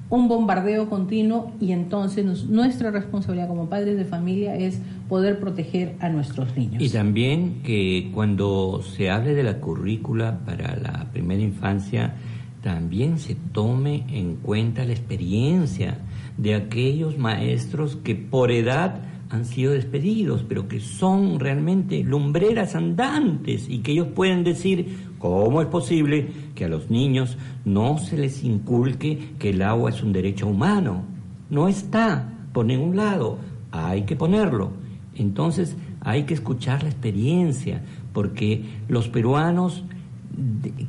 un 0.09 0.27
bombardeo 0.27 0.89
continuo 0.89 1.51
y 1.61 1.71
entonces 1.71 2.45
nuestra 2.45 2.89
responsabilidad 2.89 3.47
como 3.47 3.69
padres 3.69 3.95
de 3.95 4.05
familia 4.05 4.55
es 4.55 4.79
poder 5.07 5.39
proteger 5.39 5.95
a 5.99 6.09
nuestros 6.09 6.57
niños. 6.57 6.81
Y 6.81 6.89
también 6.89 7.61
que 7.63 8.09
cuando 8.13 8.81
se 8.81 9.09
hable 9.11 9.35
de 9.35 9.43
la 9.43 9.59
currícula 9.59 10.39
para 10.45 10.75
la 10.77 11.07
primera 11.11 11.41
infancia, 11.43 12.15
también 12.61 13.19
se 13.19 13.35
tome 13.35 14.05
en 14.09 14.35
cuenta 14.35 14.85
la 14.85 14.91
experiencia 14.91 15.99
de 16.37 16.55
aquellos 16.55 17.17
maestros 17.17 17.97
que 17.97 18.15
por 18.15 18.51
edad 18.51 19.01
han 19.29 19.45
sido 19.45 19.73
despedidos, 19.73 20.43
pero 20.47 20.67
que 20.67 20.79
son 20.79 21.39
realmente 21.39 22.03
lumbreras 22.03 22.75
andantes 22.75 23.69
y 23.69 23.79
que 23.79 23.91
ellos 23.91 24.07
pueden 24.15 24.43
decir, 24.43 24.97
¿cómo 25.19 25.61
es 25.61 25.67
posible 25.67 26.29
que 26.55 26.65
a 26.65 26.69
los 26.69 26.89
niños 26.89 27.37
no 27.63 27.99
se 27.99 28.17
les 28.17 28.43
inculque 28.43 29.33
que 29.37 29.51
el 29.51 29.61
agua 29.61 29.91
es 29.91 30.01
un 30.01 30.13
derecho 30.13 30.47
humano? 30.47 31.03
No 31.49 31.67
está 31.67 32.33
por 32.53 32.65
ningún 32.65 32.95
lado, 32.95 33.37
hay 33.71 34.03
que 34.03 34.15
ponerlo. 34.15 34.71
Entonces 35.15 35.77
hay 36.01 36.23
que 36.23 36.33
escuchar 36.33 36.81
la 36.83 36.89
experiencia, 36.89 37.83
porque 38.13 38.63
los 38.87 39.09
peruanos 39.09 39.83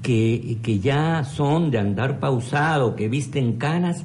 que, 0.02 0.58
que 0.62 0.78
ya 0.78 1.24
son 1.24 1.70
de 1.70 1.78
andar 1.78 2.20
pausado, 2.20 2.96
que 2.96 3.08
visten 3.08 3.54
canas, 3.54 4.04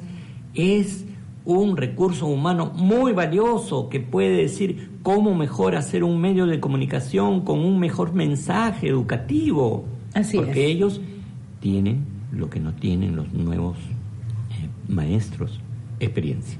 es 0.54 1.04
un 1.44 1.76
recurso 1.76 2.26
humano 2.26 2.72
muy 2.74 3.12
valioso 3.12 3.88
que 3.88 4.00
puede 4.00 4.36
decir 4.36 4.90
cómo 5.02 5.34
mejor 5.34 5.76
hacer 5.76 6.02
un 6.02 6.20
medio 6.20 6.46
de 6.46 6.58
comunicación 6.58 7.42
con 7.42 7.60
un 7.60 7.78
mejor 7.78 8.12
mensaje 8.12 8.88
educativo. 8.88 9.84
Así 10.12 10.36
porque 10.36 10.66
ellos 10.66 11.00
tienen 11.60 12.04
lo 12.32 12.50
que 12.50 12.58
no 12.58 12.72
tienen 12.74 13.14
los 13.14 13.32
nuevos 13.32 13.78
eh, 14.50 14.68
maestros, 14.88 15.60
experiencia. 16.00 16.58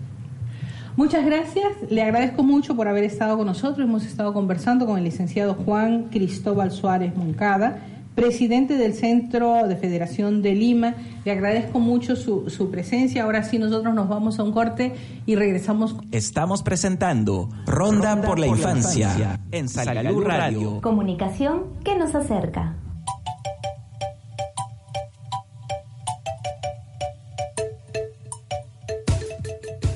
Muchas 0.97 1.27
gracias, 1.27 1.66
le 1.90 2.03
agradezco 2.03 2.43
mucho 2.43 2.74
por 2.74 2.89
haber 2.89 3.05
estado 3.05 3.36
con 3.36 3.47
nosotros. 3.47 3.86
Hemos 3.86 4.07
estado 4.07 4.32
conversando 4.32 4.86
con 4.86 4.97
el 4.97 5.05
licenciado 5.05 5.55
Juan 5.55 6.05
Cristóbal 6.05 6.70
Suárez 6.70 7.15
Moncada, 7.16 7.82
presidente 8.17 8.77
del 8.77 8.95
Centro 8.95 9.69
de 9.69 9.77
Federación 9.77 10.43
de 10.43 10.55
Lima. 10.55 10.95
Le 11.25 11.31
agradezco 11.31 11.79
mucho 11.79 12.17
su, 12.17 12.51
su, 12.51 12.71
presencia. 12.71 13.23
Ahora 13.23 13.45
sí, 13.45 13.59
nosotros 13.59 13.95
nos 13.95 14.09
vamos 14.09 14.41
a 14.41 14.43
un 14.43 14.53
corte 14.53 14.95
y 15.27 15.37
regresamos. 15.37 15.95
Estamos 16.11 16.63
presentando 16.63 17.51
Ronda, 17.67 18.21
por, 18.23 18.39
la, 18.41 18.49
infancia, 18.49 19.39
en 19.53 19.69
Salgalú 19.69 20.21
Radio. 20.21 20.81
Comunicación 20.81 21.65
que 21.85 21.95
nos 21.95 22.15
acerca. 22.15 22.77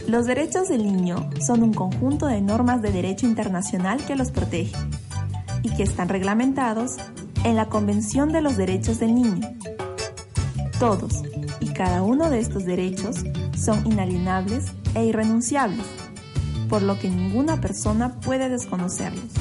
Los 0.06 0.26
derechos 0.26 0.68
del 0.68 0.84
niño 0.84 1.30
son 1.40 1.62
un 1.62 1.72
conjunto 1.72 2.26
de 2.26 2.40
normas 2.40 2.82
de 2.82 2.90
derecho 2.90 3.26
internacional 3.26 4.04
que 4.04 4.16
los 4.16 4.30
protege 4.30 4.76
y 5.62 5.70
que 5.70 5.84
están 5.84 6.08
reglamentados 6.08 6.96
en 7.44 7.56
la 7.56 7.68
Convención 7.68 8.32
de 8.32 8.42
los 8.42 8.56
Derechos 8.56 8.98
del 9.00 9.14
Niño. 9.14 9.48
Todos 10.78 11.22
y 11.60 11.68
cada 11.72 12.02
uno 12.02 12.30
de 12.30 12.40
estos 12.40 12.64
derechos 12.64 13.16
son 13.56 13.86
inalienables 13.86 14.72
e 14.94 15.04
irrenunciables, 15.04 15.86
por 16.68 16.82
lo 16.82 16.98
que 16.98 17.08
ninguna 17.08 17.60
persona 17.60 18.20
puede 18.20 18.48
desconocerlos. 18.48 19.32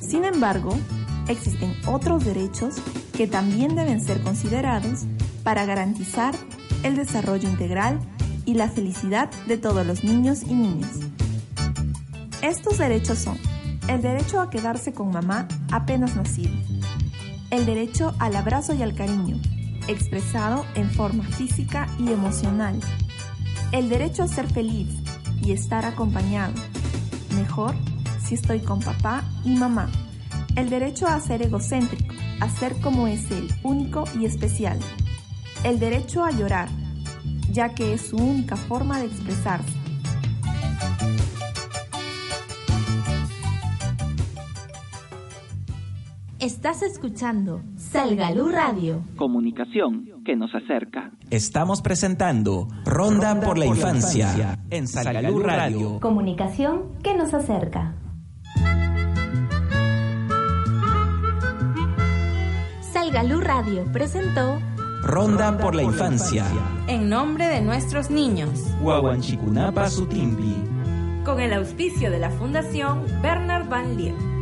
Sin 0.00 0.24
embargo, 0.24 0.76
existen 1.28 1.74
otros 1.86 2.24
derechos 2.24 2.76
que 3.12 3.26
también 3.26 3.74
deben 3.74 4.00
ser 4.00 4.22
considerados 4.22 5.04
para 5.42 5.66
garantizar 5.66 6.34
el 6.82 6.96
desarrollo 6.96 7.48
integral 7.48 7.98
y 8.44 8.54
la 8.54 8.68
felicidad 8.68 9.30
de 9.46 9.58
todos 9.58 9.86
los 9.86 10.04
niños 10.04 10.42
y 10.42 10.54
niñas. 10.54 10.92
Estos 12.42 12.78
derechos 12.78 13.18
son 13.18 13.38
el 13.88 14.02
derecho 14.02 14.40
a 14.40 14.50
quedarse 14.50 14.92
con 14.92 15.10
mamá 15.10 15.46
apenas 15.70 16.16
nacido, 16.16 16.52
el 17.50 17.66
derecho 17.66 18.14
al 18.18 18.34
abrazo 18.34 18.74
y 18.74 18.82
al 18.82 18.94
cariño, 18.94 19.40
expresado 19.86 20.64
en 20.74 20.90
forma 20.90 21.24
física 21.24 21.86
y 21.98 22.10
emocional, 22.10 22.80
el 23.72 23.88
derecho 23.88 24.24
a 24.24 24.28
ser 24.28 24.48
feliz 24.48 24.88
y 25.40 25.52
estar 25.52 25.84
acompañado, 25.84 26.54
mejor 27.36 27.74
si 28.24 28.34
estoy 28.34 28.60
con 28.60 28.80
papá 28.80 29.22
y 29.44 29.54
mamá, 29.54 29.88
el 30.56 30.68
derecho 30.68 31.06
a 31.06 31.20
ser 31.20 31.42
egocéntrico, 31.42 32.12
a 32.40 32.48
ser 32.48 32.80
como 32.80 33.06
es 33.06 33.30
él, 33.30 33.48
único 33.62 34.04
y 34.18 34.26
especial, 34.26 34.80
el 35.62 35.78
derecho 35.78 36.24
a 36.24 36.32
llorar, 36.32 36.68
ya 37.52 37.68
que 37.68 37.94
es 37.94 38.08
su 38.08 38.16
única 38.16 38.56
forma 38.56 38.98
de 38.98 39.06
expresarse. 39.06 39.75
Estás 46.38 46.82
escuchando 46.82 47.62
Salgalú 47.76 48.50
Radio. 48.50 49.02
Comunicación 49.16 50.22
que 50.22 50.36
nos 50.36 50.54
acerca. 50.54 51.10
Estamos 51.30 51.80
presentando 51.80 52.68
Ronda, 52.84 53.40
por, 53.40 53.56
la, 53.56 53.64
infancia, 53.64 54.58
en 54.68 54.86
Salgalú 54.86 55.38
Radio. 55.38 55.98
Comunicación 55.98 56.92
que 57.02 57.16
nos 57.16 57.32
acerca. 57.32 57.94
Salgalú 62.82 63.40
Radio 63.40 63.90
presentó 63.90 64.60
Ronda 65.02 65.56
por 65.56 65.74
la 65.74 65.84
infancia. 65.84 66.44
En 66.86 67.08
nombre 67.08 67.46
de 67.46 67.62
nuestros 67.62 68.10
niños. 68.10 68.74
Huahuanchicunapa 68.82 69.88
Sutimpi. 69.88 70.54
Con 71.24 71.40
el 71.40 71.54
auspicio 71.54 72.10
de 72.10 72.18
la 72.18 72.28
Fundación 72.28 73.06
Bernard 73.22 73.70
Van 73.70 73.96
Leer. 73.96 74.35